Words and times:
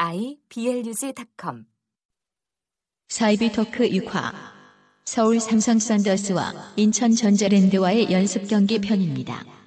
iblog.com 0.00 1.64
사이비 3.08 3.52
토크 3.52 3.88
6화 3.88 4.32
서울 5.04 5.40
삼성 5.40 5.78
썬더스와 5.78 6.52
인천 6.76 7.14
전자랜드와의 7.14 8.12
연습 8.12 8.46
경기 8.46 8.78
편입니다. 8.78 9.57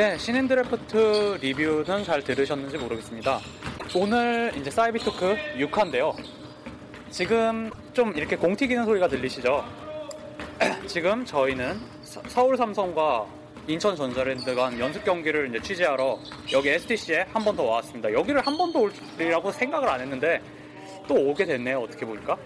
예, 0.00 0.16
신인 0.16 0.48
드래프트 0.48 1.36
리뷰는 1.42 2.04
잘 2.04 2.22
들으셨는지 2.24 2.78
모르겠습니다. 2.78 3.38
오늘 3.94 4.50
이제 4.56 4.70
사이비 4.70 4.98
토크 5.00 5.36
6화인데요. 5.58 6.14
지금 7.10 7.70
좀 7.92 8.16
이렇게 8.16 8.34
공 8.34 8.56
튀기는 8.56 8.82
소리가 8.86 9.08
들리시죠? 9.08 9.62
지금 10.86 11.22
저희는 11.26 11.78
서- 12.02 12.22
서울 12.28 12.56
삼성과 12.56 13.26
인천 13.66 13.94
전자랜드가 13.94 14.68
한 14.68 14.78
연습 14.80 15.04
경기를 15.04 15.50
이제 15.50 15.60
취재하러 15.60 16.18
여기 16.52 16.70
STC에 16.70 17.26
한 17.34 17.44
번 17.44 17.54
더 17.54 17.64
와왔습니다. 17.64 18.10
여기를 18.10 18.40
한 18.46 18.56
번 18.56 18.72
더 18.72 18.78
오리라고 19.18 19.52
생각을 19.52 19.86
안 19.86 20.00
했는데 20.00 20.40
또 21.06 21.14
오게 21.14 21.44
됐네요. 21.44 21.78
어떻게 21.78 22.06
보니까. 22.06 22.38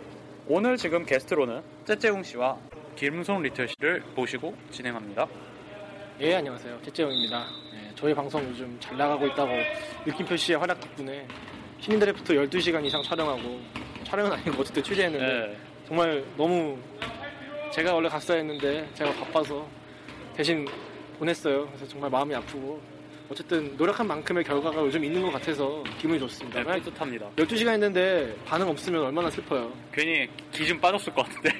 오늘 0.48 0.76
지금 0.76 1.06
게스트로는 1.06 1.62
째째웅 1.86 2.24
씨와 2.24 2.56
김손 2.96 3.42
리틀 3.42 3.68
씨를 3.68 4.02
모시고 4.16 4.56
진행합니다. 4.72 5.28
예, 6.20 6.36
안녕하세요. 6.36 6.78
최재영입니다. 6.84 7.44
예, 7.74 7.92
저희 7.96 8.14
방송 8.14 8.40
요즘 8.44 8.76
잘 8.78 8.96
나가고 8.96 9.26
있다고 9.26 9.50
느낌표 10.06 10.36
씨의 10.36 10.58
활약 10.58 10.78
덕분에 10.80 11.26
신인 11.80 11.98
드래프트 11.98 12.34
12시간 12.34 12.84
이상 12.84 13.02
촬영하고 13.02 13.60
촬영은 14.04 14.30
아니고 14.30 14.60
어쨌든 14.60 14.82
취재했는데 14.84 15.26
네. 15.26 15.56
정말 15.88 16.24
너무 16.36 16.78
제가 17.72 17.94
원래 17.94 18.08
갔어야 18.08 18.38
했는데 18.38 18.88
제가 18.94 19.12
바빠서 19.12 19.66
대신 20.36 20.64
보냈어요. 21.18 21.66
그래서 21.66 21.88
정말 21.88 22.08
마음이 22.10 22.32
아프고 22.32 22.80
어쨌든 23.28 23.76
노력한 23.76 24.06
만큼의 24.06 24.44
결과가 24.44 24.82
요즘 24.82 25.02
있는 25.02 25.20
것 25.20 25.32
같아서 25.32 25.82
기분이 25.98 26.20
좋습니다. 26.20 26.62
네, 26.62 26.80
뿌듯합니다. 26.80 27.30
12시간 27.36 27.70
했는데 27.70 28.36
반응 28.44 28.68
없으면 28.68 29.06
얼마나 29.06 29.28
슬퍼요. 29.30 29.72
괜히 29.92 30.28
기좀 30.52 30.80
빠졌을 30.80 31.12
것 31.12 31.26
같은데 31.26 31.50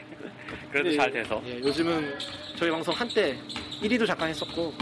그래도 0.74 0.90
근데 0.90 0.96
잘 0.96 1.12
돼서 1.12 1.40
예, 1.46 1.60
요즘은 1.60 2.18
저희 2.56 2.68
방송 2.68 2.92
한때 2.94 3.38
1위도 3.80 4.04
잠깐 4.08 4.28
했었고 4.30 4.74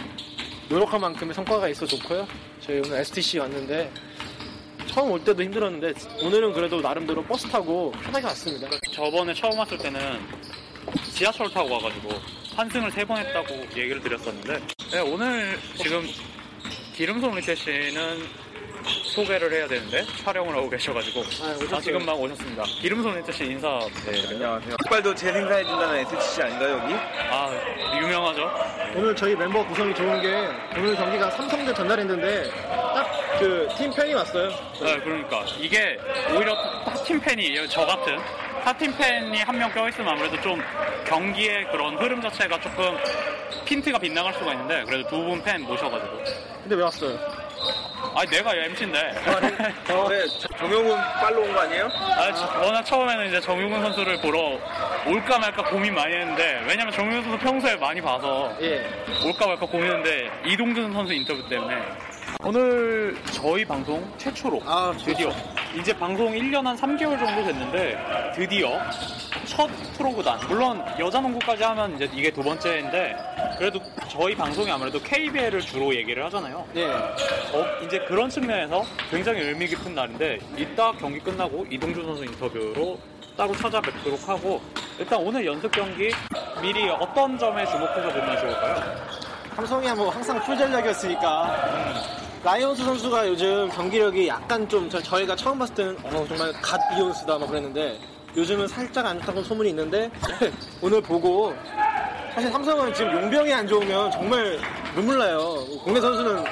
노력한 0.71 0.99
만큼의 1.03 1.35
성과가 1.35 1.69
있어 1.69 1.85
좋고요. 1.85 2.27
저희 2.61 2.79
오늘 2.79 2.97
STC 3.01 3.39
왔는데 3.41 3.93
처음 4.87 5.11
올 5.11 5.23
때도 5.23 5.43
힘들었는데 5.43 5.93
오늘은 6.23 6.55
그래도 6.55 6.81
나름대로 6.81 7.23
버스 7.25 7.47
타고 7.47 7.91
편하게 8.03 8.25
왔습니다. 8.29 8.71
저번에 8.91 9.35
처음 9.35 9.59
왔을 9.59 9.77
때는 9.77 10.19
지하철 11.13 11.51
타고 11.51 11.71
와가지고 11.75 12.09
환승을 12.57 12.91
세 12.91 13.05
번 13.05 13.19
했다고 13.19 13.55
얘기를 13.77 14.01
드렸었는데 14.01 14.61
네, 14.93 14.99
오늘 15.01 15.59
지금 15.77 16.07
기름손 16.95 17.35
리태 17.35 17.55
씨는 17.55 18.23
소개를 18.85 19.53
해야 19.53 19.67
되는데 19.69 20.05
촬영을 20.25 20.57
하고 20.57 20.69
계셔가지고 20.69 21.21
아. 21.43 21.77
아, 21.77 21.81
지금 21.81 22.05
막 22.05 22.19
오셨습니다. 22.21 22.63
기름손 22.81 23.17
리태 23.17 23.33
씨 23.33 23.45
인사 23.45 23.69
네, 24.07 24.23
안녕하세요. 24.29 24.77
족발도 24.85 25.15
재생산해준다는 25.15 25.97
STC 26.01 26.43
아닌가요, 26.43 26.81
여기? 26.83 26.95
아 27.31 27.51
유명하죠? 28.01 28.51
오늘 28.97 29.15
저희 29.17 29.35
멤버 29.35 29.65
구성이 29.67 29.95
좋은 29.95 30.21
게 30.21 30.29
오늘 30.79 30.97
경기가 30.97 31.31
삼성 31.31 31.65
대 31.65 31.73
전자랜드인데 31.75 32.51
딱 32.95 33.23
그 33.39 33.69
팀 33.77 33.91
팬이 33.91 34.15
왔어요. 34.15 34.49
네, 34.83 35.01
그러니까 35.01 35.45
이게 35.59 35.99
오히려 36.31 36.55
탑팀 36.85 37.21
팬이 37.21 37.67
저 37.69 37.85
같은 37.87 38.17
탑팀 38.65 38.97
팬이 38.97 39.39
한 39.39 39.59
명 39.59 39.73
껴있으면 39.73 40.09
아무래도 40.13 40.41
좀 40.43 40.61
경기의 41.07 41.67
그런 41.71 41.97
흐름 41.99 42.21
자체가 42.21 42.61
조금 42.61 42.97
핀트가 43.65 43.99
빗나갈 43.99 44.33
수가 44.35 44.53
있는데 44.53 44.85
그래도 44.85 45.09
두 45.09 45.17
분 45.27 45.43
팬 45.43 45.63
모셔가지고 45.63 46.19
근데 46.63 46.77
왜 46.77 46.83
왔어요? 46.83 47.19
아니 48.15 48.31
내가 48.31 48.55
MC인데 48.55 48.99
어, 49.91 50.09
네, 50.09 50.27
정용훈 50.59 50.97
빨로 51.21 51.43
온 51.43 51.55
거 51.55 51.61
아니에요? 51.61 51.87
아, 51.87 52.33
저- 52.33 52.61
워낙 52.67 52.83
처음에는 52.85 53.27
이제 53.29 53.41
정용훈 53.41 53.81
선수를 53.83 54.21
보러 54.21 54.59
올까 55.07 55.39
말까 55.39 55.65
고민 55.65 55.95
많이 55.95 56.15
했는데 56.15 56.63
왜냐면 56.69 56.93
정용훈 56.93 57.23
선수 57.25 57.39
평소에 57.39 57.77
많이 57.77 58.01
봐서 58.01 58.53
예. 58.61 58.85
올까 59.25 59.47
말까 59.47 59.67
고민했는데 59.67 60.31
이동준 60.47 60.93
선수 60.93 61.13
인터뷰 61.15 61.43
때문에 61.49 61.77
오늘 62.45 63.17
저희 63.33 63.65
방송 63.65 64.13
최초로 64.19 64.61
아, 64.67 64.93
드디어 65.05 65.31
이제 65.75 65.97
방송 65.97 66.33
1년 66.33 66.63
한 66.65 66.77
3개월 66.77 67.19
정도 67.19 67.45
됐는데 67.45 68.33
드디어 68.35 68.79
첫 69.47 69.71
프로구단 69.97 70.39
물론 70.47 70.85
여자 70.99 71.21
농구까지 71.21 71.63
하면 71.63 71.95
이제 71.97 72.09
이게 72.13 72.31
두 72.31 72.43
번째인데 72.43 73.17
그래도 73.59 73.81
저희 74.09 74.35
방송이 74.35 74.71
아무래도 74.71 75.01
KBL을 75.01 75.61
주로 75.61 75.95
얘기를 75.95 76.25
하잖아요 76.27 76.67
예. 76.77 76.87
어, 76.87 77.67
이제 77.85 77.99
그런 78.01 78.29
측면에서 78.29 78.85
굉장히 79.11 79.41
의미 79.41 79.67
깊은 79.67 79.95
날인데 79.95 80.39
이따 80.57 80.93
경기 80.93 81.19
끝나고 81.19 81.67
이동준 81.71 82.05
선수 82.05 82.25
인터뷰로 82.25 82.99
따로 83.37 83.57
찾아뵙도록 83.57 84.29
하고 84.29 84.61
일단 84.99 85.21
오늘 85.21 85.47
연습 85.47 85.73
경기 85.73 86.11
미리 86.61 86.89
어떤 86.91 87.39
점에 87.39 87.65
주목해서 87.65 88.09
보면 88.09 88.39
좋을까요? 88.41 88.97
삼성이 89.57 89.91
뭐 89.93 90.11
항상 90.11 90.39
풀전략이었으니까 90.43 91.93
라이온스 92.45 92.83
선수가 92.85 93.29
요즘 93.29 93.69
경기력이 93.69 94.27
약간 94.29 94.69
좀 94.69 94.91
저- 94.91 95.01
저희가 95.01 95.37
처음 95.37 95.59
봤을 95.59 95.75
때는 95.75 95.97
어, 96.05 96.25
정말 96.27 96.53
갓 96.61 96.81
이온스다 96.99 97.39
막 97.39 97.47
그랬는데 97.49 97.99
요즘은 98.37 98.67
살짝 98.67 99.07
안 99.07 99.21
좋다고 99.21 99.43
소문이 99.45 99.69
있는데 99.71 100.11
오늘 100.83 101.01
보고 101.01 101.55
사실 102.35 102.51
삼성은 102.51 102.95
지금 102.95 103.13
용병이 103.13 103.53
안 103.53 103.67
좋으면 103.67 104.11
정말 104.11 104.59
눈물 104.95 105.19
나요. 105.19 105.65
국내 105.85 106.01
선수는 106.01 106.45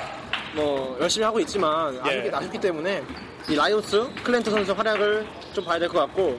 뭐 0.54 0.96
열심히 1.00 1.24
하고 1.24 1.40
있지만 1.40 1.98
아쉽기, 2.02 2.28
예. 2.28 2.30
아쉽기 2.32 2.58
때문에 2.58 3.02
이 3.48 3.56
라이온스 3.56 4.06
클랜트 4.22 4.50
선수 4.50 4.72
활약을 4.72 5.26
좀 5.54 5.64
봐야 5.64 5.78
될 5.78 5.88
것 5.88 5.98
같고 6.00 6.38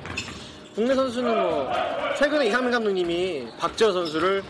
국내 0.76 0.94
선수는 0.96 1.42
뭐 1.42 1.70
최근에 2.18 2.48
이상민 2.48 2.72
감독님이 2.72 3.48
박지원 3.60 3.92
선수를 3.94 4.44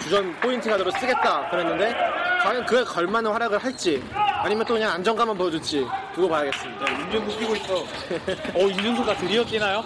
주전 0.00 0.34
포인트 0.40 0.68
가드로 0.70 0.90
쓰겠다 0.92 1.48
그랬는데 1.50 1.94
과연 2.42 2.64
그에 2.66 2.84
걸맞는 2.84 3.30
활약을 3.32 3.58
할지 3.58 4.02
아니면 4.14 4.64
또 4.66 4.74
그냥 4.74 4.92
안정감만 4.92 5.36
보여줄지 5.36 5.86
두고 6.14 6.28
봐야겠습니다. 6.28 7.00
윤준수 7.00 7.38
뛰고 7.38 7.56
있어. 7.56 7.74
어, 8.54 8.60
윤준수가 8.60 9.16
드디어 9.16 9.44
뛰나요? 9.44 9.84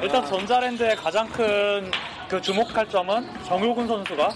일단 0.00 0.24
전자랜드의 0.26 0.96
가장 0.96 1.28
큰 1.28 1.90
그 2.32 2.40
주목할 2.40 2.88
점은 2.88 3.28
정효근 3.44 3.86
선수가 3.86 4.30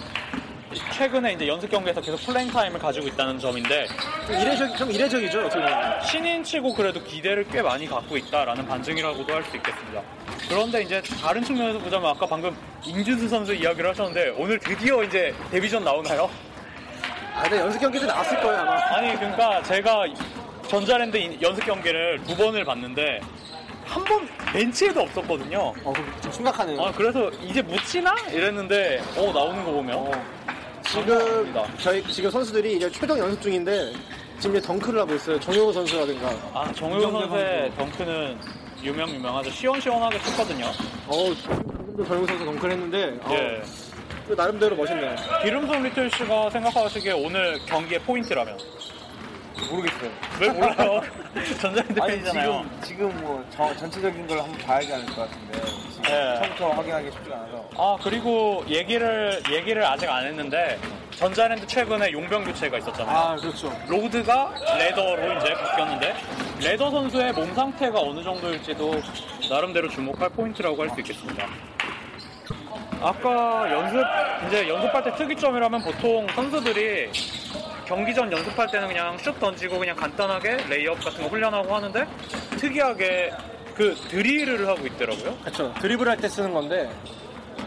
최근에 0.93 1.33
이제 1.33 1.49
연습 1.49 1.71
경기에서 1.71 1.99
계속 2.03 2.19
playing 2.27 2.51
time을 2.51 2.79
가지고 2.79 3.07
있다는 3.07 3.39
점인데 3.39 3.87
좀 4.27 4.37
이례적 4.39 4.77
좀 4.77 4.91
이례적이죠 4.91 5.47
어떻게 5.47 5.63
보면. 5.63 6.03
신인 6.03 6.45
치고 6.45 6.75
그래도 6.75 7.03
기대를 7.03 7.45
꽤 7.49 7.63
많이 7.63 7.87
갖고 7.89 8.19
있다라는 8.19 8.67
반증이라고도 8.69 9.33
할 9.33 9.43
수 9.45 9.57
있겠습니다. 9.57 10.03
그런데 10.49 10.83
이제 10.83 11.03
다른 11.21 11.43
측면에서 11.43 11.79
보자면 11.79 12.11
아까 12.11 12.27
방금 12.27 12.57
임준수 12.85 13.29
선수 13.29 13.55
이야기를 13.55 13.91
하셨는데 13.91 14.35
오늘 14.37 14.59
드디어 14.59 15.03
이제 15.03 15.35
데뷔전 15.51 15.85
나오나요? 15.85 16.31
아, 17.35 17.43
근데 17.43 17.59
연습 17.59 17.81
경기도 17.81 18.07
나왔을 18.07 18.41
거예요, 18.41 18.61
아마. 18.61 18.77
아니 18.97 19.15
그러니까 19.17 19.63
제가 19.63 20.05
전자랜드 20.69 21.17
인- 21.17 21.41
연습 21.43 21.65
경기를 21.65 22.21
두 22.27 22.37
번을 22.37 22.65
봤는데 22.65 23.21
한 23.85 24.03
번 24.05 24.29
벤치에도 24.53 25.01
없었거든요. 25.03 25.73
어, 25.85 25.93
좀 26.23 26.33
심각하네요. 26.33 26.83
아 26.83 26.93
그래서 26.93 27.31
이제 27.43 27.63
묻히나 27.63 28.15
이랬는데 28.33 29.01
어 29.17 29.33
나오는 29.33 29.65
거 29.65 29.71
보면 29.73 29.97
어, 29.97 30.11
지금. 30.89 31.55
저희 31.79 32.03
지금 32.13 32.31
선수들이 32.31 32.77
이제 32.77 32.91
최종 32.91 33.19
연습 33.19 33.41
중인데 33.43 33.93
지금 34.41 34.57
이제 34.57 34.67
덩크를 34.67 35.01
하고 35.01 35.15
있어요. 35.15 35.39
정효우 35.39 35.73
선수라든가. 35.73 36.29
아 36.53 36.73
정효 36.75 37.01
선수의 37.01 37.73
덩크는 37.77 38.39
유명 38.83 39.09
유명하죠. 39.11 39.51
시원시원하게 39.51 40.19
쳤거든요. 40.21 40.67
어우, 41.09 41.35
지금도 41.35 42.05
정효우 42.05 42.27
선수 42.27 42.45
덩크를 42.45 42.73
했는데 42.75 43.19
어, 43.23 43.33
예. 43.33 43.63
또 44.29 44.35
나름대로 44.35 44.77
멋있네요. 44.77 45.15
기름손 45.43 45.83
리틀 45.85 46.11
씨가 46.11 46.51
생각하시기에 46.51 47.13
오늘 47.13 47.59
경기의 47.67 48.01
포인트라면 48.01 48.59
모르겠어요. 49.71 50.11
왜 50.41 50.49
몰라요? 50.51 51.01
전자랜드 51.61 52.01
아니 52.01 52.13
팬이잖아요. 52.15 52.65
지금 52.83 53.11
지금 53.13 53.21
뭐 53.23 53.45
저- 53.51 53.75
전체적인 53.77 54.27
걸 54.27 54.39
한번 54.39 54.59
봐야지 54.59 54.93
않을 54.93 55.07
것 55.07 55.17
같은데 55.17 55.61
지금 55.91 56.05
예. 56.11 56.39
처음부터 56.41 56.71
확인하기 56.71 57.11
쉽지가 57.13 57.37
않아서 57.37 57.69
아 57.77 57.97
그리고 58.03 58.65
얘기를 58.69 59.43
얘기를 59.51 59.85
아직 59.85 60.09
안 60.09 60.27
했는데 60.27 60.79
전자랜드 61.17 61.67
최근에 61.67 62.13
용병 62.13 62.45
교체가 62.45 62.79
있었잖아요. 62.79 63.17
아, 63.17 63.37
그렇죠. 63.37 63.73
로드가 63.89 64.53
레더로 64.79 65.39
이제 65.39 65.55
바뀌었는데 65.55 66.15
레더 66.63 66.91
선수의 66.91 67.33
몸 67.33 67.55
상태가 67.55 67.99
어느 68.01 68.23
정도일지도 68.23 69.01
나름대로 69.49 69.89
주목할 69.89 70.29
포인트라고 70.31 70.83
할 70.83 70.91
수 70.91 71.01
있겠습니다. 71.01 71.47
아까 73.03 73.71
연습 73.71 74.03
이제 74.47 74.69
연습할 74.69 75.05
때 75.05 75.15
특이점이라면 75.17 75.83
보통 75.83 76.27
선수들이 76.35 77.11
경기 77.87 78.13
전 78.15 78.31
연습할 78.31 78.67
때는 78.71 78.89
그냥 78.89 79.17
슛 79.19 79.39
던지고 79.39 79.79
그냥 79.79 79.95
간단하게 79.97 80.57
레이업 80.69 80.99
같은 81.03 81.23
거 81.23 81.29
훈련하고 81.29 81.75
하는데 81.75 82.07
특이하게 82.59 83.33
그 83.75 83.95
드릴을 84.09 84.67
하고 84.67 84.87
있더라고요. 84.87 85.37
그렇죠. 85.39 85.73
드리블 85.81 86.09
할 86.09 86.17
때 86.17 86.29
쓰는 86.29 86.53
건데 86.53 86.91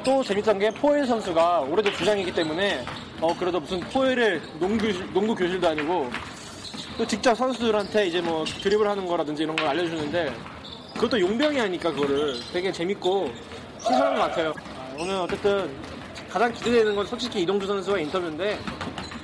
또 0.04 0.24
재밌던 0.24 0.60
게 0.60 0.72
포웰 0.72 1.06
선수가 1.06 1.62
올해도 1.62 1.92
주장이기 1.94 2.34
때문에 2.34 2.84
어 3.22 3.36
그래도 3.38 3.60
무슨 3.60 3.80
포웰을 3.80 4.42
농구 4.60 4.88
농구 5.14 5.36
교실도 5.36 5.68
아니고 5.70 6.10
또 6.98 7.06
직접 7.08 7.36
선수들한테 7.36 8.08
이제 8.08 8.20
뭐 8.22 8.44
드리블 8.46 8.88
하는 8.90 9.06
거라든지 9.06 9.44
이런 9.44 9.56
걸 9.56 9.68
알려주는데 9.68 10.34
그것도 10.96 11.20
용병이 11.20 11.58
하니까 11.60 11.92
그거를 11.92 12.36
되게 12.52 12.72
재밌고 12.72 13.32
신선한 13.80 14.16
것 14.16 14.22
같아요. 14.22 14.54
아, 14.78 14.96
오늘 15.00 15.16
어쨌든 15.16 15.70
가장 16.30 16.52
기대되는 16.52 16.94
건 16.96 17.06
솔직히 17.06 17.42
이동주 17.44 17.66
선수와 17.68 18.00
인터뷰인데 18.00 18.60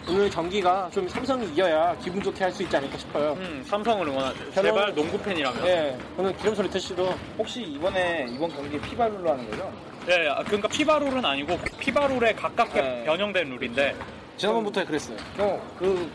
오늘 0.07 0.29
경기가 0.29 0.89
좀 0.93 1.07
삼성이 1.09 1.47
이겨야 1.47 1.95
기분 2.03 2.21
좋게 2.21 2.43
할 2.43 2.51
수 2.53 2.61
있지 2.63 2.77
않을까 2.77 2.97
싶어요. 2.97 3.33
음, 3.33 3.63
삼성을 3.67 4.07
응원하죠. 4.07 4.37
저는- 4.51 4.61
제발 4.61 4.93
농구 4.95 5.17
팬이라면. 5.17 5.65
예, 5.67 5.97
오늘 6.17 6.35
기름소리 6.37 6.69
태씨도 6.69 7.13
혹시 7.37 7.63
이번에 7.63 8.27
이번 8.29 8.49
경기 8.51 8.79
피바룰로 8.79 9.31
하는 9.31 9.49
거죠? 9.49 9.71
예, 10.09 10.27
아, 10.29 10.43
그러니까 10.43 10.67
피바룰은 10.67 11.25
아니고 11.25 11.57
피바룰에 11.79 12.33
가깝게 12.33 12.81
네. 12.81 13.03
변형된 13.05 13.49
룰인데 13.49 13.95
지난번부터 14.37 14.85
그랬어요. 14.85 15.17
어, 15.39 15.59
그 15.79 16.09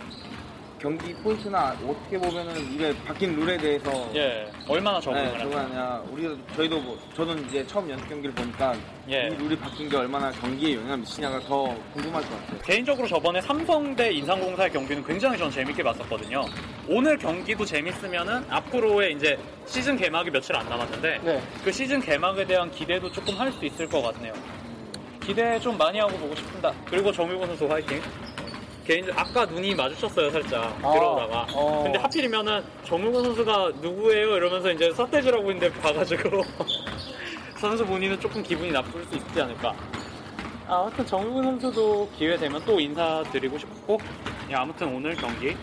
경기 0.81 1.13
포인트나 1.17 1.77
어떻게 1.87 2.17
보면은 2.19 2.57
이게 2.73 2.95
바뀐 3.05 3.37
룰에 3.37 3.59
대해서 3.59 4.11
예 4.15 4.51
얼마나 4.67 4.99
네, 4.99 5.05
적응을 5.05 5.39
저거 5.39 5.59
하냐. 5.59 5.67
아니야. 5.69 6.03
우리가 6.11 6.35
저희도 6.57 6.81
뭐 6.81 6.99
저는 7.15 7.47
이제 7.47 7.67
처음 7.67 7.91
연습 7.91 8.09
경기를 8.09 8.35
보니까 8.35 8.75
예. 9.11 9.29
이 9.31 9.35
룰이 9.37 9.57
바뀐 9.59 9.91
게 9.91 9.97
얼마나 9.99 10.31
경기에 10.31 10.77
영향을 10.77 10.99
미치냐가 10.99 11.39
더 11.41 11.65
궁금할 11.93 12.23
것 12.23 12.31
같아요. 12.31 12.59
개인적으로 12.63 13.07
저번에 13.07 13.43
삼성 13.43 13.95
대 13.95 14.11
인상공사의 14.11 14.71
경기는 14.73 15.05
굉장히 15.05 15.37
전 15.37 15.51
재밌게 15.51 15.83
봤었거든요. 15.83 16.47
오늘 16.89 17.19
경기도 17.19 17.63
재밌으면은 17.63 18.43
앞으로의 18.49 19.13
이제 19.17 19.39
시즌 19.67 19.99
개막이 19.99 20.31
며칠 20.31 20.57
안 20.57 20.67
남았는데 20.67 21.21
네. 21.23 21.43
그 21.63 21.71
시즌 21.71 22.01
개막에 22.01 22.47
대한 22.47 22.71
기대도 22.71 23.13
조금 23.13 23.39
할 23.39 23.53
수 23.53 23.67
있을 23.67 23.87
것 23.87 24.01
같네요. 24.01 24.33
기대 25.23 25.61
좀 25.61 25.77
많이 25.77 25.99
하고 25.99 26.17
보고 26.17 26.35
싶습니다. 26.37 26.73
그리고 26.89 27.13
정유건 27.13 27.49
선수 27.49 27.67
화이팅. 27.71 28.01
개인적 28.91 29.17
아까 29.17 29.45
눈이 29.47 29.77
마주쳤어요 29.77 30.31
살짝 30.31 30.65
아, 30.83 30.93
들어오다가. 30.93 31.47
어. 31.55 31.85
근데 31.85 31.99
하필이면은 32.01 32.65
정유건 32.83 33.23
선수가 33.23 33.73
누구예요 33.81 34.37
이러면서 34.37 34.73
이제 34.73 34.93
서태지라고 34.93 35.53
있는데 35.53 35.73
봐가지고 35.81 36.43
선수 37.57 37.87
본인은 37.87 38.19
조금 38.19 38.43
기분이 38.43 38.73
나쁠 38.73 39.05
수 39.07 39.15
있지 39.15 39.41
않을까. 39.41 39.77
아, 40.67 40.81
아무튼 40.81 41.07
정유근 41.07 41.61
선수도 41.61 42.11
기회 42.19 42.37
되면 42.37 42.61
또 42.67 42.81
인사드리고 42.81 43.59
싶고 43.59 43.99
예, 44.51 44.55
아무튼 44.55 44.89
오늘 44.89 45.15
경기 45.15 45.57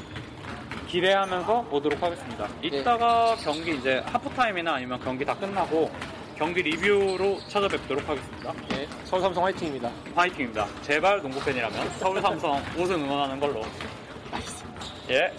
기대하면서 0.88 1.64
보도록 1.64 2.02
하겠습니다. 2.02 2.48
이따가 2.62 3.36
경기 3.44 3.76
이제 3.76 4.02
하프타임이나 4.06 4.76
아니면 4.76 5.02
경기 5.04 5.26
다 5.26 5.36
끝나고 5.36 5.92
경기 6.38 6.62
리뷰로 6.62 7.40
찾아뵙도록 7.48 8.08
하겠습니다. 8.08 8.54
네, 8.70 8.88
서울 9.06 9.24
삼성 9.24 9.44
화이팅입니다. 9.44 9.92
화이팅입니다. 10.14 10.68
제발 10.84 11.20
농구 11.22 11.44
팬이라면 11.44 11.90
서울 11.98 12.22
삼성 12.22 12.62
우승 12.78 13.04
응원하는 13.04 13.40
걸로. 13.40 13.64
예. 15.10 15.32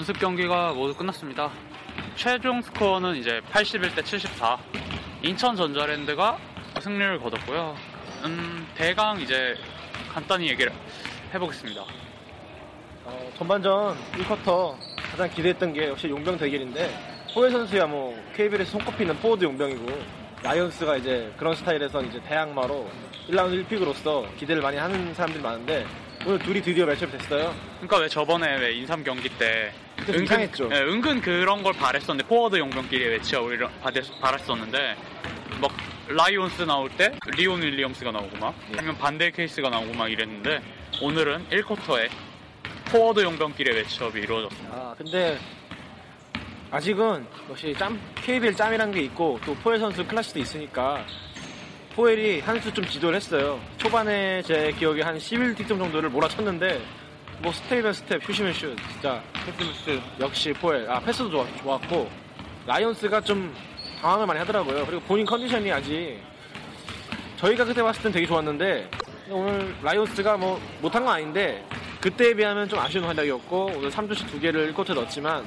연습 0.00 0.18
경기가 0.18 0.72
모두 0.72 0.94
끝났습니다. 0.94 1.50
최종 2.16 2.62
스코어는 2.62 3.16
이제 3.16 3.42
81대 3.52 4.02
74. 4.02 4.56
인천 5.20 5.54
전자랜드가 5.54 6.38
승리를 6.80 7.18
거뒀고요. 7.18 7.76
음, 8.24 8.66
대강 8.76 9.20
이제 9.20 9.54
간단히 10.10 10.48
얘기를 10.48 10.72
해보겠습니다. 11.34 11.84
어, 13.04 13.32
전반전 13.36 13.94
1쿼터 14.12 14.74
가장 14.96 15.28
기대했던 15.28 15.74
게 15.74 15.88
역시 15.88 16.08
용병 16.08 16.38
대결인데 16.38 16.98
포엘 17.34 17.50
선수야 17.50 17.86
뭐 17.86 18.18
KBL에서 18.34 18.70
손꼽히는 18.70 19.18
포워드 19.18 19.44
용병이고 19.44 19.86
라이온스가 20.42 20.96
이제 20.96 21.30
그런 21.36 21.54
스타일에서 21.54 22.00
이제 22.04 22.22
대항마로 22.22 22.88
1라운드 23.28 23.66
1픽으로서 23.66 24.34
기대를 24.38 24.62
많이 24.62 24.78
하는 24.78 25.12
사람들이 25.12 25.42
많은데 25.42 25.84
오늘 26.26 26.38
둘이 26.40 26.60
드디어 26.60 26.84
match-up 26.86 27.10
됐어요. 27.12 27.54
그러니까 27.76 27.98
왜 27.98 28.08
저번에 28.08 28.56
왜 28.58 28.72
인삼 28.74 29.02
경기 29.02 29.28
때좀 29.38 30.22
이상했죠. 30.24 30.68
예, 30.72 30.76
은근 30.80 31.20
그런 31.20 31.62
걸 31.62 31.72
바랬었는데 31.72 32.28
포워드 32.28 32.56
용병끼리 32.58 33.08
match-up을 33.08 33.54
이런- 33.54 33.70
바랬- 33.80 34.20
바랬었는데 34.20 34.96
막 35.60 35.72
라이온스 36.08 36.62
나올 36.62 36.90
때 36.90 37.12
리온 37.36 37.62
윌리엄스가 37.62 38.10
나오고 38.12 38.36
막 38.36 38.54
아니면 38.76 38.98
반대 38.98 39.30
케이스가 39.30 39.70
나오고 39.70 39.94
막 39.94 40.10
이랬는데 40.10 40.60
오늘은 41.00 41.46
1쿼터에 41.50 42.08
포워드 42.86 43.20
용병끼리 43.20 43.72
match-up이 43.72 44.20
이루어졌습니다. 44.20 44.74
아 44.76 44.94
근데 44.98 45.38
아직은 46.70 47.26
역시 47.48 47.74
짬 47.78 47.98
KBL 48.16 48.54
짬이란 48.54 48.92
게 48.92 49.00
있고 49.02 49.40
또 49.46 49.54
포엘 49.54 49.78
선수 49.78 50.04
클래스도 50.06 50.38
있으니까 50.40 51.04
포엘이 51.94 52.40
한 52.40 52.56
수 52.60 52.72
좀 52.72 52.84
지도를 52.86 53.16
했어요. 53.16 53.60
초반에 53.78 54.42
제 54.42 54.72
기억에 54.72 55.02
한 55.02 55.18
11득점 55.18 55.68
정도를 55.68 56.08
몰아쳤는데 56.10 56.80
뭐 57.40 57.52
스텝이면 57.52 57.92
스텝, 57.92 58.22
슛이면 58.24 58.52
슛 58.52 58.76
진짜 58.92 59.22
패스 59.44 60.00
역시 60.20 60.52
포엘 60.52 60.88
아 60.88 61.00
패스도 61.00 61.30
좋았, 61.30 61.46
좋았고 61.62 62.10
라이온스가 62.66 63.20
좀 63.22 63.52
당황을 64.00 64.26
많이 64.26 64.38
하더라고요. 64.38 64.86
그리고 64.86 65.02
본인 65.02 65.26
컨디션이 65.26 65.72
아직 65.72 66.18
저희가 67.38 67.64
그때 67.64 67.82
봤을 67.82 68.02
땐 68.02 68.12
되게 68.12 68.26
좋았는데 68.26 68.88
오늘 69.30 69.74
라이온스가 69.82 70.36
뭐 70.36 70.60
못한 70.80 71.04
건 71.04 71.14
아닌데 71.14 71.64
그때에 72.00 72.34
비하면 72.34 72.68
좀 72.68 72.78
아쉬운 72.78 73.04
활약이었고 73.04 73.72
오늘 73.76 73.90
3점씩 73.90 74.28
두 74.30 74.38
개를 74.40 74.72
1쿼터 74.72 74.94
넣었지만 74.94 75.44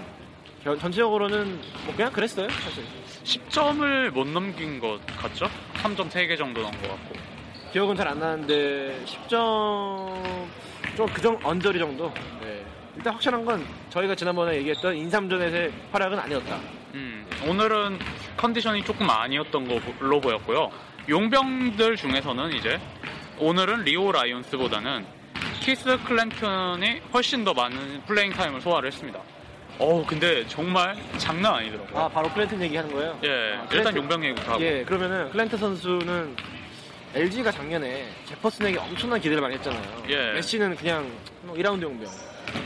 겨- 0.64 0.78
전체적으로는 0.78 1.60
뭐 1.86 1.96
그냥 1.96 2.12
그랬어요 2.12 2.48
사실 2.50 2.84
10점을 3.24 4.10
못 4.12 4.28
넘긴 4.28 4.80
것 4.80 5.00
같죠? 5.18 5.46
3점 5.84 6.10
3개 6.10 6.38
정도 6.38 6.62
넣은 6.62 6.72
것 6.82 6.90
같고 6.90 7.16
기억은 7.72 7.96
잘 7.96 8.08
안 8.08 8.20
나는데 8.20 9.04
10점 9.06 10.48
좀 10.96 11.08
그정 11.08 11.40
언저리 11.44 11.80
정도. 11.80 12.14
네. 12.42 12.64
일단 12.96 13.14
확실한 13.14 13.44
건 13.44 13.66
저희가 13.90 14.14
지난번에 14.14 14.56
얘기했던 14.58 14.96
인삼전에서의 14.96 15.72
활약은 15.92 16.20
아니었다. 16.20 16.60
음, 16.94 17.26
오늘은 17.48 17.98
컨디션이 18.38 18.84
조금 18.84 19.10
아니었던 19.10 19.68
걸로 20.00 20.22
보였고요. 20.22 20.70
용병들 21.10 21.96
중에서는 21.98 22.54
이제 22.54 22.80
오늘은 23.40 23.84
리오 23.84 24.12
라이온스보다는 24.12 25.06
키스 25.60 25.98
클랜턴이 26.04 27.02
훨씬 27.12 27.44
더 27.44 27.54
많은 27.56 28.04
playing 28.06 28.32
time을 28.32 28.62
소화를 28.62 28.88
했습니다. 28.92 29.20
어우, 29.80 30.06
근데 30.06 30.46
정말 30.48 30.96
장난 31.18 31.56
아니더라고요. 31.56 32.00
아 32.00 32.08
바로 32.08 32.30
클랜튼 32.32 32.62
얘기하는 32.62 32.92
거예요? 32.94 33.20
예, 33.24 33.30
아, 33.58 33.68
일단 33.72 33.94
클랜튼- 33.94 33.96
용병 33.98 34.24
얘기부터 34.26 34.52
하고. 34.54 34.64
예, 34.64 34.84
그러면은 34.84 35.30
클랜튼 35.32 35.58
선수는 35.58 36.36
LG가 37.16 37.52
작년에 37.52 38.08
제퍼슨에게 38.26 38.78
엄청난 38.80 39.20
기대를 39.20 39.42
많이 39.42 39.56
했잖아요. 39.56 40.04
예. 40.10 40.34
메시는 40.34 40.76
그냥 40.76 41.10
뭐 41.42 41.56
2라운드 41.56 41.82
용병. 41.84 42.08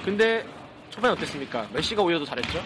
근데 0.05 0.45
초반에 0.89 1.13
어땠습니까? 1.13 1.67
메시가 1.73 2.01
오히려 2.01 2.19
더 2.19 2.25
잘했죠? 2.25 2.63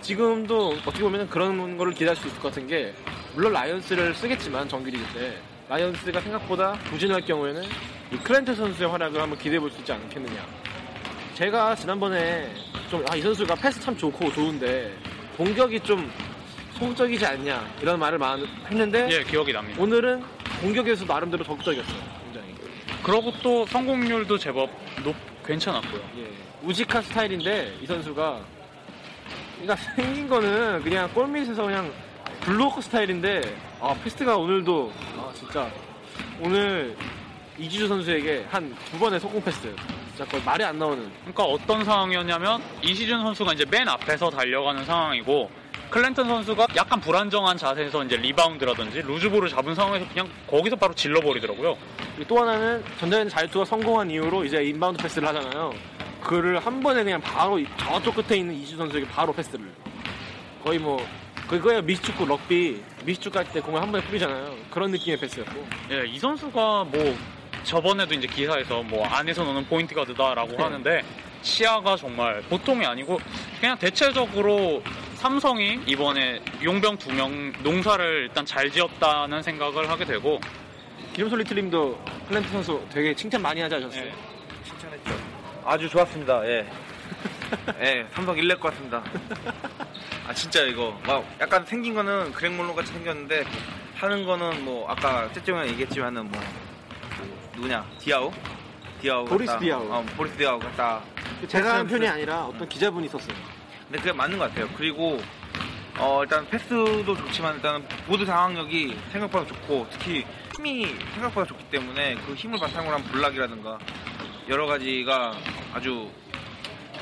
지금도 0.00 0.68
어떻게 0.86 1.00
보면 1.02 1.28
그런 1.28 1.76
거를 1.76 1.92
기대할 1.92 2.16
수 2.16 2.26
있을 2.28 2.38
것 2.38 2.48
같은 2.48 2.66
게 2.66 2.92
물론 3.34 3.52
라이언스를 3.52 4.14
쓰겠지만 4.14 4.68
정규리그 4.68 5.04
때 5.18 5.36
라이언스가 5.68 6.20
생각보다 6.20 6.72
부진할 6.84 7.20
경우에는 7.22 7.62
이 8.12 8.16
클랜튼 8.18 8.54
선수의 8.54 8.88
활약을 8.88 9.20
한번 9.20 9.36
기대해 9.38 9.58
볼 9.58 9.70
수 9.70 9.78
있지 9.80 9.92
않겠느냐. 9.92 10.46
제가 11.36 11.74
지난번에 11.74 12.50
좀 12.90 13.04
아 13.10 13.14
이 13.16 13.20
선수가 13.20 13.54
패스 13.56 13.78
참 13.80 13.94
좋고 13.96 14.32
좋은데 14.32 14.96
공격이 15.36 15.80
좀 15.80 16.10
소극적이지 16.78 17.26
않냐 17.26 17.62
이런 17.82 17.98
말을 17.98 18.18
많이 18.18 18.46
했는데 18.70 19.06
예, 19.10 19.22
기억이 19.22 19.52
납니다. 19.52 19.80
오늘은 19.80 20.22
공격에서 20.62 21.04
나름대로 21.04 21.44
적극적이었어요. 21.44 22.00
굉장히. 22.24 22.54
그러고 23.02 23.32
또 23.42 23.66
성공률도 23.66 24.38
제법 24.38 24.70
높, 25.04 25.14
괜찮았고요. 25.44 26.00
예. 26.18 26.30
우직한 26.62 27.02
스타일인데 27.02 27.74
이 27.82 27.86
선수가 27.86 28.40
그러니까 29.60 29.76
생긴 29.94 30.28
거는 30.28 30.82
그냥 30.82 31.12
골밑에서 31.12 31.62
그냥 31.64 31.92
블로커 32.40 32.80
스타일인데 32.80 33.42
아 33.80 33.94
패스가 34.02 34.36
오늘도 34.38 34.90
아 35.18 35.30
진짜 35.34 35.70
오늘 36.40 36.96
이시준 37.58 37.88
선수에게 37.88 38.46
한 38.48 38.74
두 38.90 38.98
번의 38.98 39.20
속공 39.20 39.42
패스 39.42 39.60
진짜 39.62 39.76
거의 40.24 40.42
말이 40.42 40.64
안 40.64 40.78
나오는 40.78 41.10
그러니까 41.20 41.44
어떤 41.44 41.84
상황이었냐면 41.84 42.62
이시준 42.82 43.20
선수가 43.22 43.52
이제 43.52 43.64
맨 43.70 43.88
앞에서 43.88 44.30
달려가는 44.30 44.84
상황이고 44.84 45.50
클랜턴 45.90 46.26
선수가 46.26 46.66
약간 46.74 47.00
불안정한 47.00 47.56
자세에서 47.56 48.04
이제 48.04 48.16
리바운드라든지 48.16 49.02
루즈볼을 49.02 49.48
잡은 49.48 49.74
상황에서 49.74 50.06
그냥 50.08 50.28
거기서 50.48 50.74
바로 50.76 50.92
질러버리더라고요. 50.94 51.76
또 52.26 52.40
하나는 52.40 52.82
전자랜드 52.98 53.28
자유투가 53.28 53.64
성공한 53.64 54.10
이후로 54.10 54.44
이제 54.44 54.64
inbound 54.64 55.00
패스를 55.02 55.28
하잖아요. 55.28 55.72
그를 56.22 56.58
한 56.58 56.80
번에 56.80 57.04
그냥 57.04 57.20
바로 57.20 57.58
이- 57.58 57.66
저쪽 57.76 58.16
끝에 58.16 58.38
있는 58.40 58.54
이시준 58.54 58.76
선수에게 58.76 59.06
바로 59.08 59.32
패스를. 59.32 59.64
거의 60.64 60.78
뭐 60.80 60.98
그거야 61.46 61.80
미스축구 61.80 62.26
럭비 62.26 62.82
미스축구 63.04 63.38
할 63.38 63.46
때 63.52 63.60
공을 63.60 63.80
한 63.80 63.92
번에 63.92 64.04
뿌리잖아요. 64.06 64.56
그런 64.70 64.90
느낌의 64.90 65.20
패스였고. 65.20 65.66
예, 65.92 66.04
이 66.08 66.18
선수가 66.18 66.84
뭐 66.90 67.16
저번에도 67.70 68.14
이제 68.14 68.26
기사에서 68.28 68.82
뭐 68.84 69.04
안에서 69.06 69.42
노는 69.42 69.66
포인트 69.66 69.92
가드다라고 69.94 70.52
네. 70.52 70.62
하는데 70.62 71.02
시야가 71.42 71.96
정말 71.96 72.40
보통이 72.42 72.86
아니고 72.86 73.18
그냥 73.60 73.76
대체적으로 73.78 74.82
삼성이 75.16 75.80
이번에 75.86 76.40
용병 76.62 76.96
두 76.98 77.10
명 77.12 77.52
농사를 77.62 78.22
일단 78.22 78.46
잘 78.46 78.70
지었다는 78.70 79.42
생각을 79.42 79.90
하게 79.90 80.04
되고 80.04 80.40
기름솔 81.14 81.40
리틀님도 81.40 81.98
클랜트 82.28 82.48
선수 82.50 82.80
되게 82.92 83.14
칭찬 83.14 83.42
많이 83.42 83.60
하지 83.60 83.74
않으셨어요? 83.74 84.04
예. 84.06 84.12
칭찬했죠. 84.64 85.10
아주 85.64 85.88
좋았습니다. 85.88 86.46
예. 86.46 86.66
예, 87.80 88.06
삼성 88.12 88.36
1렙 88.36 88.60
것 88.60 88.70
같습니다. 88.72 89.02
아, 90.28 90.34
진짜 90.34 90.62
이거. 90.62 90.96
막 91.06 91.24
약간 91.40 91.64
생긴 91.64 91.94
거는 91.94 92.32
그렉몰로 92.32 92.74
같이 92.74 92.92
생겼는데, 92.92 93.44
하는 93.94 94.24
거는 94.26 94.64
뭐, 94.64 94.88
아까 94.90 95.30
째째면 95.32 95.68
얘기했지만은 95.68 96.28
뭐, 96.30 96.40
그 96.40 96.65
누구냐, 97.56 97.84
디아우? 97.98 98.30
디아우. 99.00 99.24
보리스 99.24 99.52
같다. 99.52 99.60
디아우. 99.64 99.90
어, 99.90 100.04
보리스 100.16 100.36
디아우 100.36 100.58
같다. 100.58 101.00
제가 101.48 101.74
한 101.76 101.82
패스, 101.86 101.94
편이 101.96 102.00
패스. 102.02 102.12
아니라 102.12 102.44
어떤 102.46 102.68
기자분이 102.68 103.06
있었어요. 103.06 103.34
근데 103.84 103.98
그게 103.98 104.12
맞는 104.12 104.38
것 104.38 104.48
같아요. 104.48 104.68
그리고, 104.76 105.18
어, 105.98 106.22
일단 106.22 106.46
패스도 106.48 107.04
좋지만 107.16 107.56
일단 107.56 107.86
모드 108.06 108.24
상황력이 108.26 108.98
생각보다 109.12 109.46
좋고, 109.46 109.86
특히 109.90 110.24
힘이 110.54 110.86
생각보다 111.14 111.46
좋기 111.46 111.64
때문에 111.70 112.16
그 112.26 112.34
힘을 112.34 112.58
바탕으로 112.58 112.94
한 112.94 113.04
블락이라든가 113.04 113.78
여러 114.48 114.66
가지가 114.66 115.32
아주 115.74 116.10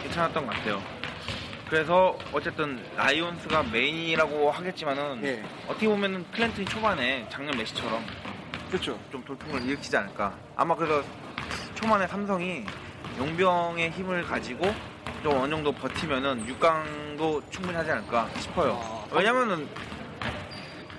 괜찮았던 0.02 0.46
것 0.46 0.54
같아요. 0.54 0.82
그래서 1.68 2.16
어쨌든 2.32 2.84
라이온스가 2.96 3.64
메인이라고 3.64 4.50
하겠지만은 4.50 5.24
예. 5.24 5.42
어떻게 5.66 5.88
보면은 5.88 6.24
클랜튼이 6.30 6.66
초반에 6.66 7.26
작년 7.30 7.56
메시처럼 7.56 8.04
그렇죠. 8.74 8.98
좀 9.12 9.24
돌풍을 9.24 9.62
일으키지 9.62 9.96
않을까. 9.96 10.34
아마 10.56 10.74
그래서 10.74 11.00
초반에 11.76 12.08
삼성이 12.08 12.64
용병의 13.18 13.92
힘을 13.92 14.24
가지고 14.24 14.74
좀 15.22 15.36
어느 15.36 15.48
정도 15.48 15.70
버티면은 15.70 16.44
6강도 16.44 17.40
충분히 17.52 17.76
하지 17.76 17.92
않을까 17.92 18.28
싶어요. 18.36 18.80
아, 18.82 19.14
왜냐면은 19.14 19.68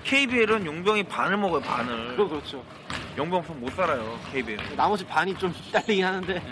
KBL은 0.04 0.64
용병이 0.64 1.02
반을 1.02 1.36
먹어요, 1.36 1.60
반을. 1.60 2.16
그거 2.16 2.28
그렇죠. 2.28 2.64
용병 3.18 3.40
없으면 3.40 3.60
못 3.60 3.70
살아요, 3.74 4.18
KBL. 4.32 4.74
나머지 4.74 5.04
반이 5.04 5.36
좀 5.36 5.54
딸리긴 5.70 6.02
하는데. 6.02 6.42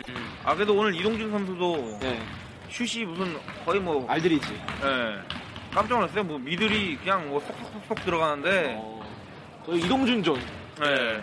아, 0.44 0.54
그래도 0.54 0.76
오늘 0.76 0.94
이동준 0.94 1.30
선수도 1.30 1.98
네. 2.02 2.20
슛이 2.68 3.06
무슨 3.06 3.38
거의 3.64 3.80
뭐, 3.80 4.06
알드리지. 4.10 4.52
예. 4.52 5.22
깜짝 5.72 5.94
놀랐어요. 5.94 6.22
뭐 6.22 6.38
미들이 6.38 6.98
그냥 6.98 7.30
뭐 7.30 7.40
쏙쏙쏙쏙 7.40 8.04
들어가는데, 8.04 8.76
어, 8.78 9.02
이동준 9.72 10.22
존. 10.76 10.86
예. 10.86 11.20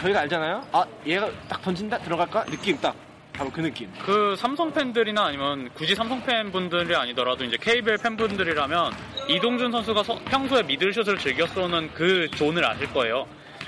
저희가 0.00 0.20
알잖아요. 0.20 0.66
아 0.72 0.84
얘가 1.06 1.30
딱 1.48 1.62
던진다 1.62 1.98
들어갈까 1.98 2.44
느낌 2.46 2.76
딱 2.80 2.94
바로 3.32 3.50
그 3.50 3.60
느낌. 3.60 3.88
그 4.04 4.34
삼성 4.36 4.72
팬들이나 4.72 5.26
아니면 5.26 5.70
굳이 5.74 5.94
삼성 5.94 6.22
팬분들이 6.24 6.94
아니더라도 6.96 7.44
이제 7.44 7.56
KBL 7.60 7.98
팬분들이라면 7.98 8.92
이동준 9.28 9.70
선수가 9.70 10.02
서- 10.02 10.18
평소에 10.24 10.62
미들슛을 10.64 11.18
즐겨 11.18 11.46
쏘는 11.46 11.90
그 11.94 12.28
zone을 12.32 12.64
아실 12.64 12.92
거예요. 12.92 13.26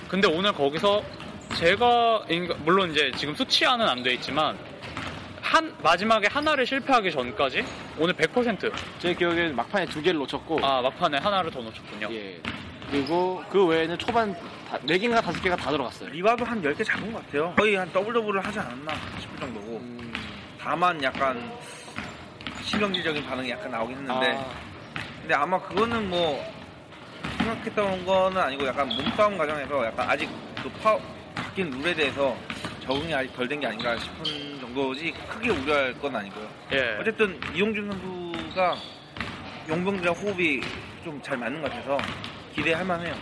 근데 0.08 0.26
오늘 0.28 0.52
거기서 0.52 1.02
제가 1.54 2.24
물론 2.64 2.90
이제 2.90 3.12
지금 3.16 3.34
수치화는 3.34 3.88
안 3.88 4.02
돼 4.02 4.14
있지만 4.14 4.58
한 5.40 5.72
마지막에 5.82 6.26
하나를 6.26 6.66
실패하기 6.66 7.12
전까지 7.12 7.64
오늘 7.98 8.14
100%. 8.14 8.72
제 8.98 9.14
기억에 9.14 9.48
막판에 9.50 9.86
두 9.86 10.02
개를 10.02 10.18
놓쳤고. 10.20 10.58
아 10.66 10.82
막판에 10.82 11.18
하나를 11.18 11.50
더 11.52 11.60
놓쳤군요. 11.60 12.08
예. 12.10 12.40
그리고 12.98 13.42
그 13.50 13.66
외에는 13.66 13.98
초반 13.98 14.32
다, 14.70 14.78
4개인가 14.78 15.20
5개가 15.20 15.56
다 15.56 15.72
들어갔어요. 15.72 16.10
리바도 16.10 16.44
한 16.44 16.62
10개 16.62 16.84
잡은 16.84 17.12
것 17.12 17.26
같아요. 17.26 17.52
거의 17.56 17.74
한 17.74 17.92
더블 17.92 18.12
더블을 18.12 18.40
하지 18.44 18.60
않았나 18.60 18.94
싶을 19.20 19.36
정도고. 19.40 19.78
음, 19.78 20.12
다만 20.60 21.02
약간 21.02 21.52
신경질적인 22.62 23.26
반응이 23.26 23.50
약간 23.50 23.72
나오긴 23.72 23.96
했는데 23.96 24.36
아, 24.36 24.46
근데 25.20 25.34
아마 25.34 25.60
그거는 25.60 26.08
뭐 26.08 26.40
생각했던 27.38 28.06
거는 28.06 28.40
아니고 28.40 28.64
약간 28.68 28.86
몸싸움 28.88 29.36
과정에서 29.38 29.86
약간 29.86 30.08
아직 30.08 30.30
그 30.62 30.68
파, 30.80 30.96
바뀐 31.34 31.70
룰에 31.70 31.94
대해서 31.94 32.36
적응이 32.84 33.12
아직 33.12 33.34
덜 33.34 33.48
된 33.48 33.58
게 33.58 33.66
아닌가 33.66 33.96
싶은 33.98 34.60
정도지 34.60 35.12
크게 35.28 35.50
우려할 35.50 35.94
건 36.00 36.14
아니고요. 36.14 36.48
예. 36.74 36.96
어쨌든 37.00 37.40
이용준 37.56 37.90
선수가 37.90 38.76
용병들의 39.68 40.14
호흡이 40.14 40.60
좀 41.04 41.20
잘 41.22 41.36
맞는 41.36 41.60
것 41.60 41.70
같아서 41.72 41.98
기대할 42.54 42.84
만해요. 42.84 43.14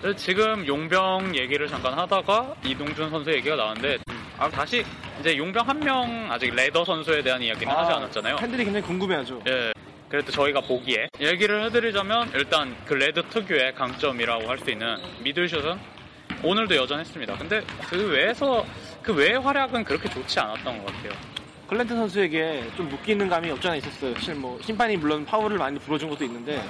그래서 0.00 0.16
지금 0.18 0.66
용병 0.66 1.36
얘기를 1.36 1.68
잠깐 1.68 1.94
하다가 1.98 2.54
이동준 2.64 3.10
선수 3.10 3.30
얘기가 3.32 3.56
나왔는데 3.56 3.98
아, 4.38 4.48
다시 4.48 4.82
이제 5.20 5.36
용병 5.36 5.68
한 5.68 5.80
명 5.80 6.28
아직 6.32 6.54
레더 6.54 6.84
선수에 6.84 7.22
대한 7.22 7.42
이야기는 7.42 7.72
하지 7.72 7.92
않았잖아요. 7.92 8.36
팬들이 8.36 8.64
굉장히 8.64 8.86
궁금해하죠. 8.86 9.42
예. 9.48 9.72
그래도 10.08 10.32
저희가 10.32 10.60
보기에 10.62 11.08
얘기를 11.20 11.64
해드리자면 11.64 12.30
일단 12.34 12.74
그 12.86 12.94
레더 12.94 13.22
특유의 13.28 13.74
강점이라고 13.74 14.48
할 14.48 14.58
수 14.58 14.70
있는 14.70 14.96
미들슛은 15.22 15.78
오늘도 16.42 16.74
여전했습니다. 16.74 17.36
근데 17.36 17.60
그 17.88 18.08
외에서 18.10 18.64
그 19.02 19.12
외의 19.14 19.38
활약은 19.38 19.84
그렇게 19.84 20.08
좋지 20.08 20.40
않았던 20.40 20.78
것 20.84 20.86
같아요. 20.86 21.12
클랜튼 21.70 21.94
선수에게 21.94 22.68
좀 22.76 22.88
묶이는 22.88 23.28
감이 23.28 23.48
없지 23.48 23.68
않아 23.68 23.76
있었어요. 23.76 24.12
사실 24.14 24.34
뭐 24.34 24.58
심판이 24.60 24.96
물론 24.96 25.24
파울을 25.24 25.56
많이 25.56 25.78
불어준 25.78 26.10
것도 26.10 26.24
있는데 26.24 26.60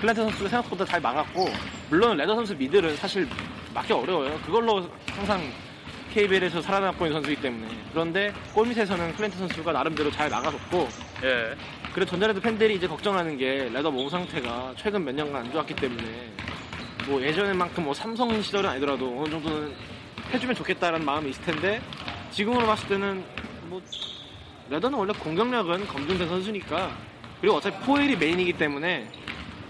클랜튼 0.00 0.22
선수가 0.22 0.48
생각보다 0.48 0.86
잘 0.86 1.02
막았고 1.02 1.50
물론 1.90 2.16
레더 2.16 2.34
선수 2.34 2.56
미들은 2.56 2.96
사실 2.96 3.28
막기 3.74 3.92
어려워요. 3.92 4.40
그걸로 4.46 4.88
항상 5.08 5.42
KBL에서 6.14 6.62
살아남고 6.62 7.04
있는 7.04 7.20
선수이기 7.20 7.42
때문에 7.42 7.68
그런데 7.92 8.32
골밑에서는 8.54 9.16
클랜트 9.16 9.36
선수가 9.36 9.70
나름대로 9.70 10.10
잘 10.10 10.30
막아줬고 10.30 10.88
예. 11.24 11.54
그래서 11.92 12.10
전자레드 12.12 12.40
팬들이 12.40 12.76
이제 12.76 12.88
걱정하는 12.88 13.36
게 13.36 13.68
레더 13.70 13.90
몸 13.90 14.08
상태가 14.08 14.72
최근 14.78 15.04
몇 15.04 15.14
년간 15.14 15.44
안 15.44 15.52
좋았기 15.52 15.76
때문에 15.76 16.32
뭐 17.06 17.20
예전만큼 17.20 17.84
뭐 17.84 17.92
삼성 17.92 18.40
시절은 18.40 18.70
아니더라도 18.70 19.20
어느 19.20 19.30
정도는 19.30 19.74
해주면 20.32 20.54
좋겠다라는 20.54 21.04
마음이 21.04 21.28
있을 21.28 21.42
텐데 21.42 21.82
지금으로 22.30 22.64
봤을 22.64 22.88
때는 22.88 23.22
뭐 23.64 23.82
레더는 24.70 24.98
원래 24.98 25.12
공격력은 25.14 25.86
검증된 25.86 26.28
선수니까 26.28 26.90
그리고 27.40 27.56
어차피 27.56 27.78
포엘이 27.84 28.16
메인이기 28.16 28.52
때문에 28.54 29.08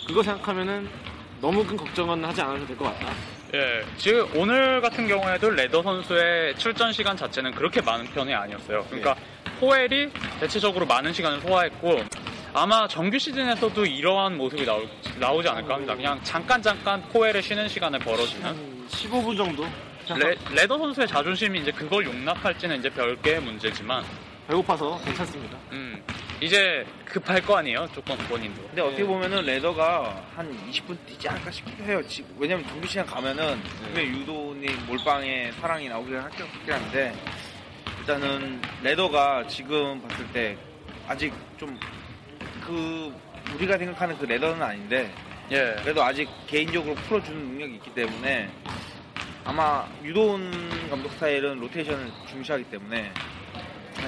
그거 0.06 0.22
생각하면은 0.22 0.88
너무 1.40 1.64
큰 1.64 1.76
걱정은 1.76 2.24
하지 2.24 2.40
않아도 2.40 2.66
될 2.66 2.76
것 2.76 2.84
같다. 2.86 3.12
예, 3.54 3.82
지금 3.96 4.26
오늘 4.34 4.80
같은 4.80 5.06
경우에도 5.06 5.50
레더 5.50 5.82
선수의 5.82 6.56
출전 6.56 6.92
시간 6.92 7.16
자체는 7.16 7.52
그렇게 7.52 7.80
많은 7.80 8.06
편이 8.06 8.34
아니었어요. 8.34 8.84
그러니까 8.88 9.14
포엘이 9.60 10.10
대체적으로 10.40 10.84
많은 10.86 11.12
시간을 11.12 11.40
소화했고 11.40 12.02
아마 12.52 12.88
정규 12.88 13.18
시즌에서도 13.18 13.84
이러한 13.86 14.36
모습이 14.36 14.64
나오, 14.66 14.82
나오지 15.18 15.48
않을까 15.48 15.74
합니다. 15.74 15.94
그냥 15.94 16.18
잠깐 16.24 16.60
잠깐 16.60 17.02
포엘을 17.12 17.42
쉬는 17.42 17.68
시간을 17.68 17.98
벌어주는 18.00 18.44
한 18.44 18.86
15분 18.88 19.36
정도. 19.36 19.66
레, 20.16 20.34
레더 20.54 20.78
선수의 20.78 21.06
자존심이 21.06 21.60
이제 21.60 21.70
그걸 21.70 22.06
용납할지는 22.06 22.78
이제 22.78 22.88
별개의 22.88 23.40
문제지만 23.42 24.02
배고파서 24.48 24.98
괜찮습니다. 25.04 25.58
음, 25.72 26.02
이제 26.40 26.86
급할 27.04 27.40
거 27.42 27.58
아니에요, 27.58 27.86
조금 27.94 28.16
본인도. 28.28 28.62
근데 28.68 28.80
어떻게 28.80 29.04
보면은 29.04 29.44
레더가 29.44 30.24
한 30.34 30.56
20분 30.70 30.96
뛰지 31.06 31.28
않을까 31.28 31.50
싶기도 31.50 31.84
해요. 31.84 32.02
지- 32.08 32.24
왜냐면 32.38 32.66
정규 32.66 32.86
시간 32.88 33.04
가면은 33.04 33.60
분명 33.84 34.04
유도님 34.06 34.86
몰빵에 34.86 35.52
사랑이 35.60 35.88
나오긴 35.90 36.16
할것 36.16 36.38
같긴 36.50 36.72
한데 36.72 37.14
일단은 38.00 38.62
레더가 38.82 39.46
지금 39.48 40.00
봤을 40.02 40.26
때 40.32 40.56
아직 41.06 41.32
좀 41.58 41.78
그 42.66 43.14
우리가 43.54 43.78
생각하는 43.78 44.18
그 44.18 44.26
레더는 44.26 44.62
아닌데 44.62 45.10
예, 45.50 45.74
그래도 45.82 46.02
아직 46.02 46.28
개인적으로 46.46 46.94
풀어주는 46.94 47.38
능력이 47.38 47.76
있기 47.76 47.94
때문에 47.94 48.50
아마 49.42 49.88
유도훈 50.04 50.50
감독 50.90 51.10
스타일은 51.12 51.58
로테이션을 51.60 52.10
중시하기 52.28 52.64
때문에 52.64 53.10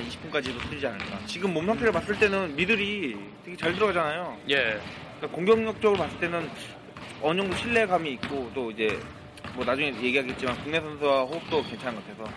한 0.01 0.09
20분까지도 0.09 0.59
풀리지 0.59 0.87
않을까. 0.87 1.19
지금 1.27 1.53
몸 1.53 1.67
상태를 1.67 1.93
봤을 1.93 2.19
때는 2.19 2.57
미들이 2.57 3.17
되게 3.45 3.57
잘 3.57 3.75
들어가잖아요. 3.75 4.39
예. 4.49 4.81
그러니까 5.19 5.29
공격력적으로 5.37 5.99
봤을 5.99 6.19
때는 6.19 6.51
어느 7.23 7.41
정도 7.41 7.57
신뢰감이 7.57 8.13
있고 8.15 8.51
또 8.55 8.71
이제 8.71 8.99
뭐 9.55 9.65
나중에 9.65 9.89
얘기하겠지만 10.03 10.57
국내 10.63 10.81
선수와 10.81 11.23
호흡도 11.25 11.63
괜찮은 11.65 11.97
것 11.97 12.07
같아서 12.07 12.33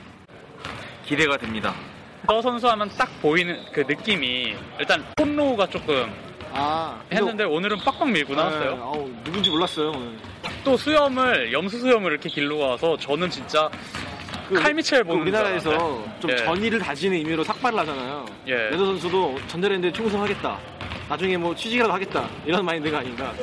기대가 1.06 1.38
됩니다. 1.38 1.74
저 2.28 2.42
선수 2.42 2.70
하면 2.70 2.90
딱 2.98 3.10
보이는 3.22 3.58
그 3.72 3.82
느낌이 3.82 4.56
일단 4.80 5.06
폰로우가 5.18 5.68
조금 5.68 6.12
아 6.54 7.02
했는데 7.12 7.44
오늘은 7.44 7.78
빡빡 7.80 8.10
밀고 8.12 8.36
나왔어요. 8.36 8.76
네, 8.76 8.82
아우, 8.82 9.12
누군지 9.24 9.50
몰랐어요 9.50 9.90
오늘. 9.92 10.18
또 10.64 10.78
수염을 10.78 11.52
염수 11.52 11.80
수염을 11.80 12.12
이렇게 12.12 12.30
길러 12.30 12.56
와서 12.58 12.96
저는 12.98 13.30
진짜 13.30 13.70
그 14.54 14.62
칼미첼 14.62 15.04
그 15.04 15.08
보는 15.08 15.22
우리나라에서 15.24 15.70
줄 15.70 15.74
알았는데. 15.80 16.20
좀 16.20 16.32
예. 16.32 16.36
전의를 16.38 16.80
다지는 16.80 17.18
의미로 17.18 17.44
삭발을 17.44 17.80
하잖아요. 17.80 18.26
예. 18.48 18.54
레더 18.70 18.86
선수도 18.86 19.36
전자랜드에 19.48 19.92
충성하겠다. 19.92 20.58
나중에 21.10 21.38
뭐 21.38 21.54
취직이라도 21.56 21.92
하겠다. 21.94 22.28
이런 22.46 22.64
마인드가 22.66 23.00
아닌가. 23.00 23.34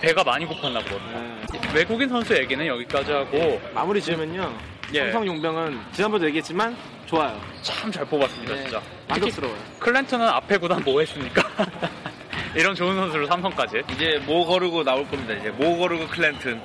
배가 0.00 0.22
많이 0.24 0.46
고팠나 0.46 0.84
보거든요. 0.84 1.36
예. 1.54 1.74
외국인 1.74 2.08
선수 2.08 2.34
얘기는 2.36 2.66
여기까지 2.66 3.12
하고 3.12 3.60
마무리 3.74 4.00
지으면요. 4.00 4.52
예. 4.94 5.00
삼성 5.04 5.26
용병은 5.26 5.78
지난번도 5.92 6.26
얘기했지만 6.26 6.76
좋아요. 7.06 7.38
참 7.62 7.90
잘 7.92 8.04
뽑았습니다 8.06 8.54
네. 8.54 8.62
진짜. 8.62 8.82
만족스러워요. 9.08 9.56
클랜트는 9.78 10.26
앞에 10.28 10.56
구단 10.58 10.82
뭐 10.84 11.00
했습니까? 11.00 11.42
이런 12.56 12.74
좋은 12.74 12.94
선수를 12.94 13.26
삼성까지. 13.26 13.82
이제 13.92 14.20
모 14.26 14.44
거르고 14.46 14.84
나올 14.84 15.06
겁니다. 15.08 15.34
이제 15.34 15.50
모 15.50 15.76
거르고 15.78 16.06
클랜튼. 16.08 16.60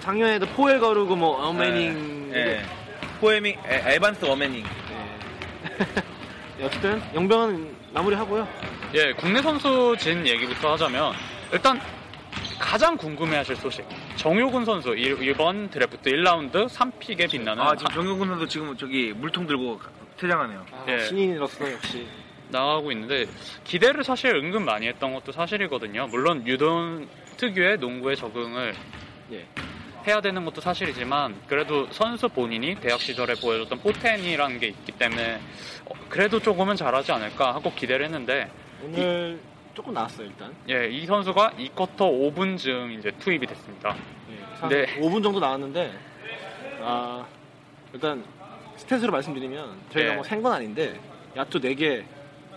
작년에도 0.00 0.46
포엘 0.46 0.80
거르고 0.80 1.16
뭐 1.16 1.36
어메닝. 1.48 2.32
예. 2.34 2.62
포에밍 3.24 3.58
에, 3.66 3.94
에반스 3.94 4.26
어메닝. 4.26 4.62
예, 6.60 6.64
어쨌든 6.64 7.00
용병은 7.14 7.74
마무리하고요. 7.94 8.46
예, 8.92 9.14
국내 9.14 9.40
선수 9.40 9.96
진 9.98 10.26
얘기부터 10.26 10.74
하자면 10.74 11.14
일단 11.50 11.80
가장 12.58 12.98
궁금해하실 12.98 13.56
소식. 13.56 13.82
정효근 14.16 14.66
선수 14.66 14.90
1번 14.90 15.70
드래프트 15.70 16.10
1라운드 16.10 16.68
3픽에 16.68 17.30
빛나는 17.30 17.62
아 17.62 17.74
지금 17.74 17.94
정경근 17.94 18.28
선수 18.28 18.46
지금 18.46 18.76
저기 18.76 19.14
물통 19.16 19.46
들고 19.46 19.80
퇴장하네요. 20.18 20.66
아, 20.72 20.84
예. 20.88 20.98
신인으로서 21.06 21.72
역시. 21.72 22.06
나가고 22.50 22.92
있는데 22.92 23.24
기대를 23.64 24.04
사실 24.04 24.36
은근 24.36 24.66
많이 24.66 24.86
했던 24.86 25.14
것도 25.14 25.32
사실이거든요. 25.32 26.08
물론 26.08 26.46
유돈 26.46 27.08
특유의 27.38 27.78
농구에 27.78 28.16
적응을 28.16 28.74
예. 29.32 29.46
해야 30.06 30.20
되는 30.20 30.44
것도 30.44 30.60
사실이지만 30.60 31.34
그래도 31.46 31.86
선수 31.90 32.28
본인이 32.28 32.74
대학 32.76 33.00
시절에 33.00 33.34
보여줬던 33.34 33.80
포텐이라는 33.80 34.58
게 34.58 34.68
있기 34.68 34.92
때문에 34.92 35.40
어, 35.86 35.94
그래도 36.08 36.40
조금은 36.40 36.76
잘하지 36.76 37.12
않을까 37.12 37.54
하고 37.54 37.72
기대를 37.72 38.06
했는데 38.06 38.50
오늘 38.82 39.40
조금 39.72 39.94
나왔어요 39.94 40.26
일단. 40.26 40.54
예, 40.68 40.88
이 40.88 41.06
선수가 41.06 41.52
2쿼터 41.58 41.98
5분쯤 41.98 42.98
이제 42.98 43.10
투입이 43.18 43.46
됐습니다. 43.46 43.96
예, 44.30 44.60
한 44.60 44.68
네. 44.68 44.86
5분 45.00 45.22
정도 45.22 45.40
나왔는데 45.40 45.92
아 46.82 47.24
일단 47.92 48.24
스탯으로 48.76 49.10
말씀드리면 49.10 49.80
저희가 49.90 50.10
예. 50.10 50.14
뭐센건 50.16 50.52
아닌데 50.52 51.00
야투 51.36 51.60
4개 51.60 52.04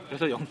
그래서 0.07 0.29
연, 0.29 0.45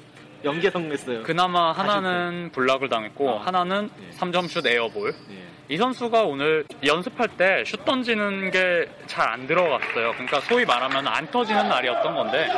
연계 0.44 0.70
성공했어요. 0.70 1.22
그나마 1.24 1.72
하나는 1.72 2.50
블락을 2.52 2.88
당했고 2.88 3.38
아. 3.38 3.46
하나는 3.46 3.90
예. 4.00 4.16
3점슛 4.16 4.66
에어볼. 4.66 5.14
예. 5.30 5.55
이 5.68 5.76
선수가 5.76 6.22
오늘 6.24 6.64
연습할 6.85 7.29
때 7.37 7.64
슛 7.66 7.85
던지는 7.85 8.50
게 8.52 8.87
잘 9.07 9.29
안 9.29 9.46
들어갔어요. 9.46 10.12
그러니까 10.12 10.40
소위 10.40 10.64
말하면 10.64 11.07
안 11.09 11.26
터지는 11.31 11.68
날이었던 11.68 12.14
건데 12.14 12.48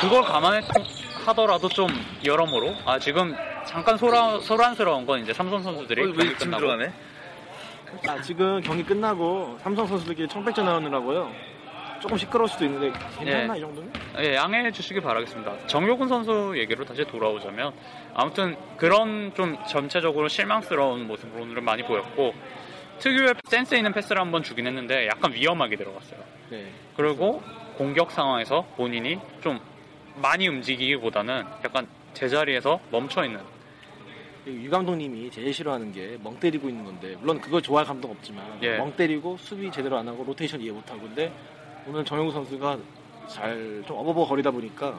그걸 0.00 0.22
감안하더라도 0.22 1.68
좀 1.68 1.88
여러모로 2.24 2.74
아 2.86 2.98
지금 2.98 3.34
잠깐 3.66 3.96
소란, 3.98 4.40
소란스러운 4.40 5.04
건 5.04 5.20
이제 5.20 5.32
삼성 5.34 5.62
선수들이 5.62 6.00
어, 6.00 6.04
경기 6.06 6.18
왜 6.18 6.24
지금 6.36 6.38
끝나고 6.38 6.60
들어가네? 6.60 6.92
아, 8.08 8.22
지금 8.22 8.60
경기 8.62 8.82
끝나고 8.84 9.58
삼성 9.62 9.86
선수들끼리 9.86 10.28
청백전 10.28 10.64
나오느라고요. 10.64 11.30
조금 12.00 12.16
시끄러울 12.16 12.48
수도 12.48 12.64
있는데 12.64 12.92
괜찮나 13.18 13.54
예. 13.54 13.58
이 13.58 13.60
정도는? 13.60 13.92
예, 14.20 14.34
양해해 14.34 14.70
주시기 14.70 15.00
바라겠습니다. 15.00 15.66
정효근 15.66 16.08
선수 16.08 16.54
얘기로 16.56 16.84
다시 16.84 17.04
돌아오자면 17.04 17.72
아무튼 18.14 18.56
그런 18.76 19.32
좀 19.34 19.56
전체적으로 19.66 20.28
실망스러운 20.28 21.06
모습을 21.06 21.40
오늘은 21.40 21.64
많이 21.64 21.82
보였고 21.82 22.34
특유의 22.98 23.34
센스 23.48 23.74
있는 23.74 23.92
패스를 23.92 24.20
한번 24.20 24.42
주긴 24.42 24.66
했는데 24.66 25.06
약간 25.06 25.32
위험하게 25.32 25.76
들어갔어요. 25.76 26.20
네. 26.50 26.66
그리고 26.96 27.42
공격 27.76 28.10
상황에서 28.10 28.62
본인이 28.76 29.18
좀 29.40 29.60
많이 30.16 30.48
움직이기보다는 30.48 31.44
약간 31.64 31.86
제자리에서 32.14 32.80
멈춰 32.90 33.24
있는 33.24 33.40
유 34.46 34.70
감독님이 34.70 35.30
제일 35.30 35.52
싫어하는 35.52 35.92
게 35.92 36.16
멍 36.22 36.40
때리고 36.40 36.68
있는 36.68 36.84
건데 36.84 37.14
물론 37.20 37.40
그걸 37.40 37.60
좋아할 37.60 37.86
감독 37.86 38.10
없지만 38.10 38.58
예. 38.62 38.78
멍 38.78 38.92
때리고 38.96 39.36
수비 39.36 39.70
제대로 39.70 39.98
안 39.98 40.08
하고 40.08 40.24
로테이션 40.24 40.60
이해 40.60 40.72
못 40.72 40.90
하고 40.90 41.02
근데 41.02 41.30
오늘 41.86 42.04
정효근 42.04 42.32
선수가 42.32 42.78
잘 43.28 43.82
좀 43.86 43.96
어버버거리다 43.98 44.50
보니까 44.50 44.98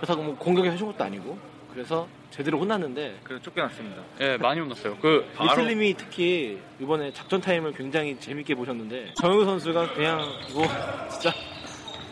그래서 0.00 0.16
뭐 0.16 0.34
공격에 0.36 0.70
해준 0.70 0.86
것도 0.86 1.04
아니고 1.04 1.38
그래서 1.72 2.06
제대로 2.30 2.58
혼났는데 2.58 3.20
그래서 3.22 3.42
쫓겨났습니다. 3.42 4.02
예 4.20 4.36
많이 4.38 4.60
혼났어요. 4.60 4.96
그 5.00 5.26
바로- 5.34 5.50
리틀님이 5.50 5.94
특히 5.94 6.58
이번에 6.80 7.12
작전 7.12 7.40
타임을 7.40 7.72
굉장히 7.72 8.18
재밌게 8.18 8.54
보셨는데 8.54 9.12
정효근 9.20 9.44
선수가 9.44 9.94
그냥 9.94 10.20
뭐 10.54 10.64
진짜 11.10 11.32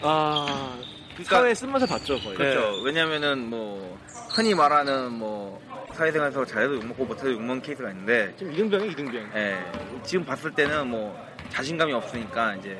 아 0.02 0.76
그러니까- 1.14 1.36
사회에 1.36 1.54
쓴맛을 1.54 1.86
봤죠 1.88 2.18
거의 2.20 2.36
그렇죠. 2.36 2.80
왜냐면은 2.82 3.48
뭐 3.50 3.98
흔히 4.34 4.54
말하는 4.54 5.12
뭐 5.12 5.60
사회생활에서 5.94 6.44
잘해도 6.44 6.76
욕먹고 6.76 7.04
못해도 7.06 7.32
욕먹는 7.32 7.62
케이스가 7.62 7.90
있는데 7.90 8.32
지금 8.36 8.52
이등병이 8.52 8.90
이등병 8.92 9.30
예, 9.34 9.58
지금 10.04 10.24
봤을 10.24 10.52
때는 10.52 10.88
뭐 10.88 11.18
자신감이 11.50 11.92
없으니까 11.92 12.54
이제 12.56 12.78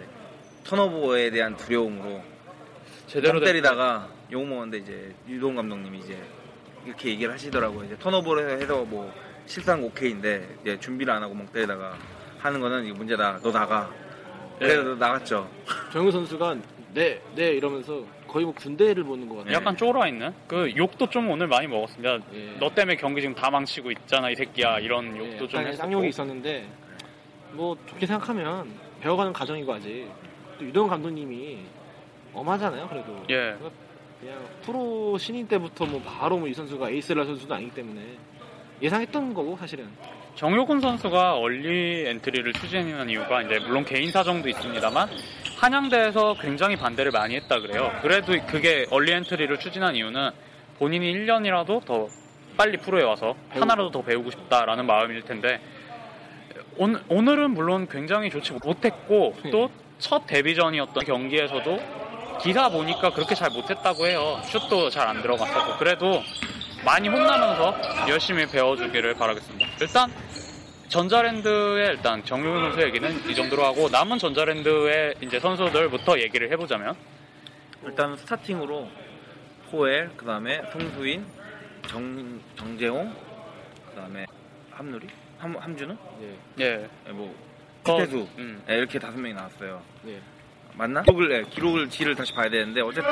턴오버에 0.69 1.31
대한 1.31 1.57
두려움으로 1.57 2.21
제대로 3.07 3.41
때리다가 3.41 4.07
욕 4.33 4.47
먹었는데 4.47 4.79
이제 4.79 5.15
유동 5.27 5.57
감독님이 5.57 6.01
이제 6.01 6.19
이렇게 6.85 7.09
얘기를 7.09 7.33
하시더라고요. 7.33 7.87
이제 7.87 7.97
턴오버를 7.99 8.61
해서 8.61 8.85
뭐거 8.85 9.11
오케이인데 9.83 10.59
이제 10.61 10.79
준비를 10.79 11.11
안 11.15 11.23
하고 11.23 11.35
멍 11.35 11.47
때리다가 11.47 11.97
하는 12.39 12.61
거는 12.61 12.85
이거 12.85 12.97
문제다. 12.97 13.41
너 13.43 13.51
나가. 13.51 13.91
그래서 14.59 14.83
너 14.83 14.95
나갔죠. 14.95 15.49
정영우 15.91 16.13
선수가 16.13 16.57
네, 16.93 17.23
네 17.35 17.47
이러면서 17.53 18.05
거의 18.27 18.45
뭐 18.45 18.53
군대를 18.55 19.05
보는 19.05 19.27
것 19.27 19.37
같아요. 19.39 19.55
약간 19.55 19.75
쫄아 19.75 20.07
있는 20.07 20.35
그 20.47 20.71
욕도 20.77 21.09
좀 21.09 21.31
오늘 21.31 21.47
많이 21.47 21.67
먹었습니다. 21.67 22.19
예. 22.35 22.57
너 22.61 22.69
때문에 22.75 22.97
경기 22.97 23.23
지금 23.23 23.35
다 23.35 23.49
망치고 23.49 23.91
있잖아 23.93 24.29
이 24.29 24.35
새끼야 24.35 24.81
이런 24.81 25.17
예, 25.17 25.19
욕도 25.19 25.49
좀 25.49 25.61
약간의 25.61 25.73
했었고 25.73 25.91
쌍욕이 25.91 26.09
있었는데 26.11 26.69
뭐 27.53 27.75
좋게 27.87 28.05
생각하면 28.05 28.71
배워가는 29.01 29.33
과정이고 29.33 29.73
아직 29.73 30.09
또 30.59 30.65
유도훈 30.67 30.89
감독님이 30.89 31.59
엄하잖아요 32.35 32.89
그래도 32.89 33.23
예. 33.31 33.57
그냥 34.21 34.39
프로 34.63 35.17
신인 35.19 35.47
때부터 35.47 35.87
뭐 35.87 36.03
바로 36.03 36.39
뭐 36.39 36.49
이 36.49 36.55
선수가 36.55 36.91
에이스를 36.91 37.21
할 37.21 37.27
선수도 37.27 37.55
아니기 37.55 37.73
때문에 37.73 38.01
예상했던 38.83 39.35
거고 39.35 39.57
사실은 39.57 39.89
정효근 40.35 40.81
선수가 40.81 41.35
early 41.37 42.05
entry를 42.07 42.53
추진하는 42.53 43.11
이유가 43.11 43.43
이제 43.43 43.59
물론 43.59 43.85
개인 43.85 44.11
사정도 44.11 44.49
있습니다만 44.49 45.09
한양대에서 45.59 46.35
굉장히 46.41 46.77
반대를 46.77 47.11
많이 47.11 47.35
했다 47.35 47.59
그래요. 47.59 47.91
그래도 48.03 48.33
그게 48.47 48.87
early 48.93 49.11
entry를 49.13 49.59
추진한 49.59 49.97
이유는 49.97 50.31
본인이 50.79 51.13
1년이라도 51.13 51.85
더 51.85 52.07
빨리 52.57 52.77
프로에 52.77 53.03
와서 53.03 53.35
하나라도 53.51 53.91
더 53.91 54.03
배우고 54.03 54.31
싶다라는 54.31 54.87
마음일 54.87 55.23
텐데 55.23 55.61
오늘, 56.77 57.01
오늘은 57.09 57.51
물론 57.53 57.89
굉장히 57.89 58.31
좋지 58.31 58.53
못했고 58.65 59.35
또 59.51 59.69
첫 59.99 60.27
데뷔전이었던 60.27 61.05
경기에서도 61.05 61.79
기사 62.41 62.69
보니까 62.69 63.11
그렇게 63.13 63.35
잘 63.35 63.51
못했다고 63.51 64.07
해요. 64.07 64.41
슛도 64.45 64.91
잘 64.91 65.09
안 65.09 65.21
들어갔었고 65.23 65.79
그래도 65.79 66.23
많이 66.85 67.09
혼나면서 67.09 68.09
열심히 68.09 68.47
배워주기를 68.47 69.15
바라겠습니다. 69.15 69.67
일단 69.81 70.11
전자랜드의 70.89 71.89
일단 71.91 72.25
정용훈 72.25 72.71
선수 72.71 72.81
얘기는 72.81 73.29
이 73.29 73.35
정도로 73.35 73.65
하고 73.65 73.89
남은 73.89 74.19
전자랜드의 74.19 75.15
이제 75.21 75.39
선수들부터 75.41 76.21
얘기를 76.21 76.51
해보자면 76.53 76.95
일단 77.85 78.17
스타팅으로 78.17 78.89
호엘, 79.73 80.11
그 80.17 80.25
다음에 80.25 80.63
송수인, 80.73 81.27
정, 81.87 82.41
정재홍, 82.57 83.13
그 83.91 84.01
다음에 84.01 84.25
함누리? 84.71 85.07
함, 85.39 85.57
함준우? 85.57 85.95
예, 86.23 86.37
예, 86.65 86.89
뭐, 87.13 87.35
어, 87.93 87.99
태수 87.99 88.29
음. 88.39 88.63
예, 88.69 88.77
이렇게 88.77 88.99
다섯 88.99 89.19
명이 89.19 89.35
나왔어요. 89.35 89.83
예. 90.07 90.21
맞나? 90.75 91.03
기록을, 91.03 91.31
예, 91.33 91.43
기록을, 91.51 91.91
지를 91.91 92.15
다시 92.15 92.33
봐야 92.33 92.49
되는데, 92.49 92.81
어쨌든, 92.81 93.11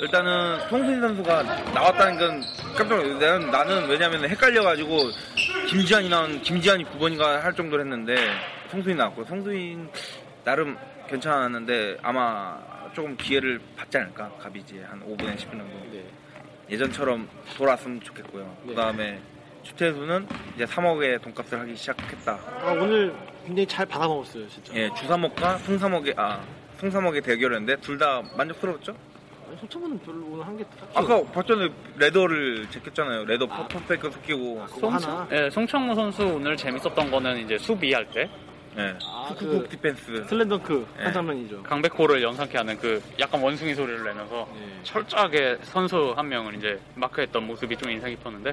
일단은 0.00 0.68
송수인 0.68 1.00
선수가 1.00 1.42
나왔다는 1.72 2.18
건 2.18 2.42
깜짝 2.76 2.88
놀랐어요. 2.88 3.18
나는, 3.18 3.50
나는 3.50 3.88
왜냐면 3.88 4.28
헷갈려가지고, 4.28 5.10
김지한이 5.68 6.08
나온, 6.08 6.40
김지한이 6.42 6.84
9번인가 6.84 7.40
할 7.40 7.54
정도로 7.54 7.82
했는데, 7.82 8.16
송수인 8.70 8.96
나왔고, 8.96 9.24
송수인 9.24 9.88
나름 10.44 10.76
괜찮았는데, 11.08 11.98
아마 12.02 12.58
조금 12.94 13.16
기회를 13.16 13.60
받지 13.76 13.96
않을까? 13.98 14.30
가비지에 14.38 14.82
한 14.84 15.00
5분에 15.00 15.36
10분 15.36 15.50
정도. 15.50 15.86
네. 15.92 16.04
예전처럼 16.70 17.28
돌아왔으면 17.56 18.00
좋겠고요. 18.00 18.44
네. 18.62 18.68
그 18.68 18.74
다음에 18.74 19.20
주태수는 19.62 20.26
이제 20.54 20.64
3억의 20.64 21.20
돈값을 21.22 21.60
하기 21.60 21.76
시작했다. 21.76 22.32
아, 22.62 22.72
오늘 22.72 23.14
굉장히 23.46 23.66
잘 23.66 23.86
받아먹었어요, 23.86 24.48
진짜. 24.48 24.74
예, 24.74 24.90
주삼억과 24.94 25.58
송삼억의 25.58 26.14
아 26.16 26.40
송삼억의 26.80 27.22
대결이었는데 27.22 27.76
둘 27.80 27.96
다 27.96 28.20
만족스러웠죠? 28.36 28.94
아니, 29.48 29.56
소청은 29.58 29.98
별로 30.00 30.26
오늘 30.26 30.44
한게 30.46 30.64
아까 30.94 31.22
봤잖아요 31.32 31.68
레더를 31.96 32.68
제꼈잖아요. 32.70 33.24
레더 33.24 33.46
퍼펙트 33.46 34.10
섞이고 34.10 34.66
그거 34.66 34.88
하나. 34.88 35.28
예, 35.32 35.48
송창무 35.50 35.94
선수 35.94 36.24
오늘 36.26 36.56
재밌었던 36.56 37.10
거는 37.10 37.38
이제 37.44 37.56
수비할 37.56 38.04
때 38.10 38.28
예, 38.78 38.94
아, 39.04 39.34
그 39.38 39.66
디펜스. 39.70 40.26
슬램덩크 40.28 40.86
예. 40.98 41.04
한 41.04 41.12
장면이죠. 41.12 41.62
강백호를 41.62 42.22
연상케 42.22 42.58
하는 42.58 42.76
그 42.78 43.00
약간 43.18 43.40
원숭이 43.40 43.74
소리를 43.74 44.04
내면서 44.04 44.46
예. 44.56 44.82
철저하게 44.82 45.58
선수 45.62 46.12
한 46.16 46.28
명을 46.28 46.56
이제 46.56 46.78
마크했던 46.96 47.46
모습이 47.46 47.76
좀 47.76 47.90
인상 47.90 48.10
깊었는데 48.10 48.52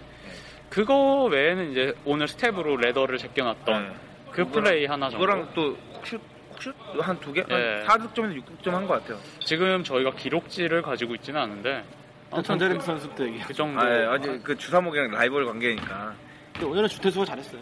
그거 0.69 1.25
외에는 1.25 1.71
이제 1.71 1.93
오늘 2.05 2.27
스텝으로 2.29 2.77
레더를 2.77 3.17
제껴놨던 3.17 3.83
예. 3.83 4.12
그 4.33 4.45
플레이 4.45 4.85
하나 4.85 5.09
정도 5.09 5.25
그거랑 5.25 5.47
또 5.53 5.75
훅슛 6.01 6.21
훅슛 6.53 6.75
한 6.99 7.19
두 7.19 7.31
개? 7.33 7.43
예. 7.49 7.83
한 7.85 7.99
4득점에서 7.99 8.41
6득점 8.43 8.71
한 8.71 8.87
것 8.87 9.01
같아요. 9.01 9.19
지금 9.45 9.83
저희가 9.83 10.11
기록지를 10.11 10.81
가지고 10.81 11.15
있지는 11.15 11.39
않은데 11.41 11.83
아무튼 12.31 12.43
전자랜드 12.43 12.83
선수부터 12.83 13.25
얘기. 13.27 13.39
그, 13.39 13.47
그 13.47 13.53
정도 13.53 13.79
아, 13.81 13.89
예, 13.89 14.05
아직 14.05 14.43
그 14.43 14.57
주삼억이랑 14.57 15.11
라이벌 15.11 15.45
관계니까. 15.45 16.15
근데 16.53 16.65
오늘은 16.65 16.89
주태수가 16.89 17.25
잘했어요. 17.25 17.61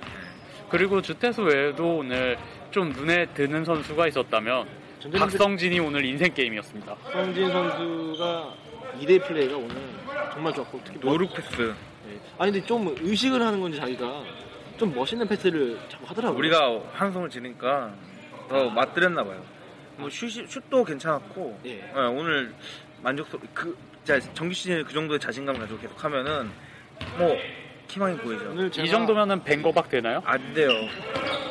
그리고 0.69 1.01
주태수 1.01 1.41
외에도 1.43 1.97
오늘 1.97 2.37
좀 2.71 2.89
눈에 2.91 3.25
드는 3.33 3.65
선수가 3.65 4.07
있었다면 4.07 4.67
박성진이 5.17 5.79
오늘 5.79 6.05
인생 6.05 6.33
게임이었습니다. 6.33 6.95
성진 7.11 7.51
선수가 7.51 8.53
2대2 9.01 9.25
플레이가 9.25 9.57
오늘 9.57 9.75
정말 10.33 10.53
좋았고 10.53 10.79
특히 10.85 10.99
뭐- 10.99 11.11
no 11.13 11.18
look 11.18 11.27
패스. 11.33 11.73
예. 12.09 12.19
아니 12.37 12.51
근데 12.53 12.65
좀 12.65 12.95
의식을 12.99 13.41
하는 13.41 13.59
건지 13.59 13.77
자기가 13.77 14.23
좀 14.81 14.95
멋있는 14.95 15.27
패스를 15.27 15.77
자꾸 15.89 16.07
하더라고요. 16.07 16.39
우리가 16.39 16.81
한송을 16.93 17.29
지니까 17.29 17.93
더 18.49 18.67
맛들였나 18.71 19.23
봐요. 19.23 19.39
뭐 19.97 20.09
슛이, 20.09 20.47
슛도 20.47 20.83
괜찮았고 20.83 21.59
예. 21.67 21.69
예, 21.69 21.99
오늘 21.99 22.51
만족스러 23.03 23.39
그 23.53 23.77
정규 24.33 24.55
시즌에 24.55 24.81
그 24.81 24.91
정도의 24.91 25.19
자신감 25.19 25.59
가지고 25.59 25.79
계속 25.81 26.03
하면은 26.03 26.49
뭐 27.15 27.37
희망이 27.89 28.17
보이죠. 28.17 28.49
오늘 28.49 28.71
제가 28.71 28.87
이 28.87 28.89
정도면은 28.89 29.43
뱅거박 29.43 29.87
되나요? 29.87 30.19
안 30.25 30.51
돼요. 30.55 30.69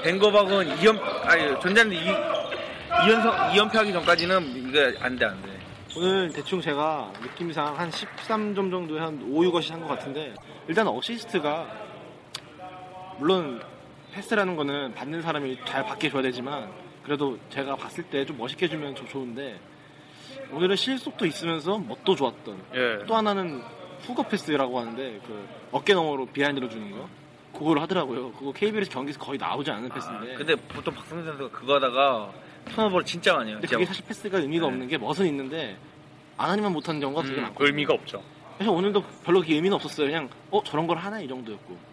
벤거박은 0.02 0.76
2연 0.78 1.00
아니 1.24 1.60
전자는 1.60 1.92
2 1.92 2.00
2연성 2.00 3.52
2연패 3.52 3.74
하기 3.74 3.92
전까지는 3.92 4.42
이게 4.56 4.92
안 4.98 5.14
돼, 5.14 5.26
안 5.26 5.40
돼. 5.42 5.50
오늘 5.96 6.32
대충 6.32 6.60
제가 6.60 7.12
느낌상 7.22 7.78
한 7.78 7.90
13점 7.90 8.72
정도에 8.72 8.98
한 8.98 9.22
5, 9.22 9.40
6어시 9.42 9.70
한것 9.70 9.88
같은데 9.88 10.34
일단 10.66 10.88
어시스트가 10.88 11.89
물론 13.20 13.60
패스라는 14.12 14.56
거는 14.56 14.94
받는 14.94 15.22
사람이 15.22 15.58
잘 15.66 15.84
받게 15.84 16.10
줘야 16.10 16.22
되지만 16.22 16.70
그래도 17.04 17.38
제가 17.50 17.76
봤을 17.76 18.02
때 18.04 18.24
좀 18.24 18.38
멋있게 18.38 18.66
해주면 18.66 18.94
좀 18.94 19.06
좋은데 19.06 19.60
오늘은 20.52 20.74
실속도 20.74 21.26
있으면서 21.26 21.78
멋도 21.78 22.14
좋았던 22.16 22.62
예. 22.74 23.04
또 23.06 23.14
하나는 23.14 23.62
후거 24.00 24.22
패스라고 24.24 24.80
하는데 24.80 25.20
그 25.26 25.46
어깨 25.70 25.92
너머로 25.94 26.26
behind로 26.26 26.68
주는 26.68 26.90
거 26.90 27.08
그거를 27.52 27.82
하더라고요 27.82 28.32
그거 28.32 28.52
KBL 28.52 28.90
경기에서 28.90 29.18
거의 29.20 29.38
나오지 29.38 29.70
않은 29.70 29.90
아, 29.90 29.94
패스인데 29.94 30.34
근데 30.34 30.56
보통 30.56 30.94
박성진 30.94 31.26
선수가 31.26 31.50
그거 31.50 31.74
하다가 31.74 32.32
턴오버를 32.74 33.04
진짜 33.06 33.34
많이 33.34 33.50
해요. 33.50 33.58
근데. 33.60 33.74
그게 33.74 33.86
사실 33.86 34.04
패스가 34.06 34.38
의미가 34.38 34.66
네. 34.66 34.72
없는 34.72 34.88
게 34.88 34.98
멋은 34.98 35.26
있는데 35.26 35.76
안 36.36 36.50
하니만 36.50 36.72
못하는 36.72 37.00
경우가 37.00 37.22
되게 37.22 37.36
음, 37.36 37.42
많거든요 37.42 37.66
의미가 37.68 37.94
없죠. 37.94 38.22
그래서 38.56 38.72
오늘도 38.72 39.02
별로 39.24 39.40
그게 39.40 39.54
의미는 39.54 39.74
없었어요. 39.76 40.06
그냥 40.06 40.28
어 40.50 40.62
저런 40.64 40.86
걸 40.86 40.98
하나 40.98 41.20
이 41.20 41.26
정도였고. 41.28 41.89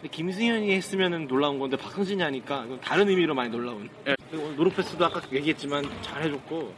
근데 0.00 0.08
김승현이 0.08 0.72
했으면은 0.72 1.26
놀라운 1.26 1.58
건데 1.58 1.76
박성진이 1.76 2.22
하니까 2.22 2.66
다른 2.82 3.08
의미로 3.08 3.34
많이 3.34 3.50
놀라운. 3.50 3.88
예. 4.06 4.14
그리고 4.30 4.44
오늘 4.46 4.56
no 4.56 4.63
look 4.63 4.77
패스도 4.77 5.04
아까 5.04 5.20
얘기했지만 5.32 5.84
잘해줬고 6.02 6.72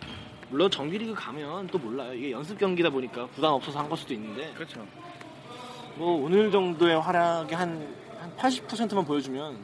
물론 0.49 0.71
정규리그 0.71 1.15
가면 1.15 1.67
또 1.69 1.79
몰라요. 1.79 2.15
이게 2.15 2.31
연습 2.33 2.59
경기다 2.59 2.91
보니까 2.91 3.27
부담 3.29 3.53
없어서 3.53 3.79
한 3.79 3.89
걸 3.89 3.99
수도 3.99 4.15
있는데 4.15 4.51
그렇죠. 4.55 4.87
뭐 5.97 6.25
오늘 6.25 6.51
정도의 6.51 6.99
활약이 7.01 7.55
한, 7.55 7.87
한 8.19 8.37
80%만 8.37 9.05
보여주면 9.05 9.59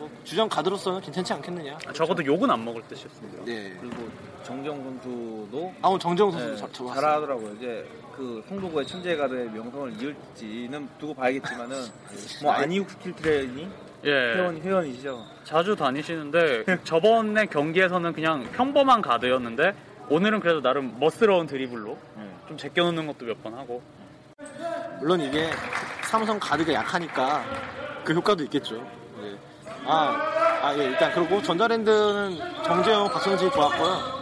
뭐 0.00 0.10
주전 0.24 0.48
가드로서는 0.48 1.00
괜찮지 1.02 1.32
않겠느냐. 1.34 1.78
아, 1.86 1.92
적어도 1.92 2.24
욕은 2.24 2.50
안 2.50 2.64
먹을 2.64 2.82
듯이었습니다. 2.88 3.44
네. 3.44 3.76
그리고 3.80 4.08
정정 4.42 4.82
선수도 4.82 5.74
아 5.82 5.88
오늘 5.88 6.00
정재영 6.00 6.30
선수 6.32 6.46
네, 6.52 6.56
잘 6.56 6.72
좋았어요. 6.72 7.00
잘하더라고요. 7.00 7.54
이제 7.56 7.86
그 8.16 8.42
송도구의 8.48 8.86
천재 8.86 9.14
가드의 9.16 9.50
명성을 9.50 9.92
이을지는 10.02 10.88
두고 10.98 11.14
봐야겠지만은 11.14 11.76
뭐 12.42 12.52
안이욱 12.52 12.88
스킬 12.90 13.14
트레이니 13.14 13.68
예. 14.04 14.10
회원 14.10 14.56
회원이시죠. 14.60 15.22
자주 15.44 15.76
다니시는데 15.76 16.64
저번에 16.84 17.44
경기에서는 17.46 18.12
그냥 18.14 18.50
평범한 18.52 19.02
가드였는데 19.02 19.74
오늘은 20.08 20.40
그래도 20.40 20.62
나름 20.62 20.96
멋스러운 20.98 21.46
드리블로 21.46 21.98
네. 22.16 22.30
좀 22.48 22.56
제껴놓는 22.56 23.06
것도 23.06 23.26
몇 23.26 23.36
번 23.42 23.54
하고 23.54 23.82
물론 24.98 25.20
이게 25.20 25.50
삼성 26.10 26.38
가드가 26.40 26.72
약하니까 26.72 27.44
그 28.04 28.14
효과도 28.14 28.42
있겠죠. 28.44 28.84
예. 29.90 29.92
아, 29.92 30.68
아, 30.68 30.76
예, 30.78 30.84
일단 30.84 31.12
그리고 31.12 31.42
전자랜드는 31.42 32.38
정재영, 32.64 33.08
박성진이 33.08 33.50
좋았고요. 33.50 34.20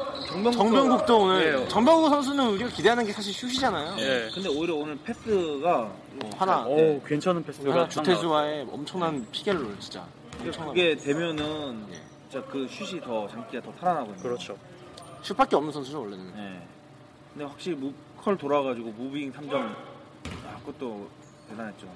정병국도 0.52 1.18
오늘 1.18 1.62
예. 1.62 1.68
정병국 1.68 2.10
선수는 2.10 2.48
우리가 2.50 2.70
기대하는 2.70 3.04
게 3.04 3.12
사실 3.12 3.32
슛이잖아요. 3.32 3.96
예. 3.98 4.30
근데 4.34 4.48
오히려 4.48 4.74
오늘 4.74 4.96
패스가 5.04 5.80
어, 5.80 6.30
하나, 6.36 6.64
오 6.64 7.00
괜찮은 7.02 7.44
패스가 7.44 7.72
하나 7.72 7.82
딱 7.84 7.90
주태주와의 7.90 8.66
엄청나는 8.70 9.26
피겔롤 9.30 9.76
진짜. 9.80 10.06
엄청난 10.40 10.68
그게 10.68 10.96
되면은 10.96 11.86
예. 11.92 12.00
진짜 12.30 12.46
그 12.46 12.66
슛이 12.68 13.00
더 13.00 13.26
장기가 13.28 13.62
더 13.62 13.72
살아나거든요. 13.80 14.22
그렇죠. 14.22 14.56
슛밖에 15.22 15.56
없는 15.56 15.72
선수죠 15.72 16.00
원래는. 16.00 16.34
네. 16.36 16.62
근데 17.32 17.44
확실히 17.44 17.76
무, 17.76 17.92
컬 18.20 18.36
돌아가지고 18.36 18.90
무빙 18.90 19.32
3점 19.32 19.54
아, 19.54 20.56
그것도 20.64 21.08
대단했죠. 21.48 21.86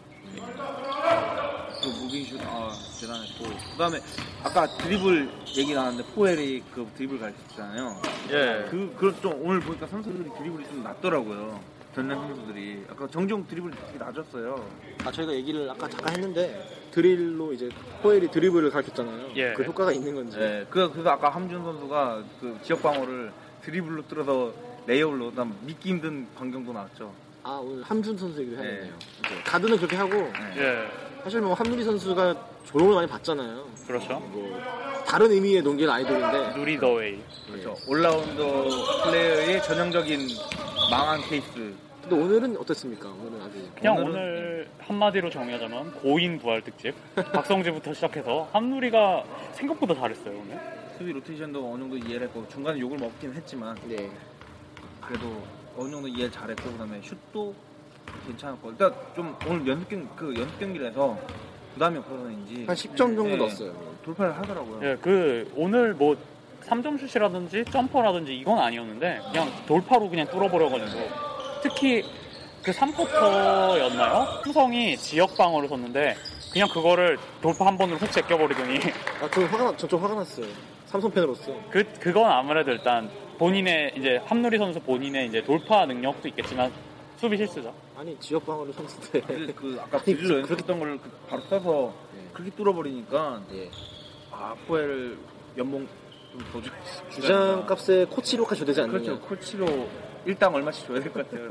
그 1.83 1.89
무빙 1.89 2.25
슛 2.25 2.41
아, 2.45 2.71
대단했고 3.01 3.45
그다음에 3.73 3.99
아까 4.45 4.67
드리블 4.79 5.29
얘기 5.57 5.75
나왔는데 5.75 6.11
포엘이 6.15 6.63
그 6.73 6.89
드리블 6.97 7.19
가르쳤잖아요. 7.19 8.03
예. 8.31 8.67
그 8.71 8.95
그런 8.97 9.21
좀 9.21 9.33
오늘 9.45 9.61
보니까 9.61 9.87
선수들이 9.89 10.31
드리블이 10.39 10.65
좀 10.69 10.83
낮더라고요. 10.85 11.61
전년 11.95 12.19
선수들이 12.29 12.87
아까 12.89 13.09
정종 13.09 13.47
드리블 13.49 13.73
되게 13.73 13.99
낮았어요. 13.99 14.65
아 15.05 15.11
저희가 15.11 15.33
얘기를 15.33 15.69
아까 15.69 15.89
잠깐 15.89 16.15
했는데 16.15 16.89
드릴로 16.93 17.53
이제 17.53 17.69
호엘이 18.05 18.31
드리블을 18.31 18.71
가르쳤잖아요. 18.71 19.31
예. 19.37 19.53
그 19.55 19.65
효과가 19.65 19.93
있는 19.93 20.15
건지. 20.15 20.39
네, 20.39 20.65
그 20.71 20.91
그래서 20.93 21.11
아까 21.11 21.31
함준 21.31 21.63
선수가 21.65 22.23
그 22.41 22.59
지역 22.63 22.83
방어를 22.83 23.33
드리블로 23.63 24.07
뚫어서 24.07 24.53
레이업으로 24.87 25.31
그다음 25.31 25.57
믿기 25.63 25.91
힘든 25.91 26.27
광경도 26.37 26.73
나왔죠. 26.73 27.13
아 27.45 27.61
오늘 27.63 27.83
함준 27.83 28.17
선수 28.17 28.41
얘기를 28.41 28.59
네. 28.59 28.65
해야겠네요. 28.65 28.95
이제 29.27 29.43
가드는 29.45 29.77
그렇게 29.77 29.97
하고 29.97 30.13
네. 30.15 30.31
예. 30.59 30.89
사실 31.25 31.41
뭐 31.41 31.55
함누리 31.55 31.83
선수가 31.85 32.47
조롱을 32.67 32.95
많이 32.95 33.07
받잖아요. 33.09 33.67
그렇죠. 33.87 34.21
뭐 34.21 34.61
다른 35.07 35.31
의미의 35.31 35.63
농길 35.63 35.91
아이돌인데 35.91 36.55
누리 36.57 36.79
더 36.79 36.93
웨이. 36.95 37.21
그렇죠. 37.47 37.77
올라운더 37.89 39.05
플레이어의 39.05 39.63
전형적인 39.63 40.21
망한 40.91 41.21
케이스. 41.23 41.75
근데 42.03 42.17
오늘은 42.17 42.57
어땠습니까? 42.57 43.09
오늘은 43.09 43.41
아주 43.43 43.69
그냥 43.77 43.97
오늘은- 43.97 44.07
오늘 44.09 44.69
한마디로 44.81 45.31
정의하자면 45.31 45.93
고인 45.95 46.39
부활 46.39 46.63
특집. 46.63 46.95
박성재부터 47.33 47.95
시작해서 47.95 48.49
함누리가 48.53 49.25
생각보다 49.55 49.95
잘했어요 49.95 50.37
오늘. 50.39 50.61
수비 50.99 51.13
로테이션도 51.13 51.73
어느 51.73 51.81
정도 51.81 51.97
이해를 51.97 52.27
했고 52.29 52.47
중간에 52.49 52.79
욕을 52.79 52.99
먹긴 52.99 53.33
했지만 53.35 53.77
네. 53.89 54.11
그래도 55.01 55.43
어느 55.77 55.91
정도 55.91 56.09
이해를 56.09 56.31
잘했고 56.31 56.71
그다음에 56.73 57.01
슛도 57.03 57.55
괜찮았고 58.27 58.71
일단 58.71 58.95
좀 59.15 59.37
오늘 59.47 59.67
연습 59.67 59.89
경, 59.89 60.09
그 60.17 60.35
연습 60.37 60.59
경기라서 60.59 61.19
부담이 61.75 61.99
없어서인지 61.99 62.65
한 62.67 62.77
10점 62.77 62.97
정도 62.97 63.25
네, 63.25 63.37
넣었어요. 63.37 63.73
돌파를 64.05 64.37
하더라고요. 64.39 64.81
예, 64.91 64.97
그 65.01 65.51
오늘 65.57 65.95
뭐 65.95 66.17
3점 66.67 66.99
슛이라든지 67.09 67.65
점퍼라든지 67.71 68.37
이건 68.37 68.59
아니었는데 68.59 69.21
그냥 69.33 69.49
돌파로 69.67 70.09
그냥 70.09 70.27
뚫어버려가지고 70.29 71.01
특히 71.63 72.03
그 72.63 72.71
3쿼터였나요? 72.71 74.47
후성이 74.47 74.97
지역 74.97 75.37
방어를 75.37 75.69
섰는데 75.69 76.17
그냥 76.53 76.69
그거를 76.69 77.19
돌파 77.41 77.67
한 77.67 77.79
번으로 77.79 77.97
훅 77.97 78.13
제껴버리더니 78.13 78.79
아, 79.23 79.29
저 79.33 79.41
화가 79.43 79.65
나, 79.65 79.77
저좀 79.77 80.03
화가 80.03 80.15
났어요. 80.17 80.47
삼성 80.87 81.11
팬으로서. 81.11 81.53
그 81.71 81.83
그건 81.99 82.31
아무래도 82.31 82.71
일단 82.71 83.11
본인의 83.39 83.95
이제 83.97 84.17
함누리 84.27 84.59
선수 84.59 84.81
본인의 84.81 85.29
이제 85.29 85.43
돌파 85.43 85.85
능력도 85.87 86.29
있겠지만 86.29 86.73
수비 87.17 87.37
실수죠. 87.37 87.73
아니 87.97 88.19
지역 88.19 88.45
방어를 88.47 88.73
선수인데. 88.73 89.21
그, 89.21 89.55
그 89.55 89.79
아까 89.81 89.99
드릴로 90.03 90.39
연습했던 90.41 90.79
걸 90.79 90.99
그- 90.99 91.11
바로 91.29 91.43
써서 91.43 91.95
네. 92.15 92.29
그렇게 92.33 92.51
뚫어버리니까 92.57 93.43
예. 93.53 93.71
아 94.31 94.55
포웰 94.67 95.17
연봉 95.57 95.87
좀더 96.33 96.63
줘. 96.63 96.71
주장 97.11 97.65
값에 97.67 98.05
코치로까지 98.07 98.61
줘되지 98.61 98.81
않느냐. 98.83 98.99
그렇죠. 98.99 99.21
코치로 99.21 99.67
일당 100.25 100.55
얼마씩 100.55 100.87
줘야 100.87 101.01
될 101.01 101.13
것 101.13 101.29
같아요. 101.29 101.51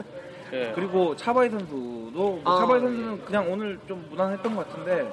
예. 0.53 0.71
그리고 0.75 1.15
차바위 1.15 1.49
선수도 1.49 1.75
뭐 1.75 2.41
아, 2.43 2.57
차바위 2.59 2.77
예. 2.77 2.81
선수는 2.81 3.25
그냥 3.25 3.51
오늘 3.51 3.79
좀 3.87 4.05
무난했던 4.09 4.55
것 4.55 4.67
같은데 4.67 5.09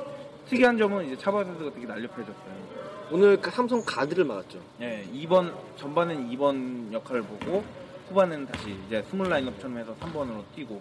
특이한 0.49 0.77
점은 0.79 1.07
이제 1.07 1.17
차바위 1.19 1.45
선수가 1.45 1.73
되게 1.75 1.87
날렵해졌어요. 1.87 2.68
오늘 3.11 3.41
그 3.41 3.51
삼성 3.51 3.83
가드를 3.85 4.25
막았죠. 4.25 4.59
예, 4.83 5.05
2번 5.15 5.53
전반엔 5.79 6.31
2번 6.31 6.93
역할을 6.93 7.23
보고 7.23 7.65
후반에는 8.09 8.47
다시 8.47 8.77
이제 8.87 9.03
small 9.11 9.29
라인업처럼 9.29 9.79
해서 9.79 9.95
3번으로 10.01 10.43
뛰고 10.55 10.81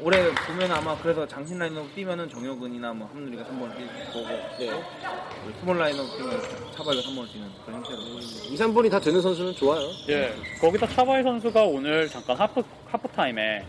올해 0.00 0.32
보면 0.32 0.70
아마 0.72 0.96
그래서 0.98 1.26
장신 1.26 1.58
라인업 1.58 1.92
뛰면은 1.94 2.28
정효근이나 2.28 2.92
뭐 2.92 3.08
함누리가 3.08 3.44
3번을 3.44 3.76
뛸 3.76 3.86
거고 4.12 4.28
네. 4.58 4.70
small 5.60 5.78
라인업 5.78 6.06
뛰면 6.16 6.40
차바위가 6.72 7.02
3번을 7.02 7.32
뛰는 7.32 7.48
그런 7.64 7.84
형태로 7.84 7.98
2, 8.00 8.56
3번이 8.56 8.90
다 8.90 9.00
되는 9.00 9.20
선수는 9.20 9.54
좋아요. 9.54 9.88
예. 10.08 10.34
거기다 10.60 10.86
차바위 10.86 11.22
선수가 11.22 11.64
오늘 11.64 12.08
잠깐 12.08 12.36
하프 12.36 12.62
하프 12.86 13.08
타임에 13.08 13.64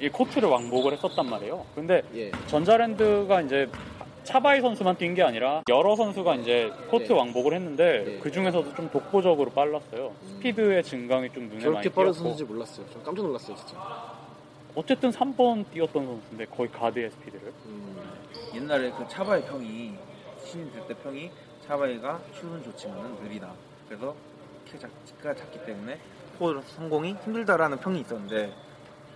이 0.00 0.08
코트를 0.08 0.48
왕복을 0.48 0.92
했었단 0.92 1.28
말이에요. 1.28 1.64
근데 1.74 2.02
예. 2.14 2.30
전자랜드가 2.46 3.42
이제 3.42 3.68
차바위 4.24 4.60
선수만 4.60 4.96
뛴 4.96 5.14
게 5.14 5.22
아니라 5.22 5.62
여러 5.68 5.94
선수가 5.94 6.36
이제 6.36 6.72
코트 6.90 7.08
네. 7.08 7.14
왕복을 7.14 7.54
했는데 7.54 8.04
네. 8.04 8.18
그 8.18 8.32
중에서도 8.32 8.74
좀 8.74 8.90
독보적으로 8.90 9.50
빨랐어요. 9.50 10.08
음. 10.08 10.28
스피드의 10.36 10.82
증강이 10.82 11.30
좀 11.30 11.44
눈에 11.44 11.52
많이 11.54 11.62
저렇게 11.62 11.88
빠른 11.90 12.10
띄었고 12.12 12.12
선수인지 12.30 12.44
몰랐어요. 12.44 12.90
좀 12.90 13.02
깜짝 13.04 13.22
놀랐어요, 13.26 13.56
진짜. 13.56 13.76
어쨌든 14.74 15.10
3번 15.10 15.64
뛰었던 15.70 16.04
선수인데 16.06 16.46
거의 16.46 16.68
가드의 16.72 17.10
스피드를 17.10 17.52
음. 17.66 17.96
옛날에 18.54 18.90
그 18.90 19.06
차바이 19.08 19.44
평이 19.44 19.94
신인 20.44 20.72
들때 20.72 20.94
평이 20.94 21.30
차바이가 21.66 22.20
슛은 22.32 22.64
좋지만은 22.64 23.22
느리다. 23.22 23.52
그래서 23.88 24.14
키 24.64 24.78
작가 24.78 25.34
작기 25.34 25.64
때문에 25.64 25.98
포 26.38 26.60
성공이 26.60 27.14
힘들다라는 27.24 27.78
평이 27.78 28.00
있었는데 28.00 28.52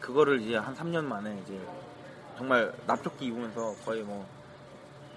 그거를 0.01 0.41
이제 0.43 0.57
한 0.57 0.75
3년 0.75 1.05
만에 1.05 1.37
이제 1.43 1.59
정말 2.37 2.73
납작기 2.87 3.27
입으면서 3.27 3.75
거의 3.85 4.03
뭐 4.03 4.25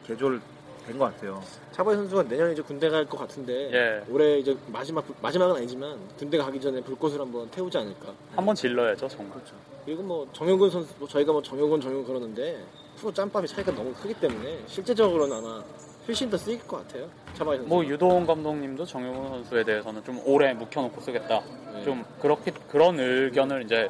개조를 0.08 0.40
된 0.86 0.98
것 0.98 1.06
같아요. 1.06 1.42
차바이 1.72 1.96
선수가 1.96 2.24
내년에 2.24 2.54
이제 2.54 2.62
군대 2.64 2.90
갈 2.90 3.06
것 3.06 3.18
같은데 3.18 3.72
예. 3.72 4.04
올해 4.12 4.40
이제 4.40 4.58
마지막 4.68 5.06
마지막은 5.22 5.56
아니지만 5.58 5.98
군대 6.18 6.38
가기 6.40 6.60
전에 6.60 6.82
불꽃을 6.82 7.20
한번 7.20 7.48
태우지 7.52 7.78
않을까. 7.78 8.12
한번 8.36 8.56
질러야죠 8.56 9.08
정말. 9.08 9.34
그렇죠. 9.36 9.54
그리고 9.86 10.02
뭐 10.04 10.28
정효근 10.34 10.70
선수 10.72 10.94
뭐 10.98 11.08
저희가 11.08 11.32
뭐 11.32 11.42
정효근 11.42 11.80
정효근 11.82 12.06
그러는데 12.06 12.64
프로 12.98 13.14
짬밥이 13.14 13.48
차이가 13.48 13.72
너무 13.74 13.94
크기 13.94 14.14
때문에 14.16 14.60
실제적으로는 14.68 15.38
아마 15.38 15.64
훨씬 16.08 16.30
더 16.32 16.36
쓰일 16.38 16.60
것 16.68 16.78
같아요. 16.78 17.08
차바이 17.36 17.58
선수. 17.58 17.70
뭐 17.70 17.86
유도원 17.86 18.26
감독님도 18.26 18.84
정용훈 18.86 19.30
선수에 19.30 19.64
대해서는 19.64 20.04
좀 20.04 20.20
오래 20.26 20.52
묵혀놓고 20.54 21.00
쓰겠다. 21.00 21.42
네. 21.74 21.84
좀 21.84 22.04
그렇게 22.20 22.52
그런 22.72 23.00
의견을 23.00 23.64
이제 23.66 23.88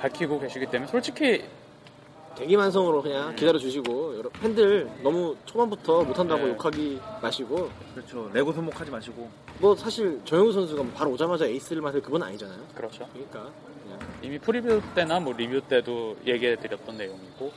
밝히고 0.00 0.40
계시기 0.40 0.66
때문에 0.66 0.90
솔직히 0.90 1.44
대기만성으로 2.36 3.02
그냥 3.02 3.34
기다려 3.36 3.58
주시고 3.58 4.18
여러 4.18 4.28
팬들 4.30 4.90
너무 5.02 5.36
초반부터 5.44 6.04
못한다고 6.04 6.42
네. 6.44 6.48
욕하기 6.50 7.00
마시고 7.20 7.70
그렇죠. 7.94 8.30
레고 8.32 8.52
손목하지 8.52 8.90
마시고 8.90 9.28
뭐 9.58 9.74
사실 9.76 10.20
정효근 10.24 10.52
선수가 10.52 10.82
뭐 10.82 10.92
바로 10.94 11.10
오자마자 11.12 11.46
에이스를 11.46 11.82
맡을 11.82 12.00
그건 12.00 12.22
아니잖아요. 12.22 12.58
그렇죠. 12.74 13.06
그러니까 13.12 13.50
그냥 13.84 13.98
이미 14.22 14.38
preview 14.38 14.80
때나 14.94 15.20
뭐 15.20 15.32
리뷰 15.32 15.60
때도 15.62 16.16
얘기해 16.26 16.56
드렸던 16.56 16.96
내용이고 16.96 17.52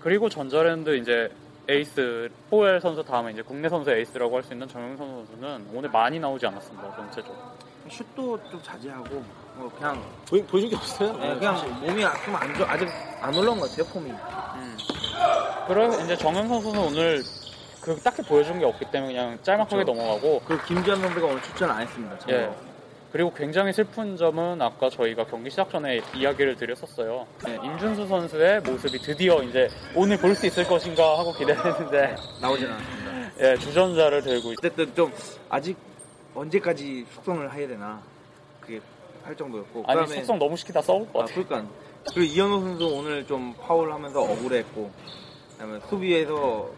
그리고 0.00 0.28
전자랜드 0.28 0.96
이제 0.96 1.30
에이스 1.68 2.28
포웰 2.50 2.80
선수 2.80 3.02
다음에 3.02 3.32
이제 3.32 3.42
국내 3.42 3.68
선수 3.68 3.90
에이스라고 3.90 4.36
할 4.36 4.42
수 4.42 4.52
있는 4.52 4.66
정영삼 4.68 5.26
선수는 5.26 5.66
오늘 5.74 5.90
많이 5.90 6.18
나오지 6.18 6.46
않았습니다 6.46 6.96
전체적으로. 6.96 7.36
슛도 7.90 8.38
좀 8.50 8.62
자제하고 8.62 9.22
뭐 9.54 9.70
그냥 9.76 10.02
보이, 10.28 10.42
보여준 10.42 10.68
게 10.70 10.76
없어요. 10.76 11.08
예, 11.22 11.34
그냥 11.34 11.80
몸이 11.80 12.02
좀 12.24 12.34
안 12.36 12.54
좋아 12.54 12.70
아직 12.72 12.86
안 13.20 13.34
올라온 13.34 13.58
것 13.60 13.70
같아요 13.70 13.86
폼이. 13.92 14.10
음. 14.10 14.76
그래서 15.66 16.04
이제 16.04 16.16
정영삼 16.16 16.48
선수는 16.48 16.80
오늘 16.80 17.22
그 17.80 17.96
딱히 18.00 18.22
보여준 18.22 18.58
게 18.58 18.64
없기 18.64 18.86
때문에 18.90 19.12
그냥 19.12 19.38
짤막하게 19.42 19.84
그렇죠. 19.84 19.92
넘어가고 19.94 20.40
그 20.46 20.62
김지완 20.66 21.00
선수가 21.00 21.26
오늘 21.26 21.42
출전 21.42 21.70
안 21.70 21.82
했습니다. 21.82 22.18
참고로. 22.18 22.38
예. 22.38 22.50
그리고 23.10 23.32
굉장히 23.32 23.72
슬픈 23.72 24.16
점은 24.18 24.60
아까 24.60 24.90
저희가 24.90 25.24
경기 25.24 25.48
시작 25.48 25.70
전에 25.70 26.02
이야기를 26.14 26.56
드렸었어요. 26.56 27.26
네, 27.44 27.58
임준수 27.62 28.06
선수의 28.06 28.60
모습이 28.60 28.98
드디어 28.98 29.42
이제 29.42 29.68
오늘 29.94 30.18
볼 30.18 30.34
수 30.34 30.46
있을 30.46 30.64
것인가 30.64 31.18
하고 31.18 31.32
기대했는데 31.32 32.14
나오진 32.40 32.66
않았습니다. 32.70 33.08
예, 33.40 33.56
주전자를 33.56 34.22
들고 34.22 34.52
있- 34.52 34.58
어쨌든 34.58 34.94
좀 34.94 35.12
아직 35.48 35.76
언제까지 36.34 37.06
숙성을 37.14 37.50
해야 37.54 37.66
되나 37.66 37.98
그게 38.60 38.78
할 39.24 39.34
정도였고 39.34 39.84
아니 39.86 40.00
그다음에 40.00 40.16
속성 40.20 40.38
너무 40.38 40.54
시키다 40.56 40.82
썩을 40.82 41.10
것 41.10 41.20
아, 41.20 41.24
같아. 41.24 41.34
그러니까 41.42 41.70
그리고 42.14 42.32
이현호 42.32 42.60
선수 42.60 42.86
오늘 42.86 43.26
좀 43.26 43.54
파울하면서 43.60 44.20
억울했고 44.20 44.90
그다음에 45.52 45.80
수비에서 45.88 46.70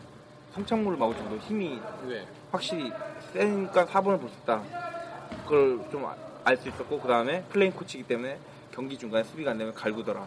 송창물을 0.54 0.98
막을 0.98 1.16
정도 1.16 1.36
힘이 1.38 1.80
네. 2.08 2.26
확실히 2.50 2.90
세니까 3.32 3.86
4번을 3.86 4.18
볼 4.20 4.28
수 4.28 4.36
있다. 4.42 4.62
그걸 5.44 5.80
좀 5.90 6.04
알 6.42 6.56
수 6.56 6.68
있었고 6.68 6.98
그 7.00 7.06
다음에 7.06 7.42
playing 7.50 7.70
코치이기 7.72 8.08
때문에 8.08 8.38
경기 8.74 8.96
중간에 8.96 9.22
수비가 9.24 9.50
안 9.50 9.58
되면 9.58 9.74
갈구더라. 9.74 10.26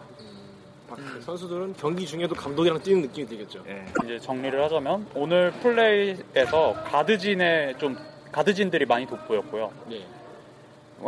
박- 0.88 0.98
선수들은 1.22 1.74
경기 1.76 2.06
중에도 2.06 2.34
감독이랑 2.36 2.80
뛰는 2.82 3.02
느낌이 3.02 3.26
들겠죠. 3.26 3.64
예. 3.66 3.84
이제 4.04 4.20
정리를 4.20 4.62
하자면 4.64 5.08
오늘 5.16 5.50
플레이에서 5.50 6.74
가드진의 6.84 7.78
좀 7.78 7.96
가드진들이 8.30 8.84
많이 8.86 9.06
돋보였고요. 9.06 9.72
네. 9.88 10.06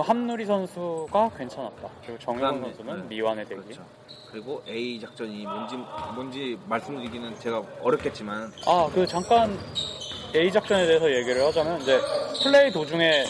함누리 0.03 0.45
선수가 0.47 1.31
괜찮았다. 1.37 1.89
그리고 2.05 2.19
정효근 2.19 2.61
선수는 2.61 2.97
네. 3.03 3.07
미완의 3.09 3.47
대기. 3.47 3.63
그렇죠. 3.63 3.83
그리고 4.31 4.63
A 4.69 5.01
작전이 5.01 5.45
뭔지 5.45 5.77
뭔지 6.15 6.59
말씀드리기는 6.67 7.39
제가 7.41 7.63
어렵겠지만 7.81 8.53
아, 8.67 8.89
그 8.95 9.07
잠깐 9.07 9.59
A 10.35 10.51
작전에 10.53 10.87
대해서 10.87 11.11
얘기를 11.11 11.43
하자면 11.47 11.81
이제 11.81 11.99
플레이 12.43 12.71
도중에 12.71 13.25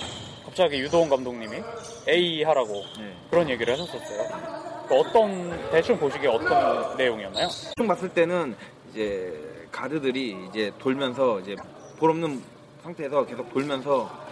갑자기 0.44 0.81
유도원 0.81 1.09
감독님이 1.09 1.62
A 2.09 2.42
하라고 2.42 2.83
예. 3.00 3.14
그런 3.31 3.48
얘기를 3.48 3.72
하셨었어요. 3.72 4.87
그 4.88 4.94
어떤 4.94 5.70
대충 5.70 5.98
보시기에 5.98 6.29
어떤 6.29 6.96
내용이었나요? 6.96 7.48
총 7.76 7.87
봤을 7.87 8.09
때는 8.09 8.57
이제 8.90 9.68
가드들이 9.70 10.37
이제 10.48 10.72
돌면서 10.79 11.40
이제 11.40 11.55
볼 11.98 12.11
없는 12.11 12.42
상태에서 12.83 13.26
계속 13.26 13.52
돌면서 13.52 14.09
잘 14.24 14.25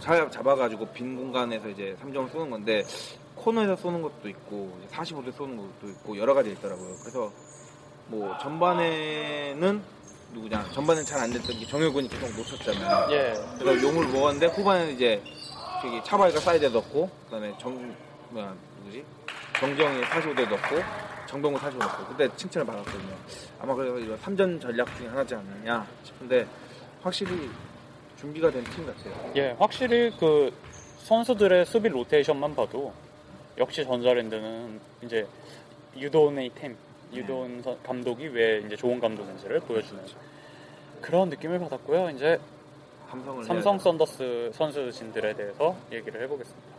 잡아가지고 0.00 0.86
빈 0.92 1.16
공간에서 1.16 1.68
이제 1.68 1.96
3점을 2.02 2.30
쏘는 2.32 2.50
건데 2.50 2.82
코너에서 3.36 3.76
쏘는 3.76 4.02
것도 4.02 4.28
있고 4.28 4.78
45도 4.90 5.32
쏘는 5.34 5.56
것도 5.56 5.88
있고 5.90 6.18
여러 6.18 6.34
가지 6.34 6.50
있더라고요. 6.52 6.94
그래서 7.00 7.30
뭐 8.08 8.36
전반에는 8.38 9.82
누구냐 10.32 10.64
전반엔 10.72 11.04
잘 11.04 11.20
안 11.20 11.30
됐던 11.32 11.58
게 11.58 11.66
정효군이 11.66 12.08
계속 12.08 12.34
놓쳤잖아요. 12.36 13.12
예. 13.12 13.34
그래서 13.58 13.86
용을 13.86 14.08
먹었는데 14.08 14.46
후반에는 14.46 14.94
이제 14.94 15.22
저기 15.82 16.02
차바이가 16.04 16.40
사이드에 16.40 16.68
넣고 16.68 17.10
그다음에 17.24 17.54
정 17.58 17.94
뭐야 18.30 18.54
누구지 18.78 19.04
정정이 19.58 20.02
45대 20.02 20.48
넣고 20.48 20.76
정동우 21.26 21.58
사시고 21.58 21.78
났고 21.78 22.04
그때 22.06 22.28
칭찬을 22.36 22.66
받았거든요. 22.66 23.16
아마 23.60 23.74
그래서 23.74 23.98
이거 23.98 24.16
3전 24.16 24.60
전략 24.60 24.96
중에 24.96 25.06
하나지 25.08 25.34
않느냐 25.34 25.86
싶은데 26.02 26.46
확실히 27.02 27.48
준비가 28.20 28.50
된 28.50 28.62
팀 28.64 28.86
같아요. 28.86 29.32
예, 29.36 29.50
확실히 29.58 30.10
그 30.18 30.52
선수들의 30.98 31.64
수비 31.66 31.88
로테이션만 31.88 32.54
봐도 32.54 32.92
역시 33.58 33.84
전자랜드는 33.84 34.80
이제 35.02 35.26
유도네이 35.96 36.50
템, 36.54 36.76
유도은 37.12 37.62
선- 37.62 37.82
감독이 37.82 38.26
왜 38.28 38.58
이제 38.66 38.76
좋은 38.76 39.00
감독인지를 39.00 39.60
보여주는 39.60 40.02
그런 41.00 41.28
느낌을 41.30 41.58
받았고요. 41.58 42.10
이제 42.10 42.38
삼성 43.44 43.78
썬더스 43.78 44.50
선수진들에 44.54 45.34
대해서 45.34 45.74
얘기를 45.90 46.22
해보겠습니다. 46.22 46.69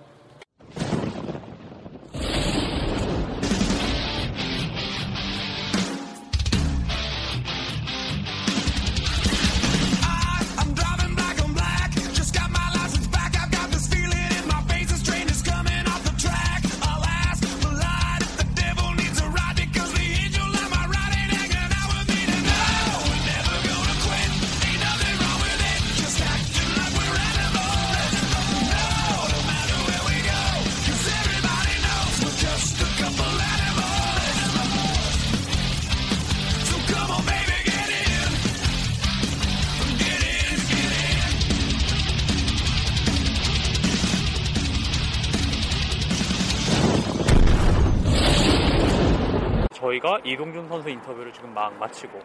막 51.61 51.77
마치고 51.77 52.19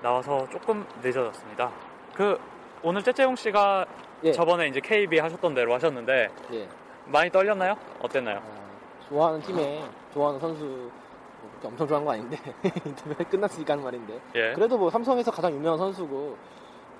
나와서 0.00 0.48
조금 0.48 0.86
늦어졌습니다. 1.02 1.72
그 2.14 2.38
오늘 2.84 3.02
째째용 3.02 3.34
씨가 3.34 3.84
예. 4.22 4.32
저번에 4.32 4.68
이제 4.68 4.78
KB 4.78 5.18
하셨던 5.18 5.54
대로 5.54 5.74
하셨는데 5.74 6.28
예. 6.52 6.68
많이 7.06 7.28
떨렸나요? 7.30 7.74
어땠나요? 8.00 8.38
아, 8.38 9.08
좋아하는 9.08 9.40
팀에 9.42 9.82
좋아하는 10.14 10.38
선수 10.38 10.64
뭐 10.64 11.50
그렇게 11.50 11.66
엄청 11.66 11.88
좋아하는 11.88 12.06
거 12.06 12.12
아닌데 12.12 12.38
인터뷰가 12.86 13.24
끝났으니까 13.24 13.72
하는 13.72 13.82
말인데 13.82 14.20
예. 14.36 14.52
그래도 14.54 14.78
뭐 14.78 14.88
삼성에서 14.88 15.32
가장 15.32 15.52
유명한 15.52 15.76
선수고 15.76 16.36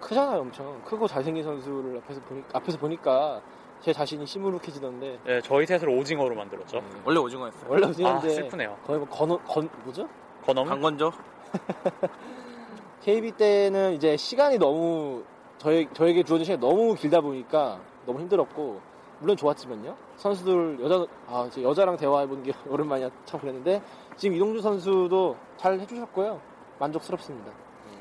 크잖아요 0.01 0.41
엄청 0.41 0.83
크고 0.83 1.07
잘생긴 1.07 1.45
선수를 1.45 1.99
앞에서 1.99 2.21
보니 2.23 2.43
앞에서 2.53 2.79
보니까 2.79 3.41
제 3.81 3.93
자신이 3.93 4.27
시무룩해지던데 4.27 5.21
예, 5.29 5.41
저희 5.41 5.67
셋을 5.67 5.89
오징어로 5.89 6.35
만들었죠. 6.35 6.83
원래 7.05 7.21
오징어였어요. 7.21 7.71
원래 7.71 7.87
아, 7.87 7.91
오징어인데 7.91 8.29
슬프네요. 8.29 8.77
거의 8.85 8.99
뭐 8.99 9.09
건어 9.09 9.39
건 9.39 9.69
뭐죠? 9.85 10.09
건엄? 10.45 10.67
강건조? 10.67 11.13
KB 13.03 13.33
때는 13.33 13.95
이제 13.95 14.17
시간이 14.17 14.59
너무 14.59 15.25
저희 15.59 15.89
저에게 15.93 16.23
주어진 16.23 16.45
시간이 16.45 16.61
너무 16.61 16.95
길다 16.95 17.21
보니까 17.21 17.81
너무 18.07 18.21
힘들었고 18.21 18.81
물론 19.21 19.37
좋았지만요 19.37 19.97
선수들 20.17 20.79
여자 20.83 21.07
아 21.27 21.45
이제 21.49 21.63
여자랑 21.63 21.97
대화해본 21.97 22.43
게 22.43 22.53
오랜만이야 22.69 23.11
참 23.25 23.41
그랬는데 23.41 23.83
지금 24.17 24.37
이동주 24.37 24.61
선수도 24.61 25.37
잘 25.57 25.79
해주셨고요 25.81 26.41
만족스럽습니다. 26.79 27.53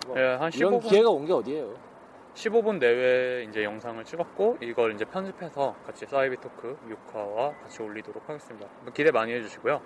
뭐 0.08 0.18
예, 0.20 0.36
한 0.36 0.50
이런 0.54 0.80
15분, 0.80 0.90
기회가 0.90 1.10
온 1.10 1.26
게 1.26 1.34
어디예요? 1.34 1.74
15분 2.36 2.80
내외 2.80 3.44
이제 3.44 3.64
영상을 3.64 4.02
찍었고 4.06 4.58
이걸 4.62 4.94
이제 4.94 5.04
편집해서 5.04 5.76
같이 5.86 6.06
사이비 6.06 6.38
토크 6.38 6.78
6화와 6.88 7.60
같이 7.62 7.82
올리도록 7.82 8.24
하겠습니다. 8.28 8.66
기대 8.94 9.12
많이 9.12 9.34
해주시고요. 9.34 9.82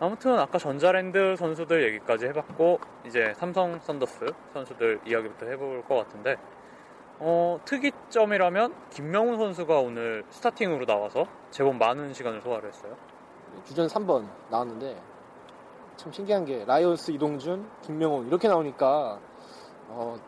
아무튼 0.00 0.38
아까 0.38 0.58
전자랜드 0.58 1.36
선수들 1.36 1.84
얘기까지 1.84 2.26
해봤고 2.26 2.80
이제 3.06 3.32
삼성 3.36 3.78
썬더스 3.78 4.26
선수들 4.52 5.00
이야기부터 5.06 5.46
해볼 5.46 5.84
것 5.84 5.94
같은데 5.94 6.36
어, 7.20 7.60
특이점이라면 7.64 8.74
김명훈 8.90 9.38
선수가 9.38 9.78
오늘 9.78 10.24
스타팅으로 10.30 10.84
나와서 10.84 11.26
제법 11.50 11.76
많은 11.76 12.12
시간을 12.12 12.40
소화를 12.40 12.68
했어요. 12.70 12.96
주전 13.64 13.86
3번 13.86 14.28
나왔는데 14.50 15.00
참 15.96 16.12
신기한 16.12 16.44
게 16.44 16.64
라이온스 16.64 17.12
이동준, 17.12 17.68
김명훈 17.82 18.26
이렇게 18.26 18.48
나오니까 18.48 19.20
어 19.88 20.18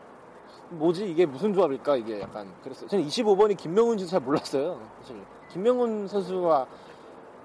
뭐지 0.69 1.09
이게 1.09 1.25
무슨 1.25 1.53
조합일까 1.53 1.97
이게 1.97 2.21
약간 2.21 2.53
그랬어요. 2.63 2.87
저는 2.87 3.05
25번이 3.05 3.57
김명훈인지 3.57 4.07
잘 4.07 4.21
몰랐어요. 4.21 4.79
사실 5.01 5.21
김명훈 5.49 6.07
선수와 6.07 6.67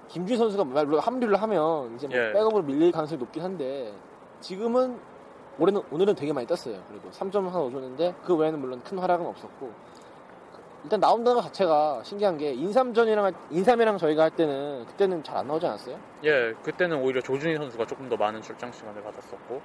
김준 0.09 0.37
선수가 0.37 0.63
물론 0.65 0.99
합류를 0.99 1.41
하면 1.41 1.95
이제 1.95 2.07
뭐 2.07 2.17
예. 2.17 2.31
백업으로 2.33 2.63
밀릴 2.63 2.91
가능성이 2.91 3.19
높긴 3.19 3.43
한데 3.43 3.91
지금은 4.41 4.97
올해는 5.59 5.81
오늘은 5.91 6.15
되게 6.15 6.33
많이 6.33 6.45
떴어요. 6.47 6.81
그리고 6.89 7.09
3점 7.11 7.45
하나 7.45 7.57
넣어줬는데 7.59 8.15
그 8.25 8.35
외에는 8.35 8.59
물론 8.59 8.81
큰 8.83 8.97
활약은 8.99 9.25
없었고 9.25 9.71
일단 10.83 10.99
나온다는 10.99 11.37
것 11.37 11.43
자체가 11.47 12.01
신기한 12.03 12.37
게 12.37 12.51
인삼전이랑 12.53 13.23
할- 13.25 13.33
인삼이랑 13.51 13.97
저희가 13.97 14.23
할 14.23 14.31
때는 14.31 14.85
그때는 14.87 15.23
잘 15.23 15.37
안 15.37 15.47
나오지 15.47 15.65
않았어요? 15.65 15.97
예, 16.25 16.53
그때는 16.61 17.01
오히려 17.01 17.21
조준희 17.21 17.55
선수가 17.55 17.85
조금 17.85 18.09
더 18.09 18.17
많은 18.17 18.41
출장 18.41 18.71
시간을 18.71 19.01
받았었고 19.01 19.61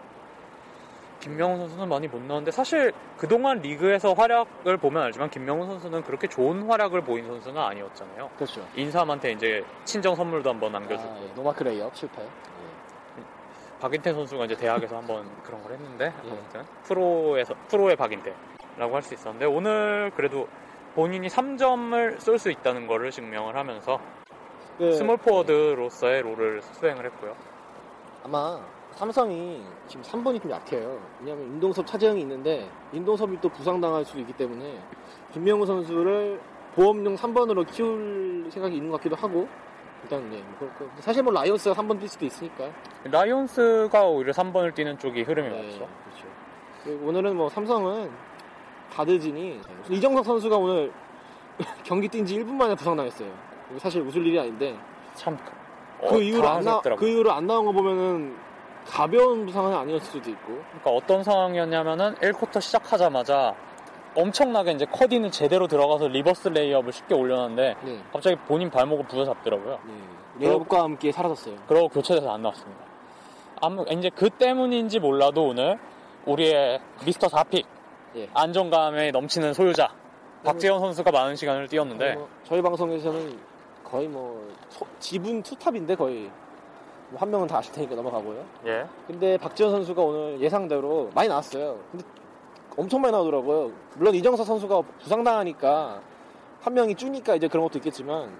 김명훈 1.21 1.59
선수는 1.59 1.89
많이 1.89 2.07
못 2.07 2.19
나왔는데 2.23 2.51
사실 2.51 2.93
그동안 3.17 3.59
리그에서 3.61 4.13
활약을 4.15 4.77
보면 4.77 5.03
알지만 5.05 5.31
김명훈 5.31 5.67
선수는 5.67 6.03
그렇게 6.05 6.29
좋은 6.29 6.63
활약을 6.69 7.03
보인 7.03 7.27
선수는 7.27 7.61
아니었잖아요. 7.61 8.31
그렇죠. 8.37 8.65
인삼한테 8.77 9.33
이제 9.33 9.65
친정 9.85 10.15
선물도 10.15 10.49
한번 10.51 10.73
남겨주고 10.73 11.09
아, 11.13 11.19
예. 11.23 11.33
노마크 11.35 11.63
레이업 11.65 11.97
실패. 11.97 12.23
예. 12.23 12.29
박인태 13.81 14.13
선수가 14.13 14.45
이제 14.45 14.57
대학에서 14.57 14.97
한번 14.97 15.29
그런 15.43 15.63
걸 15.63 15.73
했는데 15.73 16.13
예. 16.25 16.31
아무튼 16.31 16.65
프로에서 16.85 17.55
프로의 17.69 17.97
박인태라고 17.97 18.95
할 18.95 19.03
수 19.03 19.15
있었는데 19.15 19.47
오늘 19.47 20.13
그래도 20.15 20.47
본인이 20.95 21.29
3점을 21.29 22.21
쏠 22.21 22.39
수 22.39 22.51
있다는 22.51 22.87
거를 22.87 23.11
증명을 23.11 23.57
하면서 23.57 24.01
그, 24.79 24.93
small 24.95 25.17
forward로서의 25.17 26.23
role을 26.23 26.63
수행을 26.63 27.05
했고요. 27.07 27.35
아마 28.25 28.61
삼성이 28.99 29.63
지금 29.87 30.03
3번이 30.03 30.43
좀 30.43 30.51
약해요. 30.51 31.01
왜냐하면 31.21 31.47
임동섭 31.47 31.87
차재영이 31.87 32.21
있는데 32.23 32.69
임동섭이 32.93 33.41
또 33.41 33.49
부상당할 33.49 34.05
수도 34.05 34.19
있기 34.19 34.33
때문에 34.33 34.77
김명우 35.33 35.65
선수를 35.65 36.41
보험용 36.75 37.15
3번으로 37.15 37.65
키울 37.71 38.49
생각이 38.51 38.75
있는 38.75 38.91
것 38.91 38.97
같기도 38.97 39.15
하고 39.15 39.47
일단 40.03 40.29
네, 40.29 40.43
뭐 40.59 40.69
그렇고. 40.75 40.91
사실 40.99 41.23
뭐 41.23 41.33
라이온스가 41.33 41.81
3번 41.81 42.01
뛸 42.01 42.09
수도 42.09 42.27
있으니까 42.27 42.71
라이온스가 43.05 44.03
오히려 44.05 44.33
3번을 44.33 44.75
뛰는 44.75 44.99
쪽이 44.99 45.23
흐름이 45.23 45.49
네, 45.49 45.55
맞죠. 45.63 45.79
그렇죠. 45.79 46.27
그리고 46.83 47.07
오늘은 47.07 47.37
뭐 47.37 47.49
삼성은 47.49 48.11
가드진이 48.93 49.61
이정석 49.91 50.25
선수가 50.25 50.57
오늘 50.57 50.93
경기 51.85 52.09
뛴 52.09 52.27
지 52.27 52.37
1분 52.41 52.51
만에 52.55 52.75
부상당했어요. 52.75 53.31
사실 53.79 54.03
웃을 54.03 54.27
일이 54.27 54.41
아닌데 54.41 54.77
참. 55.15 55.39
그 56.01 56.17
어, 56.17 56.19
이후로 56.19 56.43
다안 56.43 56.65
나. 56.65 56.81
그 56.81 57.09
이후로 57.09 57.31
안 57.33 57.47
나온 57.47 57.65
거 57.65 57.71
보면은 57.73 58.48
가벼운 58.89 59.45
부상은 59.47 59.75
아니었을 59.75 60.07
수도 60.07 60.31
있고 60.31 60.47
그러니까 60.69 60.91
어떤 60.91 61.23
상황이었냐면은 61.23 62.15
1쿼터 62.17 62.61
시작하자마자 62.61 63.55
엄청나게 64.17 64.73
이제 64.73 64.85
커디는 64.87 65.31
제대로 65.31 65.67
들어가서 65.69 66.09
reverse 66.09 66.49
레이업을 66.49 66.93
쉽게 66.93 67.15
올려놨는데 67.15 67.77
네, 67.85 68.03
갑자기 68.13 68.37
본인 68.47 68.71
발목을 68.71 69.07
부여잡더라고요. 69.07 69.79
네. 69.85 69.93
레이업과 70.47 70.83
함께 70.83 71.13
사라졌어요. 71.13 71.57
그러고 71.69 71.89
교체돼서 71.89 72.33
안 72.33 72.43
나왔습니다. 72.43 72.83
아무 73.61 73.85
이제 73.91 74.11
그 74.15 74.31
때문인지 74.31 75.01
몰라도 75.01 75.49
오늘 75.49 75.79
우리의 76.27 76.81
미스터 77.05 77.27
4 77.29 77.36
pick 77.36 77.65
예. 78.17 78.29
안정감에 78.33 79.11
넘치는 79.11 79.53
소유자 79.53 79.89
박재현 80.45 80.81
선수가 80.81 81.11
많은 81.11 81.37
시간을 81.37 81.69
뛰었는데 81.69 82.15
뭐 82.15 82.29
저희 82.45 82.63
방송에서는 82.63 83.39
거의 83.85 84.09
뭐 84.09 84.49
소- 84.69 84.87
지분 84.99 85.43
two 85.43 85.58
top인데 85.58 85.95
거의 85.97 86.23
뭐 86.23 86.31
한 87.15 87.31
명은 87.31 87.47
다 87.47 87.59
아실 87.59 87.73
테니까 87.73 87.95
넘어가고요. 87.95 88.45
예. 88.67 88.87
근데 89.07 89.37
박재현 89.39 89.71
선수가 89.71 90.03
오늘 90.03 90.41
예상대로 90.41 91.11
많이 91.15 91.29
나왔어요. 91.29 91.79
근데 91.91 92.05
엄청 92.77 93.01
많이 93.01 93.13
나오더라고요. 93.13 93.73
물론 93.97 94.15
이정서 94.15 94.45
선수가 94.45 94.83
부상당하니까 95.01 96.01
한 96.61 96.75
명이 96.75 96.95
주니까 96.95 97.35
이제 97.35 97.49
그런 97.49 97.65
것도 97.65 97.79
있겠지만 97.79 98.31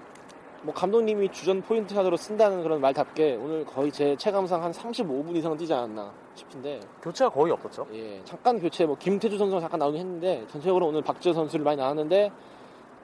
뭐 0.61 0.73
감독님이 0.73 1.29
주전 1.31 1.61
포인트 1.61 1.95
카드로 1.95 2.17
쓴다는 2.17 2.61
그런 2.63 2.81
말답게 2.81 3.35
오늘 3.41 3.65
거의 3.65 3.91
제 3.91 4.15
체감상 4.17 4.61
한 4.61 4.71
35분 4.71 5.35
이상 5.35 5.55
뛰지 5.57 5.73
않았나 5.73 6.11
싶은데 6.35 6.81
교체가 7.01 7.29
거의 7.31 7.51
없었죠. 7.53 7.87
예 7.93 8.21
잠깐 8.25 8.59
교체 8.59 8.85
뭐 8.85 8.95
김태주 8.97 9.37
선수가 9.37 9.61
잠깐 9.61 9.79
나오긴 9.79 10.01
했는데 10.01 10.45
전체적으로 10.47 10.87
오늘 10.87 11.01
박지현 11.01 11.33
선수를 11.33 11.63
많이 11.63 11.77
나왔는데 11.77 12.31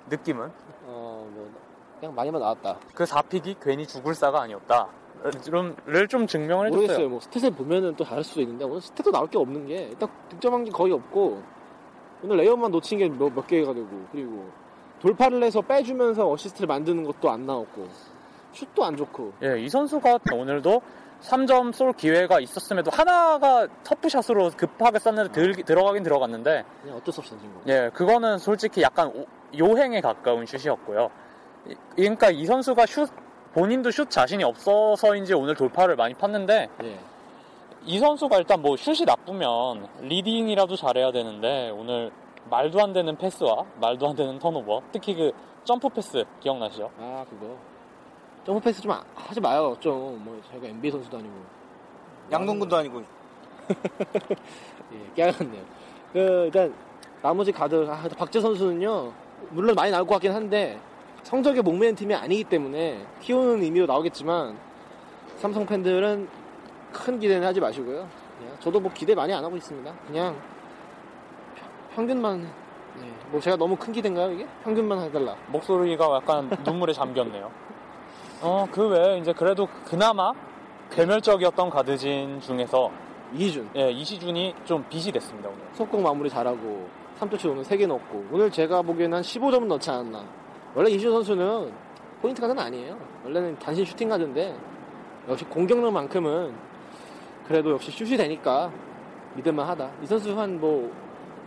느낌은 0.09 0.51
어 0.87 1.15
뭐 1.33 1.49
그냥 1.99 2.13
많이만 2.13 2.41
나왔다. 2.41 2.77
그 2.93 3.05
4픽이 3.05 3.55
괜히 3.61 3.87
죽을 3.87 4.13
사가 4.13 4.41
아니었다. 4.41 4.87
좀를 5.31 6.07
좀 6.07 6.27
증명을 6.27 6.67
해줬어요. 6.67 6.81
모르겠어요. 6.81 7.09
뭐 7.09 7.19
stat을 7.19 7.55
보면은 7.55 7.95
또 7.95 8.03
다를 8.03 8.23
수도 8.23 8.41
있는데 8.41 8.65
오늘 8.65 8.79
스탯도 8.79 9.11
나올 9.11 9.27
게 9.27 9.37
없는 9.37 9.67
게 9.67 9.87
일단 9.89 10.09
득점한 10.29 10.65
게 10.65 10.71
거의 10.71 10.93
없고 10.93 11.41
오늘 12.23 12.37
레이업만 12.37 12.71
놓친 12.71 12.97
게몇 12.99 13.47
개가 13.47 13.73
되고 13.73 13.87
그리고 14.11 14.49
돌파를 15.01 15.43
해서 15.43 15.61
빼주면서 15.61 16.31
어시스트를 16.31 16.67
만드는 16.67 17.03
것도 17.03 17.29
안 17.29 17.45
나왔고 17.45 17.87
슛도 18.53 18.83
안 18.85 18.95
좋고 18.95 19.33
예, 19.43 19.59
이 19.59 19.69
선수가 19.69 20.19
오늘도 20.33 20.81
3점 21.21 21.73
쏠 21.73 21.91
기회가 21.93 22.39
있었음에도 22.39 22.91
하나가 22.91 23.67
tough 23.83 24.09
shot으로 24.09 24.51
급하게 24.55 24.99
쐈는데 24.99 25.31
들, 25.31 25.53
들어가긴 25.63 26.03
들어갔는데 26.03 26.63
그냥 26.81 26.97
어쩔 26.97 27.13
수 27.13 27.19
없이 27.21 27.31
던진 27.31 27.51
거. 27.53 27.61
예, 27.67 27.89
그거는 27.93 28.37
솔직히 28.37 28.81
약간 28.81 29.07
오- 29.07 29.25
요행에 29.57 30.01
가까운 30.01 30.45
슛이었고요. 30.45 31.09
이- 31.67 31.75
그러니까 31.95 32.29
이 32.31 32.45
선수가 32.45 32.85
슛 32.85 33.09
본인도 33.55 33.89
슛 33.89 34.09
자신이 34.09 34.43
없어서인지 34.43 35.33
오늘 35.33 35.55
돌파를 35.55 35.95
많이 35.95 36.13
팠는데 36.13 36.69
예. 36.83 36.99
이 37.85 37.99
선수가 37.99 38.37
일단 38.37 38.61
뭐 38.61 38.75
슛이 38.75 39.05
나쁘면 39.05 39.87
leading이라도 40.01 40.75
잘해야 40.75 41.11
되는데 41.13 41.69
오늘 41.69 42.11
말도 42.49 42.81
안 42.81 42.91
되는 42.91 43.15
패스와 43.15 43.63
말도 43.79 44.09
안 44.09 44.15
되는 44.15 44.37
턴오버 44.37 44.81
특히 44.91 45.15
그 45.15 45.31
점프 45.63 45.87
패스 45.87 46.25
기억나시죠? 46.41 46.91
아 46.99 47.25
그거 47.29 47.55
점프 48.45 48.59
패스 48.61 48.81
좀 48.81 48.91
아- 48.91 49.03
하지 49.15 49.39
마요 49.39 49.75
좀뭐 49.79 50.41
저희가 50.51 50.67
NBA 50.67 50.91
선수도 50.91 51.17
아니고 51.17 51.33
양동근도 52.31 52.75
아니고 52.75 53.03
예, 54.93 55.13
깨알같네요. 55.15 55.63
그, 56.13 56.19
일단, 56.45 56.73
나머지 57.21 57.51
가드, 57.51 57.87
아, 57.89 58.07
박재 58.15 58.39
선수는요, 58.39 59.11
물론 59.49 59.75
많이 59.75 59.91
나올 59.91 60.05
것 60.05 60.13
같긴 60.15 60.31
한데, 60.31 60.79
성적에 61.25 61.59
목매는 61.61 61.95
팀이 61.95 62.13
아니기 62.13 62.43
때문에, 62.43 63.03
키우는 63.21 63.63
의미로 63.63 63.87
나오겠지만, 63.87 64.55
삼성 65.37 65.65
팬들은 65.65 66.27
큰 66.93 67.19
기대는 67.19 67.47
하지 67.47 67.59
마시고요. 67.59 68.07
그냥 68.37 68.55
저도 68.59 68.79
뭐 68.79 68.91
기대 68.93 69.15
많이 69.15 69.33
안 69.33 69.43
하고 69.43 69.57
있습니다. 69.57 69.91
그냥, 70.05 70.35
평- 71.55 71.69
평균만, 71.95 72.41
네, 72.43 73.11
뭐 73.31 73.41
제가 73.41 73.55
너무 73.57 73.75
큰 73.75 73.91
기대인가요, 73.91 74.31
이게? 74.33 74.45
평균만 74.63 74.99
해달라. 74.99 75.35
목소리가 75.47 76.05
약간 76.15 76.47
눈물에 76.63 76.93
잠겼네요. 76.93 77.49
어, 78.41 78.67
그 78.71 78.87
외에 78.87 79.17
이제 79.17 79.33
그래도 79.33 79.67
그나마 79.83 80.31
괴멸적이었던 80.91 81.71
가드진 81.71 82.39
중에서 82.39 82.91
이희준. 83.33 83.67
예, 83.75 83.89
이시준이 83.89 84.53
좀 84.65 84.85
빛이 84.89 85.11
됐습니다, 85.11 85.49
오늘. 85.49 85.61
속공 85.73 86.03
마무리 86.03 86.29
잘하고 86.29 86.87
3점슛 87.19 87.49
오늘 87.49 87.63
3개 87.63 87.87
넣었고 87.87 88.25
오늘 88.31 88.51
제가 88.51 88.83
보기에는 88.83 89.15
한 89.17 89.23
15점은 89.23 89.65
넣지 89.65 89.89
않았나 89.89 90.23
원래 90.75 90.89
이시준 90.91 91.11
선수는 91.13 91.71
포인트 92.21 92.41
가드는 92.41 92.61
아니에요. 92.61 92.97
원래는 93.23 93.57
단신 93.59 93.85
슈팅 93.85 94.09
가드인데 94.09 94.55
역시 95.29 95.45
공격력만큼은 95.45 96.53
그래도 97.47 97.71
역시 97.71 97.91
슛이 97.91 98.17
되니까 98.17 98.71
믿을만 99.35 99.67
하다. 99.67 99.91
이 100.03 100.05
선수 100.05 100.37
한 100.37 100.59
뭐 100.59 100.89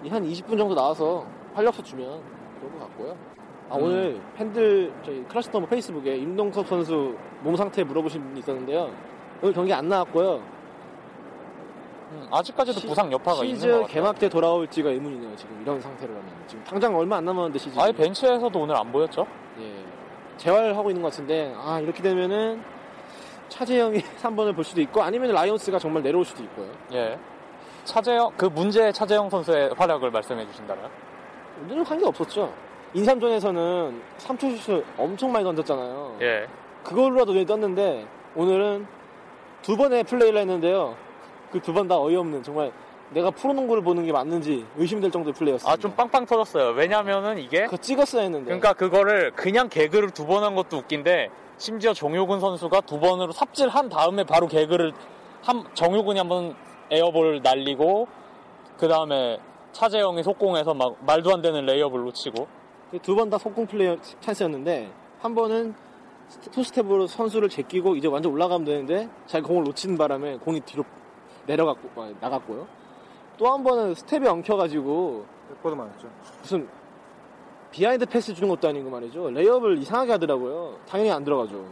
한 0.08 0.24
20분 0.24 0.56
정도 0.56 0.74
나와서 0.74 1.26
활력소 1.54 1.82
주면 1.82 2.20
좋을 2.60 2.72
것 2.72 2.78
같고요. 2.80 3.16
아 3.68 3.76
음. 3.76 3.82
오늘 3.82 4.20
팬들 4.36 4.92
저희 5.04 5.24
뭐 5.60 5.66
페이스북에 5.66 6.16
임동섭 6.16 6.66
선수 6.68 7.16
몸 7.42 7.56
상태 7.56 7.82
물어보신 7.82 8.22
분이 8.22 8.38
있었는데요. 8.40 8.90
오늘 9.42 9.52
경기 9.54 9.72
안 9.72 9.88
나왔고요 9.88 10.40
음, 12.10 12.26
아직까지도 12.30 12.86
부상 12.88 13.12
여파가 13.12 13.44
있는 13.44 13.54
것 13.54 13.56
시즌 13.60 13.70
같아요. 13.72 13.86
개막 13.86 14.18
때 14.18 14.28
돌아올지가 14.28 14.90
의문이네요. 14.90 15.36
지금 15.36 15.60
이런 15.62 15.80
상태로라면 15.80 16.30
지금 16.46 16.64
당장 16.64 16.96
얼마 16.96 17.16
안 17.18 17.24
남았는데 17.24 17.58
시즌. 17.58 17.80
아예 17.80 17.92
벤치에서도 17.92 18.58
오늘 18.58 18.76
안 18.76 18.90
보였죠? 18.90 19.26
예. 19.60 19.84
재활하고 20.38 20.88
있는 20.90 21.02
것 21.02 21.10
같은데 21.10 21.52
아 21.56 21.80
이렇게 21.80 22.02
되면은 22.02 22.62
차재영이 23.48 24.00
3번을 24.22 24.54
볼 24.56 24.64
수도 24.64 24.80
있고 24.82 25.02
아니면 25.02 25.32
라이온스가 25.32 25.78
정말 25.78 26.02
내려올 26.02 26.24
수도 26.24 26.42
있고요. 26.44 26.68
예. 26.92 27.18
차재영, 27.84 28.32
그 28.36 28.44
문제의 28.46 28.92
차재영 28.92 29.30
선수의 29.30 29.72
활약을 29.74 30.10
말씀해 30.10 30.46
주신다면? 30.46 30.90
오늘은 31.64 31.84
한 31.86 31.98
게 31.98 32.04
없었죠. 32.06 32.52
인삼전에서는 32.94 34.02
3초 34.18 34.56
슛을 34.58 34.84
엄청 34.98 35.32
많이 35.32 35.44
던졌잖아요. 35.44 36.16
예. 36.20 36.46
그걸로라도 36.84 37.32
눈에 37.32 37.44
떴는데 37.46 38.06
오늘은 38.34 38.86
두 39.62 39.76
번의 39.76 40.04
플레이를 40.04 40.40
했는데요. 40.40 40.96
그 41.50 41.60
두 41.60 41.72
번 41.72 41.88
다 41.88 41.96
어이없는 41.98 42.42
정말 42.42 42.72
내가 43.10 43.30
프로농구를 43.30 43.82
보는 43.82 44.04
게 44.04 44.12
맞는지 44.12 44.66
의심될 44.76 45.10
정도의 45.10 45.32
플레이였어요. 45.32 45.72
아, 45.72 45.76
좀 45.76 45.92
빵빵 45.96 46.26
터졌어요. 46.26 46.70
왜냐면은 46.72 47.38
이게. 47.38 47.64
그거 47.64 47.76
찍었어야 47.78 48.22
했는데. 48.22 48.44
그러니까 48.46 48.74
그거를 48.74 49.30
그냥 49.34 49.68
개그를 49.70 50.10
두 50.10 50.26
번 50.26 50.44
한 50.44 50.54
것도 50.54 50.76
웃긴데, 50.76 51.30
심지어 51.56 51.94
정효근 51.94 52.38
선수가 52.40 52.82
두 52.82 53.00
번으로 53.00 53.32
삽질한 53.32 53.88
다음에 53.88 54.24
바로 54.24 54.46
개그를, 54.46 54.92
한, 55.42 55.64
정효근이 55.72 56.18
한번 56.18 56.54
air 56.90 57.12
ball 57.12 57.40
날리고, 57.42 58.08
그 58.76 58.88
다음에 58.88 59.38
차재영이 59.72 60.22
속공해서 60.22 60.74
막 60.74 60.96
말도 61.06 61.32
안 61.32 61.40
되는 61.40 61.64
레이업을 61.64 62.00
놓치고, 62.04 62.46
두 63.02 63.14
번 63.16 63.30
다 63.30 63.38
속공 63.38 63.66
플레이 63.66 63.96
찬스였는데 64.20 64.90
한 65.20 65.34
번은 65.34 65.74
투스텝으로 66.52 67.06
선수를 67.06 67.48
제끼고 67.48 67.96
이제 67.96 68.06
완전 68.06 68.32
올라가면 68.32 68.64
되는데 68.66 69.08
자기 69.26 69.44
공을 69.46 69.64
놓치는 69.64 69.96
바람에 69.96 70.36
공이 70.38 70.60
뒤로 70.60 70.84
내려갔고 71.52 71.88
아, 72.00 72.12
나갔고요. 72.20 72.66
또 73.38 73.46
한 73.52 73.62
번은 73.62 73.94
스텝이 73.94 74.26
엉켜가지고 74.26 75.24
백보드 75.48 75.74
맞았죠. 75.74 76.08
무슨 76.40 76.68
behind 77.70 78.06
패스 78.06 78.34
주는 78.34 78.48
것도 78.48 78.68
아니고 78.68 78.90
말이죠. 78.90 79.30
레이업을 79.30 79.78
이상하게 79.78 80.12
하더라고요. 80.12 80.76
당연히 80.88 81.10
안 81.10 81.24
들어가죠. 81.24 81.64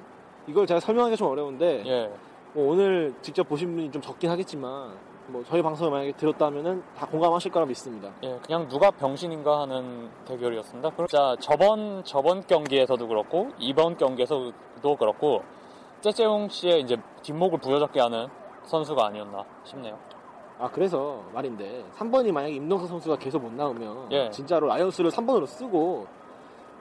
이걸 0.47 0.67
제가 0.67 0.79
설명하기가 0.81 1.17
좀 1.17 1.29
어려운데 1.29 1.83
예. 1.87 2.11
뭐 2.53 2.73
오늘 2.73 3.15
직접 3.23 3.49
보신 3.49 3.75
분이 3.75 3.91
좀 3.91 4.01
적긴 4.01 4.31
하겠지만 4.31 4.93
뭐 5.29 5.43
저희 5.49 5.61
방송을 5.61 5.91
만약에 5.91 6.13
들었다면은 6.13 6.85
다 6.97 7.05
공감하실 7.07 7.51
거라 7.51 7.67
믿습니다. 7.67 8.11
예, 8.23 8.39
그냥 8.47 8.69
누가 8.69 8.93
병신인가 8.93 9.63
하는 9.63 10.09
대결이었습니다. 10.27 10.91
그럼 10.91 11.09
자, 11.09 11.35
저번, 11.41 12.05
저번 12.05 12.47
경기에서도 12.47 13.09
그렇고, 13.09 13.49
이번 13.59 13.97
경기에서도 13.97 14.97
그렇고, 14.97 15.43
째째용 16.03 16.49
씨의 16.49 16.83
이제 16.83 16.97
뒷목을 17.23 17.59
부여잡게 17.59 17.99
하는 18.01 18.29
선수가 18.67 19.07
아니었나 19.07 19.45
싶네요. 19.65 19.99
아 20.59 20.71
그래서 20.71 21.23
말인데 21.33 21.85
3번이 21.97 22.33
만약에 22.33 22.55
임동석 22.55 22.89
선수가 22.89 23.17
계속 23.19 23.43
못 23.43 23.53
나오면 23.53 24.13
예. 24.13 24.31
진짜로 24.31 24.67
라이언스를 24.69 25.11
3번으로 25.11 25.47
쓰고 25.47 26.07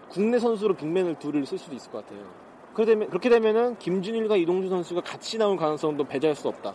국내 0.09 0.39
선수로 0.39 0.75
빅맨을 0.75 1.15
둘을 1.19 1.45
쓸 1.45 1.57
수도 1.57 1.75
있을 1.75 1.91
것 1.91 2.05
같아요. 2.05 2.23
그렇게, 2.73 2.91
되면, 2.91 3.09
그렇게 3.09 3.29
되면은 3.29 3.77
김준일과 3.79 4.36
이동준 4.36 4.69
선수가 4.69 5.01
같이 5.01 5.38
나올 5.38 5.57
가능성도 5.57 6.03
배제할 6.03 6.36
수 6.36 6.47
없다. 6.47 6.73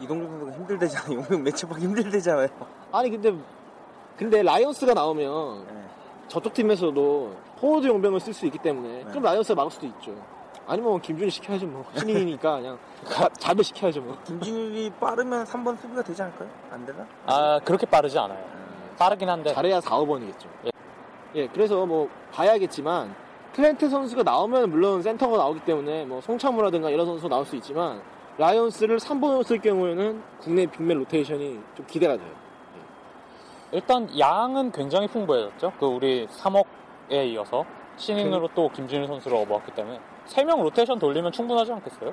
이동준 0.00 0.28
선수가 0.30 0.52
힘들대잖아요. 0.52 1.18
용병 1.18 1.42
matchup하기 1.44 1.84
힘들대잖아요. 1.84 2.48
아니 2.92 3.10
근데 3.10 3.34
근데 4.16 4.42
라이언스가 4.42 4.94
나오면 4.94 5.66
네. 5.66 5.84
저쪽 6.28 6.52
팀에서도 6.52 7.36
포워드 7.58 7.86
용병을 7.86 8.20
쓸 8.20 8.32
수 8.32 8.46
있기 8.46 8.58
때문에 8.58 8.88
네. 8.88 9.04
그럼 9.04 9.22
라이언스가 9.22 9.54
막을 9.56 9.70
수도 9.70 9.86
있죠. 9.86 10.14
아니면 10.68 10.90
뭐 10.90 11.00
김준일 11.00 11.30
시켜야죠 11.30 11.66
뭐 11.66 11.84
신인이니까 11.96 12.56
그냥 12.56 12.78
가- 13.06 13.28
자배 13.38 13.62
시켜야죠 13.62 14.02
뭐. 14.02 14.16
김준일이 14.24 14.90
빠르면 15.00 15.44
3번 15.44 15.76
수비가 15.78 16.02
되지 16.02 16.20
않을까요? 16.22 16.48
안 16.70 16.84
되나? 16.84 17.06
아, 17.26 17.58
그렇게 17.64 17.86
빠르지 17.86 18.18
않아요. 18.18 18.38
빠르긴 18.98 19.28
한데. 19.30 19.52
잘해야 19.54 19.80
4, 19.80 19.96
5번이겠죠. 19.96 20.46
예, 21.36 21.46
그래서 21.48 21.86
뭐 21.86 22.08
봐야겠지만 22.32 23.14
클랜턴 23.54 23.88
선수가 23.88 24.22
나오면 24.24 24.70
물론 24.70 25.02
센터가 25.02 25.38
나오기 25.38 25.60
때문에 25.60 26.04
뭐 26.04 26.20
송창무라든가 26.20 26.90
이런 26.90 27.06
선수 27.06 27.28
나올 27.28 27.44
수 27.46 27.56
있지만 27.56 28.02
라이온스를 28.36 28.98
3번으로 28.98 29.44
쓸 29.44 29.58
경우에는 29.60 30.22
국내 30.40 30.66
빅맨 30.66 30.98
로테이션이 30.98 31.60
좀 31.76 31.86
기대가 31.86 32.16
돼요. 32.16 32.28
일단 33.72 34.08
양은 34.18 34.72
굉장히 34.72 35.06
풍부해졌죠. 35.08 35.72
그 35.78 35.86
우리 35.86 36.26
3억에 36.28 37.26
이어서 37.32 37.64
신인으로 37.98 38.48
또 38.54 38.68
김준일 38.70 39.06
선수를 39.06 39.36
업어왔기 39.38 39.72
때문에 39.72 40.00
3명 40.26 40.62
로테이션 40.62 40.98
돌리면 40.98 41.32
충분하지 41.32 41.72
않겠어요? 41.72 42.12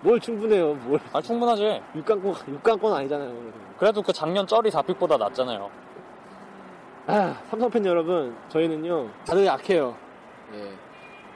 뭘 0.00 0.20
충분해요, 0.20 0.74
뭘. 0.74 1.00
아, 1.12 1.20
충분하지. 1.20 1.80
육강권, 1.94 2.34
육강권 2.48 2.92
아니잖아요. 2.92 3.32
그래도 3.78 4.02
그 4.02 4.12
작년 4.12 4.46
쩌리 4.46 4.70
4픽보다 4.70 5.18
낫잖아요. 5.18 5.70
아, 7.06 7.36
삼성팬 7.50 7.84
여러분, 7.86 8.34
저희는요, 8.48 9.08
다들 9.26 9.44
약해요. 9.46 9.94
예. 10.54 10.70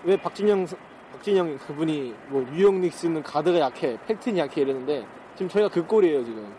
왜 0.05 0.16
박진영, 0.16 0.66
선- 0.66 0.79
박진영 1.12 1.59
그분이 1.59 2.14
뭐, 2.29 2.47
뉴욕 2.53 2.75
닉스는 2.75 3.23
가드가 3.23 3.59
약해, 3.59 3.99
팩트는 4.07 4.39
약해 4.39 4.62
이러는데, 4.62 5.05
지금 5.35 5.49
저희가 5.49 5.69
그 5.69 5.85
꼴이에요, 5.87 6.25
지금. 6.25 6.55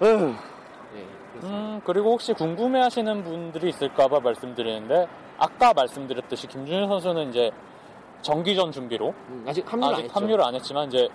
어휴. 0.00 0.34
예. 0.96 1.06
음, 1.44 1.80
그리고 1.84 2.12
혹시 2.12 2.32
궁금해 2.32 2.80
하시는 2.80 3.22
분들이 3.24 3.68
있을까봐 3.70 4.20
말씀드리는데, 4.20 5.06
아까 5.38 5.72
말씀드렸듯이 5.74 6.46
김준일 6.46 6.86
선수는 6.88 7.30
이제 7.30 7.50
정기전 8.22 8.72
준비로 8.72 9.14
음, 9.28 9.44
아직 9.46 9.64
합류를 9.70 9.86
안 9.88 9.94
아직 9.94 10.02
했죠. 10.04 10.14
합류를 10.20 10.44
안 10.44 10.54
했지만 10.54 10.88
이제 10.88 11.08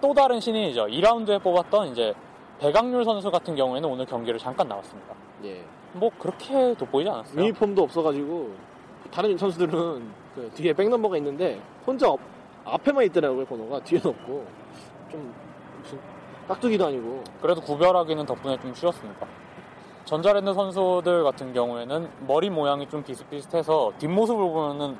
또 0.00 0.14
다른 0.14 0.40
신인이죠. 0.40 0.86
2라운드에 0.86 1.42
뽑았던 1.42 1.88
이제 1.88 2.14
배강률 2.60 3.04
선수 3.04 3.30
같은 3.30 3.54
경우에는 3.56 3.88
오늘 3.88 4.06
경기를 4.06 4.38
잠깐 4.38 4.68
나왔습니다. 4.68 5.14
예. 5.44 5.62
뭐 5.92 6.10
그렇게 6.18 6.74
돋보이지 6.74 7.10
않았어요. 7.10 7.40
유니폼도 7.42 7.82
없어가지고 7.82 8.52
다른 9.10 9.36
선수들은 9.36 10.10
그 10.34 10.50
뒤에 10.54 10.72
백넘버가 10.72 11.16
있는데 11.18 11.60
혼자 11.86 12.08
없- 12.08 12.20
앞에만 12.64 13.04
있더라고요 13.06 13.44
번호가 13.46 13.80
뒤에는 13.80 14.10
없고 14.10 14.46
좀 15.10 15.34
무슨 15.82 15.98
깍두기도 16.48 16.86
아니고 16.86 17.22
그래도 17.40 17.60
구별하기는 17.60 18.24
덕분에 18.26 18.58
좀 18.60 18.74
쉬웠습니다. 18.74 19.26
전자랜드 20.06 20.54
선수들 20.54 21.24
같은 21.24 21.52
경우에는 21.52 22.08
머리 22.28 22.48
모양이 22.48 22.88
좀 22.88 23.02
비슷비슷해서 23.02 23.92
뒷모습을 23.98 24.40
보면은 24.40 24.96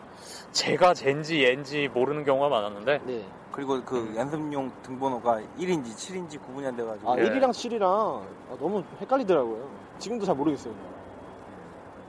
제가 0.50 0.94
젠지 0.94 1.44
옌지 1.44 1.90
모르는 1.94 2.24
경우가 2.24 2.48
많았는데. 2.48 3.00
네. 3.04 3.24
그리고 3.52 3.80
그 3.84 4.12
연습용 4.16 4.70
등번호가 4.82 5.40
1인지 5.58 5.94
7인지 5.94 6.42
구분이 6.44 6.66
안 6.66 6.76
돼가지고. 6.76 7.08
아 7.12 7.16
예. 7.18 7.22
1이랑 7.22 7.50
7이랑 7.50 7.84
아, 7.84 8.56
너무 8.58 8.82
헷갈리더라고요. 9.00 9.68
지금도 10.00 10.26
잘 10.26 10.34
모르겠어요 10.34 10.74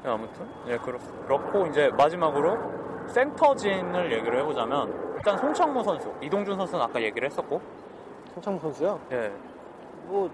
네, 0.04 0.10
아무튼. 0.10 0.48
예 0.68 0.78
그렇, 0.78 0.98
그렇고 1.28 1.68
이제 1.68 1.89
마지막으로 1.89 2.58
센터진을 3.10 4.12
얘기를 4.12 4.39
해보자면 4.39 5.14
일단 5.16 5.38
송창무 5.38 5.84
선수 5.84 6.12
이동준 6.22 6.58
선수는 6.58 6.84
아까 6.84 7.00
얘기를 7.00 7.30
했었고. 7.30 7.62
송창무 8.34 8.59
선수요? 8.60 9.00
예. 9.12 9.32
뭐 10.08 10.28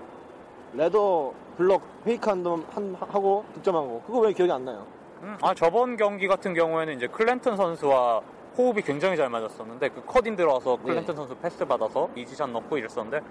레더 0.76 1.34
block 1.57 1.81
fake 2.03 2.29
한점 2.30 2.65
한, 2.71 2.95
하고 2.99 3.45
득점한 3.53 3.88
거 3.88 4.01
그거 4.05 4.19
왜 4.19 4.34
기억이 4.34 4.51
안 4.51 4.65
나요 4.65 4.86
음, 5.21 5.38
아 5.41 5.53
저번 5.53 5.95
경기 5.97 6.28
같은 6.28 6.53
경우에는 6.53 6.95
이제 6.95 7.07
클랜턴 7.07 7.55
선수와 7.55 8.21
호흡이 8.57 8.82
굉장히 8.82 9.17
잘 9.17 9.30
맞았었는데 9.30 9.89
그 9.89 10.05
cut-in 10.05 10.36
들어와서 10.36 10.78
네. 10.78 10.89
클랜턴 10.89 11.15
선수 11.15 11.36
패스 11.36 11.65
받아서 11.65 12.09
easy 12.15 12.32
shot 12.32 12.49
넣고 12.49 12.78
이랬었는데 12.78 13.21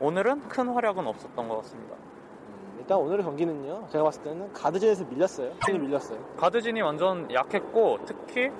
오늘은 0.00 0.48
큰 0.48 0.68
활약은 0.68 1.06
없었던 1.06 1.48
것 1.48 1.58
같습니다. 1.58 1.94
음, 1.94 2.76
일단 2.78 2.98
오늘의 2.98 3.24
경기는요 3.24 3.88
제가 3.90 4.04
봤을 4.04 4.22
때는 4.22 4.52
가드진에서 4.52 5.04
밀렸어요 5.04 5.52
팀이 5.66 5.78
밀렸어요 5.80 6.18
가드진이 6.36 6.80
완전 6.80 7.30
약했고 7.32 7.98
특히 8.06 8.50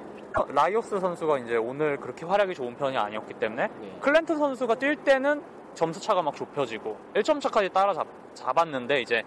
라이언스 0.48 0.98
선수가 1.00 1.38
이제 1.38 1.56
오늘 1.56 1.96
그렇게 1.98 2.26
활약이 2.26 2.54
좋은 2.54 2.76
편이 2.76 2.96
아니었기 2.96 3.34
때문에 3.34 3.68
네. 3.68 3.98
클랜턴 4.00 4.38
선수가 4.38 4.74
뛸 4.76 4.96
때는 4.96 5.42
점수 5.74 6.00
차가 6.00 6.22
막 6.22 6.34
좁혀지고 6.36 6.96
1점 7.14 7.40
차까지 7.40 7.70
따라잡 7.70 8.06
잡았는데 8.34 9.00
이제 9.02 9.22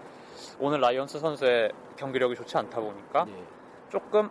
오늘 0.58 0.80
라이언스 0.80 1.18
선수의 1.18 1.72
경기력이 1.96 2.34
좋지 2.36 2.56
않다 2.56 2.80
보니까 2.80 3.24
네. 3.24 3.42
조금 3.88 4.28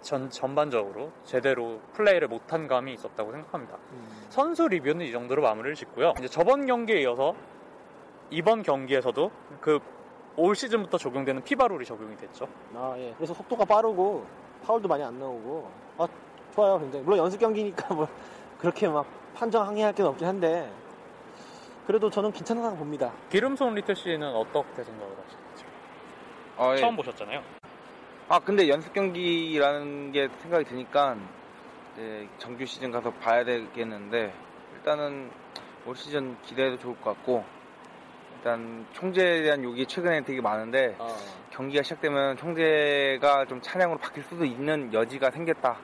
전 0.00 0.30
전반적으로 0.30 1.12
제대로 1.24 1.80
플레이를 1.92 2.28
못한 2.28 2.66
감이 2.68 2.92
있었다고 2.94 3.32
생각합니다. 3.32 3.76
음, 3.92 4.26
선수 4.28 4.68
리뷰는 4.68 5.04
이 5.06 5.12
정도로 5.12 5.42
마무리를 5.42 5.74
짓고요. 5.74 6.14
이제 6.18 6.28
저번 6.28 6.66
경기에 6.66 7.00
이어서 7.02 7.34
이번 8.30 8.62
경기에서도 8.62 9.30
그 9.60 9.96
올 10.36 10.54
시즌부터 10.54 10.98
적용되는 10.98 11.42
피바룰이 11.42 11.84
적용이 11.84 12.16
됐죠. 12.16 12.46
아, 12.74 12.94
예. 12.98 13.14
그래서 13.16 13.32
속도가 13.32 13.64
빠르고 13.64 14.24
파울도 14.64 14.86
많이 14.86 15.02
안 15.02 15.18
나오고 15.18 15.70
아 15.98 16.06
좋아요 16.54 16.78
굉장히 16.78 17.04
물론 17.04 17.18
연습 17.20 17.38
경기니까 17.38 17.94
뭐 17.94 18.06
그렇게 18.58 18.86
막 18.88 19.06
판정 19.34 19.66
항의할 19.66 19.94
게 19.94 20.02
없긴 20.02 20.26
한데 20.26 20.70
그래도 21.86 22.10
저는 22.10 22.32
괜찮다고 22.32 22.76
봅니다. 22.76 23.12
기름손 23.30 23.74
리틀 23.74 23.94
씨는 23.94 24.26
어떻게 24.34 24.82
생각을 24.82 25.12
하시는지. 25.24 25.64
아, 26.58 26.72
예. 26.72 26.76
처음 26.78 26.96
보셨잖아요. 26.96 27.42
아 28.28 28.40
근데 28.40 28.68
연습 28.68 28.92
경기라는 28.92 30.10
게 30.10 30.28
생각이 30.40 30.64
드니까 30.64 31.16
이제 31.94 32.28
정규 32.38 32.66
시즌 32.66 32.90
가서 32.90 33.12
봐야 33.12 33.44
되겠는데 33.44 34.32
일단은 34.74 35.30
올 35.86 35.94
시즌 35.94 36.36
기대해도 36.42 36.76
좋을 36.78 36.96
것 37.00 37.10
같고 37.14 37.44
일단 38.36 38.84
총재에 38.92 39.42
대한 39.42 39.62
욕이 39.62 39.86
최근에 39.86 40.22
되게 40.24 40.40
많은데 40.40 40.96
아, 40.98 41.06
경기가 41.50 41.84
시작되면 41.84 42.36
총재가 42.36 43.44
좀 43.46 43.60
찬양으로 43.60 43.98
바뀔 44.00 44.24
수도 44.24 44.44
있는 44.44 44.92
여지가 44.92 45.30
생겼다. 45.30 45.78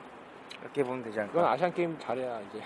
이렇게 0.61 0.83
보면 0.83 1.01
되지 1.03 1.15
그건 1.17 1.29
않을까? 1.45 1.51
아시안 1.53 1.73
게임 1.73 1.97
잘해야 1.97 2.41
이제. 2.41 2.61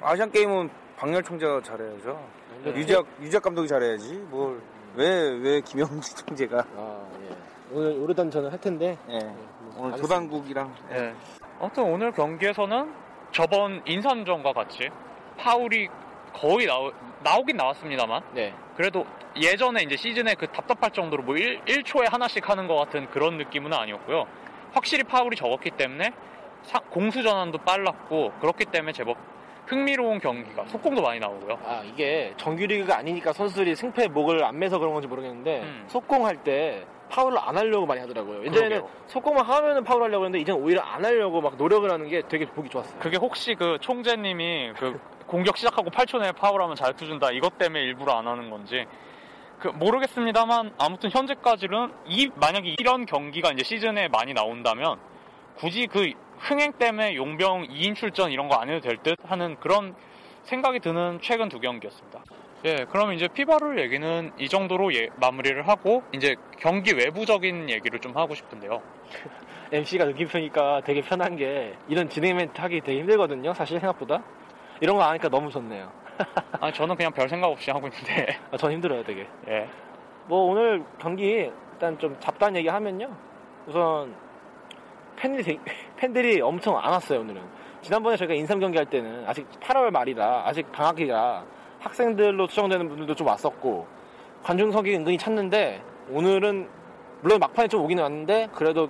아시안 0.00 0.30
게임은 0.32 0.68
박열 0.96 1.22
총재가 1.22 1.60
잘해야죠 1.62 2.41
네. 2.64 2.74
유작 2.76 3.06
유작 3.20 3.42
감독이 3.42 3.68
잘해야지 3.68 4.14
뭘 4.30 4.60
왜왜 4.94 5.60
김영지 5.62 6.14
총재가 6.16 6.58
아, 6.76 7.06
예. 7.28 7.34
오늘 7.72 7.92
오래단 8.00 8.30
저는 8.30 8.50
할 8.50 8.60
텐데 8.60 8.96
예. 9.08 9.18
뭐 9.18 9.74
오늘 9.78 9.92
알겠습니다. 9.94 9.96
도당국이랑 10.02 10.74
예. 10.92 11.14
아무튼 11.60 11.84
오늘 11.84 12.12
경기에서는 12.12 12.92
저번 13.32 13.82
인삼전과 13.86 14.52
같이 14.52 14.90
파울이 15.38 15.88
거의 16.34 16.66
나오, 16.66 16.90
나오긴 17.22 17.56
나왔습니다만 17.56 18.22
네. 18.34 18.54
그래도 18.76 19.06
예전에 19.40 19.82
이제 19.82 19.96
시즌에 19.96 20.34
그 20.34 20.46
답답할 20.48 20.90
정도로 20.90 21.22
뭐 21.22 21.36
1, 21.36 21.64
1초에 21.64 22.10
하나씩 22.10 22.48
하는 22.48 22.66
것 22.66 22.76
같은 22.76 23.08
그런 23.10 23.38
느낌은 23.38 23.72
아니었고요. 23.72 24.26
확실히 24.72 25.04
파울이 25.04 25.36
적었기 25.36 25.70
때문에 25.72 26.12
사- 26.62 26.80
공수 26.90 27.22
전환도 27.22 27.58
빨랐고 27.58 28.32
그렇기 28.40 28.66
때문에 28.66 28.92
제법 28.92 29.16
흥미로운 29.66 30.18
경기가 30.20 30.64
속공도 30.66 31.02
많이 31.02 31.20
나오고요. 31.20 31.58
아 31.64 31.82
이게 31.84 32.32
정규리그가 32.36 32.98
아니니까 32.98 33.32
선수들이 33.32 33.74
승패 33.76 34.08
목을 34.08 34.44
안 34.44 34.58
매서 34.58 34.78
그런 34.78 34.92
건지 34.92 35.06
모르겠는데 35.08 35.60
음. 35.62 35.84
속공할 35.88 36.42
때 36.42 36.84
파울을 37.10 37.38
안 37.38 37.56
하려고 37.56 37.84
많이 37.86 38.00
하더라고요 38.00 38.40
예전에는 38.46 38.68
그러게요. 38.80 38.90
속공만 39.06 39.44
하면은 39.44 39.84
파울 39.84 40.02
하려고 40.02 40.24
했는데 40.24 40.40
이제는 40.40 40.60
오히려 40.62 40.80
안 40.80 41.04
하려고 41.04 41.40
막 41.42 41.56
노력을 41.56 41.90
하는 41.90 42.08
게 42.08 42.22
되게 42.26 42.46
보기 42.46 42.70
좋았어요 42.70 42.98
그게 43.00 43.18
혹시 43.18 43.54
그 43.54 43.76
총재님이 43.82 44.72
그 44.78 44.98
공격 45.28 45.56
시작하고 45.58 45.90
8초 45.90 46.20
내에 46.20 46.32
파울하면 46.32 46.74
자유투 46.74 47.06
준다 47.06 47.30
이것 47.30 47.58
때문에 47.58 47.82
일부러 47.82 48.14
안 48.14 48.26
하는 48.26 48.48
건지 48.50 48.86
그 49.58 49.68
모르겠습니다만 49.68 50.72
아무튼 50.78 51.10
현재까지는 51.10 51.92
이 52.06 52.30
만약에 52.34 52.74
이런 52.78 53.04
경기가 53.06 53.50
이제 53.52 53.62
시즌에 53.62 54.08
많이 54.08 54.32
나온다면 54.34 54.98
굳이 55.56 55.86
그 55.86 56.12
흥행 56.42 56.72
때문에 56.72 57.14
용병 57.16 57.68
2인 57.68 57.94
출전 57.94 58.30
이런 58.30 58.48
거 58.48 58.56
안 58.60 58.68
해도 58.68 58.80
될 58.80 58.96
듯 58.98 59.16
하는 59.24 59.56
그런 59.60 59.94
생각이 60.42 60.80
드는 60.80 61.20
최근 61.22 61.48
두 61.48 61.60
경기였습니다. 61.60 62.22
예, 62.64 62.84
그럼 62.90 63.12
이제 63.12 63.26
피바룰 63.28 63.78
얘기는 63.78 64.32
이 64.38 64.48
정도로 64.48 64.94
예- 64.94 65.08
마무리를 65.16 65.66
하고 65.66 66.02
이제 66.12 66.36
경기 66.58 66.92
외부적인 66.92 67.70
얘기를 67.70 67.98
좀 68.00 68.16
하고 68.16 68.34
싶은데요. 68.34 68.82
MC가 69.72 70.04
느낌표니까 70.04 70.82
되게 70.84 71.00
편한 71.00 71.36
게 71.36 71.74
이런 71.88 72.08
진행 72.08 72.36
멘트 72.36 72.60
하기 72.60 72.82
되게 72.82 72.98
힘들거든요 73.00 73.54
사실 73.54 73.80
생각보다 73.80 74.22
이런 74.82 74.96
거 74.96 75.02
아니까 75.02 75.30
너무 75.30 75.50
좋네요 75.50 75.90
아 76.60 76.70
저는 76.70 76.94
그냥 76.96 77.10
별 77.12 77.26
생각 77.26 77.46
없이 77.46 77.70
하고 77.70 77.86
있는데 77.88 78.38
아, 78.50 78.56
전 78.58 78.70
힘들어요 78.70 79.02
되게 79.02 79.26
예. 79.48 79.66
뭐 80.26 80.50
오늘 80.50 80.84
경기 81.00 81.50
일단 81.72 81.98
좀 81.98 82.14
잡다한 82.20 82.54
얘기 82.56 82.68
하면요 82.68 83.16
우선 83.66 84.14
팬들이 85.16 85.42
되게- 85.42 85.60
팬들이 86.02 86.40
엄청 86.40 86.76
안 86.78 86.90
왔어요 86.90 87.20
오늘은 87.20 87.40
지난번에 87.80 88.16
저희가 88.16 88.34
인삼 88.34 88.58
경기 88.58 88.76
할 88.76 88.86
때는 88.86 89.22
아직 89.24 89.48
8월 89.60 89.92
말이라 89.92 90.42
아직 90.44 90.70
방학기가 90.72 91.44
학생들로 91.78 92.48
추정되는 92.48 92.88
분들도 92.88 93.14
좀 93.14 93.28
왔었고 93.28 93.86
관중석이 94.42 94.96
은근히 94.96 95.16
찼는데 95.16 95.80
오늘은 96.10 96.68
물론 97.20 97.38
막판에 97.38 97.68
좀 97.68 97.82
오긴 97.82 98.00
왔는데 98.00 98.48
그래도 98.52 98.88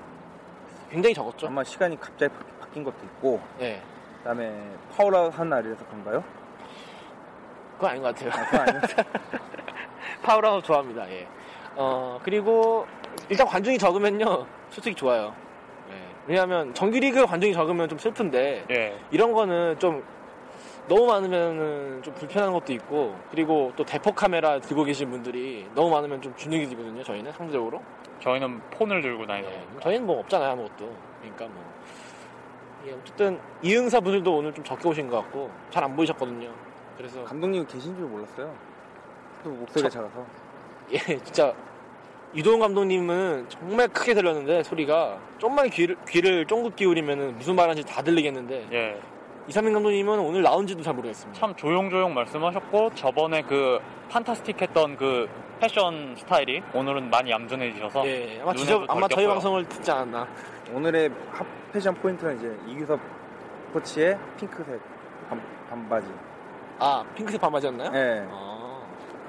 굉장히 0.91 1.13
적었죠 1.15 1.49
아마 1.49 1.63
시간이 1.63 2.01
갑자기 2.01 2.33
바- 2.33 2.45
바뀐 2.61 2.83
것도 2.83 2.97
있고 3.05 3.41
예 3.61 3.79
그 4.23 4.25
다음에 4.29 4.55
파울아웃 4.97 5.37
한 5.37 5.49
날이라서 5.49 5.85
그런가요? 5.87 6.23
그건 7.75 7.91
아닌 7.91 8.03
것 8.03 8.15
같아요 8.15 8.31
아, 8.33 8.45
그건 8.47 8.61
아니에요. 8.69 8.81
파울아웃 10.23 10.65
좋아합니다. 10.65 11.11
예. 11.11 11.27
어 11.75 12.21
그리고 12.23 12.87
일단 13.29 13.45
관중이 13.49 13.77
적으면요 13.79 14.47
솔직히 14.71 14.95
좋아요. 14.95 15.35
예. 16.29 16.33
왜냐하면 16.33 16.73
정규리그 16.75 17.27
관중이 17.27 17.53
적으면 17.53 17.89
좀 17.89 17.99
슬픈데 17.99 18.67
예. 18.71 18.99
이런 19.11 19.33
거는 19.33 19.79
좀 19.79 20.03
너무 20.89 21.07
많으면은 21.07 22.03
좀 22.03 22.15
불편한 22.15 22.53
것도 22.53 22.73
있고 22.73 23.17
그리고 23.31 23.73
또 23.77 23.85
대포 23.85 24.13
카메라 24.13 24.59
들고 24.61 24.85
계신 24.85 25.11
분들이 25.11 25.67
너무 25.75 25.91
많으면 25.91 26.21
좀 26.21 26.35
주눅이지거든요. 26.37 27.03
저희는 27.05 27.33
상대적으로. 27.33 27.81
저희는 28.21 28.61
폰을 28.71 29.03
들고 29.03 29.27
다니는 29.27 29.51
예. 29.51 29.81
저희는 29.81 30.07
뭐 30.07 30.21
없잖아요 30.21 30.53
아무것도. 30.53 30.95
그러니까 31.21 31.47
뭐 31.47 31.63
예, 32.87 32.93
어쨌든 32.93 33.39
이응사 33.63 34.01
분들도 34.01 34.37
오늘 34.37 34.53
좀 34.53 34.65
적게 34.65 34.89
오신 34.89 35.09
것 35.09 35.19
같고 35.19 35.51
잘 35.71 35.85
안 35.85 35.95
보이셨거든요. 35.95 36.51
그래서 36.97 37.25
감독님 37.25 37.67
계신 37.67 37.95
줄 37.97 38.07
몰랐어요. 38.07 38.53
또 39.45 39.51
목소리가 39.51 39.89
작아서. 39.89 40.25
예, 40.93 40.99
진짜 40.99 41.53
이동훈 42.35 42.61
감독님은 42.61 43.47
정말 43.49 43.89
크게 43.89 44.15
들렸는데 44.15 44.63
소리가 44.63 45.19
좀만 45.39 45.69
귀를 45.71 45.97
귀를 46.09 46.47
쫑긋 46.47 46.77
기울이면 46.77 47.37
무슨 47.37 47.55
말하는지 47.55 47.87
다 47.87 48.03
들리겠는데 48.03 48.69
예. 48.73 49.01
이삼민 49.49 49.75
감독님은 49.75 50.19
오늘 50.19 50.43
나온지도 50.43 50.83
잘 50.83 50.95
모르겠습니다. 50.95 51.39
참 51.39 51.55
조용조용 51.57 52.15
말씀하셨고 52.15 52.95
저번에 52.95 53.43
그 53.43 53.81
판타스틱 54.09 54.63
했던 54.63 54.97
그 54.97 55.29
패션 55.61 56.15
스타일이 56.17 56.63
오늘은 56.75 57.11
많이 57.11 57.31
얌전해지셔서 57.31 58.07
예, 58.07 58.41
아마 58.43 58.53
눈에도 58.53 58.57
지저, 58.57 58.79
덜 58.79 58.87
아마 58.89 59.09
저희. 59.09 59.27
방송을 59.27 59.69
듣지 59.69 59.91
않았나. 59.91 60.27
오늘의 60.73 61.11
핫 61.31 61.47
패션 61.73 61.95
포인트는 61.95 62.39
이제 62.39 62.57
이규섭 62.67 62.99
코치의 63.75 64.19
핑크색 64.39 64.81
반, 65.29 65.43
반바지. 65.69 66.07
아 66.79 67.05
핑크색 67.15 67.41
반바지였나요? 67.41 67.91
예. 67.95 68.27
아, 68.31 68.81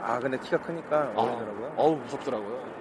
아 0.01 0.20
근데 0.20 0.38
키가 0.39 0.58
크니까 0.62 1.12
어울리더라고요. 1.16 1.74
어우 1.76 1.95
무섭더라고요. 1.97 2.72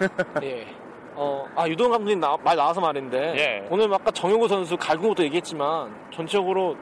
어. 0.00 0.40
예. 0.42 0.66
어, 1.14 1.46
아 1.54 1.68
유도훈 1.68 1.90
감독님 1.90 2.20
나- 2.20 2.36
말 2.42 2.56
나와서 2.56 2.80
말인데 2.80 3.18
예. 3.36 3.68
오늘 3.70 3.92
아까 3.92 4.10
정용호 4.10 4.48
선수 4.48 4.76
갈군 4.76 5.10
것도 5.10 5.22
얘기했지만 5.24 5.94
전체적으로 6.10 6.76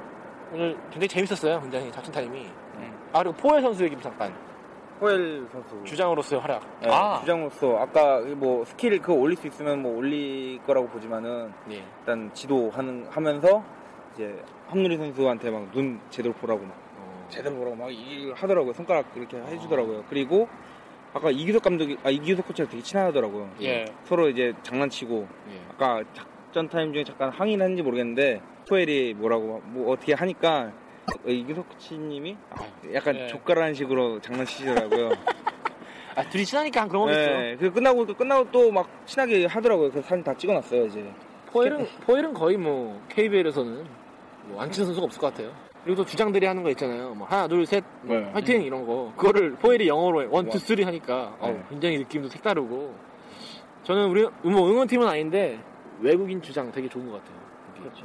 오늘 0.53 0.77
굉장히 0.91 1.09
재밌었어요. 1.09 1.61
굉장히 1.61 1.91
작전 1.93 2.13
타임이. 2.13 2.47
아 3.13 3.23
그리고 3.23 3.35
포웰 3.37 3.63
선수 3.63 3.83
얘기 3.85 3.95
좀 3.95 4.03
잠깐. 4.03 4.33
포웰 5.01 5.47
선수 5.53 5.83
주장으로서의 5.85 6.41
활약. 6.43 6.63
네, 6.81 6.89
주장으로서 7.21 7.79
아까 7.79 8.21
뭐 8.37 8.65
스킬 8.65 8.99
그거 9.01 9.15
올릴 9.15 9.37
수 9.37 9.47
있으면 9.47 9.81
뭐 9.83 9.97
올릴 9.97 10.59
거라고 10.67 10.89
보지만은 10.89 11.53
네. 11.67 11.83
일단 12.01 12.31
지도하는 12.35 13.07
하면서 13.11 13.63
이제 14.15 14.43
함누리 14.69 14.97
선수한테 14.99 15.51
막 15.51 15.71
눈 15.73 16.01
제대로 16.11 16.35
보라고 16.35 16.63
막 16.65 16.75
제대로 17.29 17.55
보라고 17.57 17.77
막 17.77 17.91
이- 17.93 18.31
하더라고요 18.35 18.73
손가락 18.75 19.07
이렇게 19.15 19.39
해주더라고요 19.39 20.05
그리고 20.11 20.49
아까 21.15 21.31
이규석 21.31 21.63
감독이 21.63 21.97
아 22.05 22.11
이규석 22.11 22.47
코치랑 22.49 22.69
되게 22.71 22.83
친하더라고요 22.83 23.51
예. 23.63 23.87
서로 24.05 24.29
이제 24.29 24.53
장난치고 24.63 25.27
예. 25.53 25.61
아까 25.71 26.03
작전 26.13 26.69
타임 26.69 26.93
중에 26.93 27.05
잠깐 27.05 27.31
항의를 27.31 27.63
했는지 27.63 27.83
모르겠는데 27.83 28.41
포엘이 28.69 29.15
뭐라고 29.15 29.63
뭐 29.65 29.93
어떻게 29.93 30.13
하니까 30.15 30.73
어, 31.27 31.29
이규석 31.31 31.69
코치님이 31.71 32.37
약간 32.93 33.17
예. 33.17 33.27
족가라는 33.29 33.75
식으로 33.75 34.21
장난치시더라고요. 34.21 35.11
아 36.15 36.29
둘이 36.29 36.45
친하니까 36.45 36.87
그런 36.89 37.07
거 37.07 37.11
네, 37.13 37.53
있죠. 37.53 37.61
그 37.65 37.73
끝나고 37.73 38.05
끝나고 38.07 38.51
또 38.51 38.71
막 38.73 38.89
친하게 39.07 39.47
하더라고요. 39.47 39.91
그래서 39.91 40.07
사진 40.09 40.23
다 40.25 40.35
찍어놨어요 40.37 40.87
이제. 40.87 41.05
포웰은 41.53 41.87
포웰은 42.05 42.35
거의 42.35 42.57
뭐 42.59 43.01
KBL에서는 43.09 43.87
뭐 44.49 44.61
안 44.63 44.71
친한 44.71 44.87
선수가 44.87 45.05
없을 45.07 45.21
것 45.21 45.33
같아요. 45.33 45.51
그리고 45.85 46.03
또 46.03 46.05
주장들이 46.05 46.47
하는 46.47 46.63
거 46.63 46.71
있잖아요. 46.71 47.15
뭐 47.15 47.27
하나 47.27 47.47
둘 47.49 47.65
셋 47.67 47.83
뭐 48.03 48.17
네. 48.17 48.31
화이팅 48.33 48.63
이런 48.63 48.87
거 48.87 49.13
그거를 49.17 49.53
포웰이 49.53 49.89
영어로 49.89 50.29
one 50.31 50.47
와. 50.47 50.51
two 50.53 50.59
three 50.59 50.83
하니까 50.83 51.37
어, 51.39 51.49
네. 51.49 51.63
굉장히 51.71 51.99
느낌도 51.99 52.29
색다르고 52.29 52.95
저는 53.85 54.11
우리 54.11 54.27
뭐 54.43 54.69
응원팀은 54.69 55.07
아닌데 55.07 55.59
외국인 56.01 56.43
주장 56.43 56.71
되게 56.73 56.89
좋은 56.89 57.11
것 57.11 57.23
같아요. 57.23 57.39
그렇죠. 57.81 58.05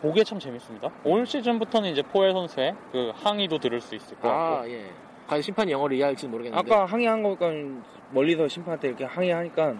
보기에 0.00 0.24
참 0.24 0.38
재밌습니다. 0.38 0.88
올 1.04 1.26
시즌부터는 1.26 1.90
이제 1.90 2.02
포웰 2.02 2.32
선수의 2.32 2.74
그 2.92 3.10
항의도 3.14 3.58
들을 3.58 3.80
수 3.80 3.94
있을 3.94 4.16
것 4.18 4.28
같고. 4.28 4.36
아 4.62 4.68
예. 4.68 4.86
과연 5.26 5.42
심판이 5.42 5.70
영어를 5.72 5.96
이해할지는 5.98 6.30
모르겠는데. 6.30 6.72
아까 6.74 6.84
항의한 6.86 7.22
거니까 7.22 7.50
멀리서 8.12 8.48
심판한테 8.48 8.88
이렇게 8.88 9.04
항의하니까 9.04 9.74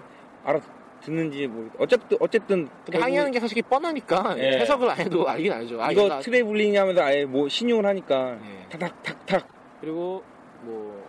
알아 0.44 0.60
듣는지 1.02 1.46
모르겠. 1.46 1.72
어쨌든 1.78 2.16
어쨌든 2.20 2.68
근데 2.84 2.98
항의하는 2.98 3.30
게 3.32 3.40
사실 3.40 3.62
뻔하니까 3.62 4.34
예. 4.38 4.58
해석을 4.58 4.90
안 4.90 4.98
해도 4.98 5.28
알긴 5.28 5.52
알죠. 5.52 5.82
아, 5.82 5.90
이거 5.92 6.04
얘가- 6.04 6.20
트래블링 6.20 6.76
하면서 6.78 7.02
아예 7.02 7.24
뭐 7.24 7.48
신용을 7.48 7.86
하니까 7.86 8.36
예. 8.42 8.68
탁탁탁탁 8.68 9.48
그리고 9.80 10.22
뭐 10.62 11.04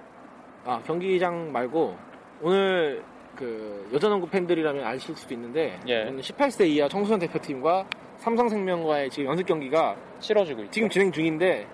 아, 0.65 0.81
경기장 0.85 1.51
말고 1.51 1.95
오늘 2.41 3.03
그 3.35 3.89
여자농구 3.93 4.29
팬들이라면 4.29 4.85
아실 4.85 5.15
수도 5.15 5.33
있는데 5.33 5.79
예. 5.87 6.03
오늘 6.03 6.21
18세 6.21 6.67
이하 6.67 6.87
청소년 6.87 7.19
대표팀과 7.19 7.85
삼성생명과의 8.17 9.09
지금 9.09 9.29
연습 9.31 9.45
경기가 9.45 9.95
치러지고 10.19 10.61
있죠. 10.63 10.71
지금 10.71 10.89
진행 10.89 11.11
중인데 11.11 11.65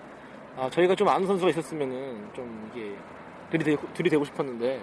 아, 0.56 0.70
저희가 0.70 0.94
좀 0.94 1.08
아는 1.08 1.26
선수가 1.26 1.50
있었으면은 1.50 2.28
좀 2.34 2.70
이게 2.74 2.92
들이대고, 3.50 3.92
들이대고 3.92 4.24
싶었는데 4.24 4.80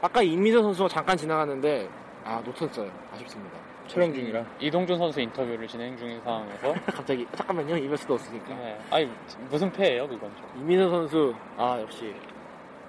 아까 0.00 0.22
임미선 0.22 0.62
선수가 0.62 0.88
잠깐 0.88 1.16
지나갔는데 1.16 1.88
아 2.24 2.40
놓쳤어요 2.44 2.90
아쉽습니다 3.12 3.58
촬영 3.88 4.14
중이라. 4.14 4.44
이동준 4.60 4.96
선수 4.96 5.20
인터뷰를 5.20 5.66
진행 5.66 5.96
중인 5.96 6.20
상황에서 6.22 6.72
갑자기 6.94 7.26
잠깐만요 7.34 7.76
이별수도 7.76 8.14
없으니까 8.14 8.54
네. 8.54 8.78
아니 8.90 9.10
무슨 9.50 9.70
패예요 9.72 10.06
그건 10.08 10.30
좀. 10.36 10.60
임미선 10.60 10.88
선수 10.90 11.34
아 11.56 11.78
역시 11.80 12.14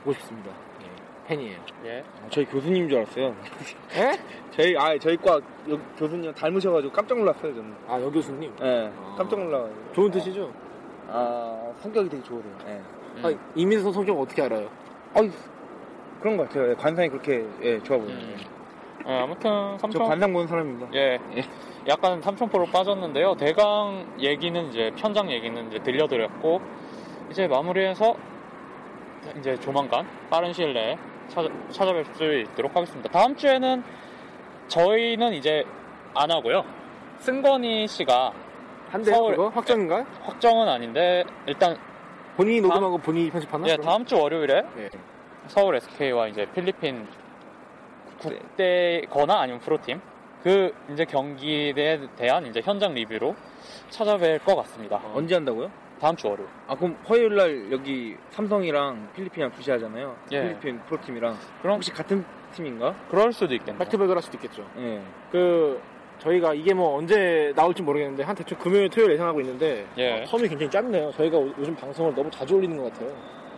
보고 0.04 0.14
싶습니다 0.14 0.52
예, 0.84 0.86
팬이에요 1.28 1.58
예. 1.86 2.04
저희 2.30 2.46
교수님인 2.46 2.88
줄 2.90 3.00
알았어요. 3.00 3.36
에? 3.96 4.20
저희 4.56 4.78
아 4.78 4.98
저희 5.00 5.18
과 5.18 5.40
여- 5.70 5.80
교수님 5.98 6.32
닮으셔가지고 6.34 6.94
깜짝 6.94 7.18
놀랐어요 7.18 7.54
저는. 7.56 7.74
아 7.88 8.00
여 8.00 8.10
교수님 8.12 8.54
예, 8.62 8.92
아. 8.96 9.16
깜짝 9.18 9.40
놀라. 9.40 9.68
좋은 9.94 10.12
뜻이죠? 10.12 10.54
아 11.10 11.74
성격이 11.82 12.08
되게 12.10 12.24
좋으세요. 12.24 12.54
예. 12.68 12.72
음. 12.72 13.22
아, 13.26 13.32
이민선 13.56 13.92
성격 13.92 14.20
어떻게 14.20 14.42
알아요? 14.44 14.70
아이 15.16 15.30
그런 16.22 16.38
것 16.38 16.48
같아요. 16.48 16.70
예, 16.70 16.76
관상이 16.76 17.10
그렇게 17.10 17.46
예, 17.64 17.82
좋아 17.84 17.98
보여요. 17.98 18.12
음. 18.14 18.36
예, 19.08 19.12
아무튼 19.20 19.49
저 19.74 19.78
삼성 19.80 20.06
관상 20.08 20.32
보는 20.34 20.47
사람입니다. 20.47 20.88
예. 20.93 21.20
약간 21.88 22.22
삼천포로 22.22 22.68
빠졌는데요. 22.68 23.36
대강 23.36 24.16
얘기는 24.20 24.70
이제 24.70 24.91
편장 24.95 25.30
얘기는 25.30 25.68
이제 25.68 25.80
들려드렸고 25.80 26.62
이제 27.30 27.47
마무리해서 27.47 28.16
이제 29.39 29.58
조만간 29.60 30.08
빠른 30.30 30.54
시일 30.54 30.74
내에 30.74 30.97
찾아, 31.28 31.49
찾아뵐 31.70 32.16
수 32.16 32.34
있도록 32.39 32.76
하겠습니다. 32.76 33.10
다음 33.10 33.36
주에는 33.36 33.84
저희는 34.68 35.34
이제 35.34 35.64
안 36.16 36.32
하고요. 36.32 36.64
승건이 37.18 37.88
씨가 37.88 38.32
한대요 38.89 39.16
서울- 39.16 39.36
그거? 39.36 39.49
확정인가요? 39.49 40.06
확정은 40.22 40.68
아닌데 40.68 41.24
일단 41.47 41.76
본인이 42.38 42.62
녹음하고 42.62 42.97
본인이 42.97 43.30
편집하나? 43.30 43.68
예, 43.68 43.72
그럼? 43.74 43.86
다음 43.86 44.06
주 44.06 44.18
월요일에 44.20 44.64
예. 44.78 44.89
서울 45.47 45.76
SK와 45.76 46.28
이제 46.28 46.45
필리핀 46.54 47.08
국대거나 48.30 49.39
아니면 49.41 49.59
프로팀 49.59 50.01
그 50.43 50.74
이제 50.91 51.05
경기에 51.05 51.74
대한 52.17 52.45
이제 52.47 52.61
현장 52.63 52.93
리뷰로 52.93 53.36
찾아뵐 53.89 54.43
것 54.43 54.55
같습니다. 54.57 55.01
언제 55.13 55.36
한다고요? 55.36 55.71
다음 56.01 56.15
주 56.17 56.28
월요일. 56.28 56.49
아 56.67 56.76
그럼 56.76 56.97
화요일 57.05 57.36
날 57.36 57.71
여기 57.71 58.15
삼성이랑 58.32 59.09
필리핀이랑 59.15 59.51
부시하잖아요. 59.51 60.15
예. 60.34 60.41
필리핀 60.41 60.82
프로팀이랑. 60.88 61.38
그럼 61.61 61.76
혹시 61.78 61.91
같은 61.91 62.26
팀인가? 62.53 62.93
그럴 63.09 63.32
수도 63.32 63.53
있겠네요. 63.55 63.78
팩트백을 63.80 64.15
할 64.15 64.21
수도 64.21 64.38
있겠죠 64.38 64.63
예. 64.78 65.01
그 65.32 65.82
저희가 66.19 66.53
이게 66.53 66.74
뭐 66.74 66.97
언제 66.97 67.51
나올지 67.55 67.82
모르겠는데 67.82 68.24
한 68.24 68.36
대충 68.36 68.57
금요일 68.59 68.89
토요일 68.89 69.13
예상하고 69.13 69.41
있는데 69.41 69.88
예. 69.97 70.21
어, 70.21 70.24
텀이 70.26 70.47
굉장히 70.49 70.69
짧네요 70.69 71.11
저희가 71.13 71.38
오- 71.38 71.51
요즘 71.57 71.76
방송을 71.76 72.13
너무 72.13 72.30
자주 72.30 72.55
올리는 72.55 72.78
것 72.78 72.91
같아요 72.93 73.09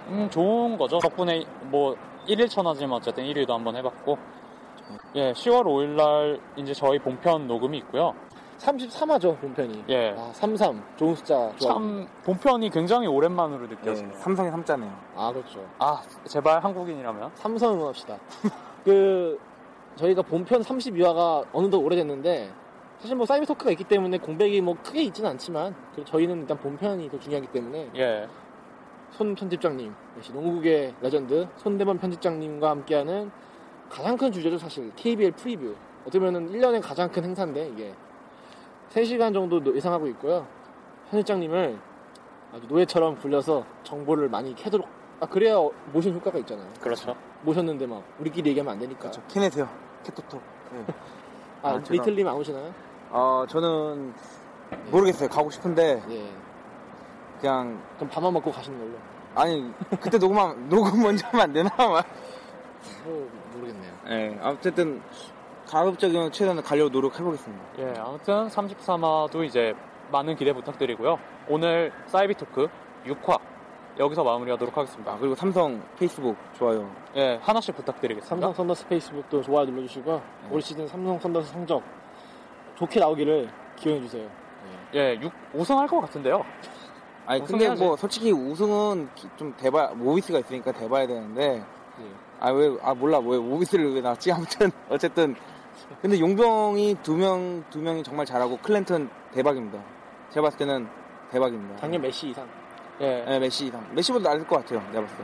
음, 0.07 0.29
좋은 0.31 0.77
거죠. 0.77 0.99
덕분에 0.99 1.43
뭐 1.63 1.97
1일 2.27 2.47
천 2.49 2.65
하지만 2.65 2.93
어쨌든 2.93 3.25
1일도 3.25 3.49
한번 3.49 3.75
해봤고 3.75 4.17
예, 5.15 5.31
10월 5.33 5.63
5일 5.63 5.87
날 5.95 6.39
이제 6.55 6.73
저희 6.73 6.99
본편 6.99 7.47
녹음이 7.47 7.77
있고요. 7.79 8.13
33화죠 8.59 9.39
본편이 9.41 9.83
예. 9.89 10.15
아, 10.17 10.31
33 10.33 10.81
좋은 10.95 11.13
숫자 11.15 11.51
좋아 11.57 11.73
참 11.73 12.07
본편이 12.23 12.69
굉장히 12.69 13.05
오랜만으로 13.07 13.65
예. 13.65 13.69
느껴지네요. 13.69 14.13
삼성이 14.17 14.49
삼자네요. 14.49 14.91
아 15.15 15.31
그렇죠 15.33 15.67
아, 15.77 16.01
제발 16.25 16.63
한국인이라면. 16.63 17.31
삼성 17.35 17.73
응원합시다. 17.73 18.17
그 18.85 19.37
저희가 19.97 20.21
본편 20.21 20.61
32화가 20.61 21.45
어느덧 21.51 21.77
오래됐는데 21.77 22.49
사실 22.99 23.15
뭐 23.17 23.25
사이비 23.25 23.45
토크가 23.45 23.71
있기 23.71 23.83
때문에 23.83 24.17
공백이 24.19 24.61
뭐 24.61 24.75
크게 24.81 25.03
있지는 25.03 25.31
않지만 25.31 25.75
저희는 26.05 26.41
일단 26.41 26.57
본편이 26.57 27.09
더 27.09 27.19
중요하기 27.19 27.47
때문에 27.47 27.89
예. 27.95 28.27
손 29.11 29.35
편집장님 29.35 29.93
역시 30.17 30.31
농구계 30.33 30.95
레전드 31.01 31.47
손대범 31.57 31.97
편집장님과 31.97 32.69
함께하는 32.69 33.31
가장 33.89 34.17
큰 34.17 34.31
주제죠 34.31 34.57
사실 34.57 34.91
KBL 34.95 35.31
preview 35.33 35.75
어떻게 36.01 36.19
보면 36.19 36.51
1년의 36.51 36.81
가장 36.81 37.09
큰 37.11 37.23
행사인데 37.23 37.69
이게 37.69 37.93
3시간 38.93 39.33
정도 39.33 39.59
노- 39.63 39.75
예상하고 39.75 40.07
있고요 40.07 40.45
편집장님을 41.09 41.77
아주 42.53 42.67
노예처럼 42.67 43.15
불려서 43.15 43.65
정보를 43.83 44.29
많이 44.29 44.53
캐도록 44.55 44.87
아 45.19 45.25
그래야 45.25 45.57
어- 45.57 45.71
모션 45.93 46.13
효과가 46.15 46.39
있잖아요 46.39 46.67
그렇죠. 46.81 47.15
모셨는데 47.43 47.85
막 47.87 48.03
우리끼리 48.19 48.49
얘기하면 48.49 48.73
안 48.73 48.79
되니까. 48.79 49.11
캐내세요. 49.27 49.69
캐토토. 50.03 50.41
아, 51.61 51.69
아, 51.69 51.79
제가- 51.79 51.91
리틀님 51.91 52.27
안 52.27 52.35
오시나요? 52.35 52.73
아 53.11 53.45
저는 53.47 54.13
모르겠어요. 54.91 55.29
가고 55.29 55.49
싶은데 55.51 56.01
예. 56.09 56.29
그냥 57.39 57.79
그럼 57.97 58.09
밥만 58.09 58.33
먹고 58.33 58.51
가시는 58.51 58.77
걸로. 58.79 58.91
아니 59.35 59.71
그때 60.01 60.17
녹음 60.17 60.37
녹음 60.69 61.03
먼저 61.03 61.27
하면 61.27 61.41
안 61.43 61.53
되나? 61.53 61.69
막. 61.77 62.05
뭐. 63.05 63.29
예. 64.09 64.37
어쨌든 64.43 65.01
가급적이면 65.67 66.31
최대한 66.31 66.61
가려고 66.61 66.89
노력해보겠습니다. 66.89 67.63
예, 67.79 67.93
아무튼 67.97 68.47
33화도 68.47 69.43
이제 69.45 69.73
많은 70.11 70.35
기대 70.35 70.53
부탁드리고요. 70.53 71.17
오늘 71.49 71.91
사이비 72.07 72.35
토크 72.35 72.67
6화 73.05 73.39
여기서 73.97 74.23
마무리하도록 74.23 74.75
하겠습니다. 74.77 75.13
아 75.13 75.17
그리고 75.17 75.33
삼성 75.35 75.81
페이스북 75.97 76.35
좋아요. 76.53 76.91
예, 77.15 77.39
하나씩 77.41 77.75
부탁드리겠습니다. 77.75 78.27
삼성 78.29 78.53
썬더스 78.53 78.87
페이스북도 78.87 79.41
좋아요 79.41 79.65
눌러주시고 79.65 80.21
올 80.51 80.61
시즌 80.61 80.87
삼성 80.87 81.17
썬더스 81.19 81.51
성적 81.51 81.81
좋게 82.75 82.99
나오기를 82.99 83.49
기원해 83.77 84.01
주세요. 84.01 84.29
예, 84.93 85.17
6 85.21 85.31
우승할 85.53 85.87
것 85.87 86.01
같은데요. 86.01 86.43
아니 87.25 87.39
근데 87.39 87.55
우승해야지. 87.55 87.83
뭐 87.83 87.95
솔직히 87.97 88.31
우승은 88.31 89.09
기- 89.15 89.27
좀 89.35 89.53
대봐 89.57 89.93
모비스가 89.95 90.39
있으니까 90.39 90.71
대봐야 90.71 91.07
되는데 91.07 91.63
예. 92.01 92.11
아 92.39 92.51
왜 92.51 92.77
아 92.81 92.93
몰라 92.93 93.19
왜 93.19 93.37
모비스를 93.37 93.93
왜 93.95 94.01
나왔지 94.01 94.31
아무튼 94.31 94.71
어쨌든 94.89 95.35
근데 96.01 96.19
용병이 96.19 96.97
두 97.03 97.15
명 97.15 97.63
두 97.69 97.79
명이 97.79 98.03
정말 98.03 98.25
잘하고 98.25 98.57
클랜턴 98.57 99.09
대박입니다. 99.33 99.79
제가 100.31 100.45
봤을 100.45 100.57
때는 100.59 100.87
대박입니다. 101.31 101.77
작년 101.77 102.01
메시 102.01 102.29
이상. 102.29 102.47
예, 103.01 103.23
네, 103.27 103.39
메시 103.39 103.65
이상 103.67 103.85
메시보다 103.93 104.29
나을 104.29 104.45
것 104.47 104.57
같아요. 104.57 104.79
내가 104.91 105.01
봤을 105.01 105.17
때 105.17 105.23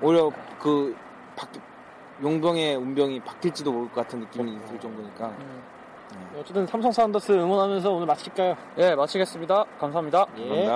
오히려 0.00 0.30
그 0.60 0.94
바, 1.36 1.46
용병의 2.22 2.76
운병이 2.76 3.20
바뀔지도 3.20 3.72
모를 3.72 3.88
것 3.90 4.02
같은 4.02 4.20
느낌이 4.20 4.52
있을 4.56 4.78
정도니까 4.78 5.26
음, 5.28 5.62
어쨌든 6.38 6.66
삼성 6.66 6.92
사운더스 6.92 7.32
응원하면서 7.32 7.90
오늘 7.90 8.06
마칠까요? 8.06 8.56
예, 8.78 8.94
마치겠습니다. 8.94 9.64
감사합니다. 9.80 10.26
예. 10.38 10.66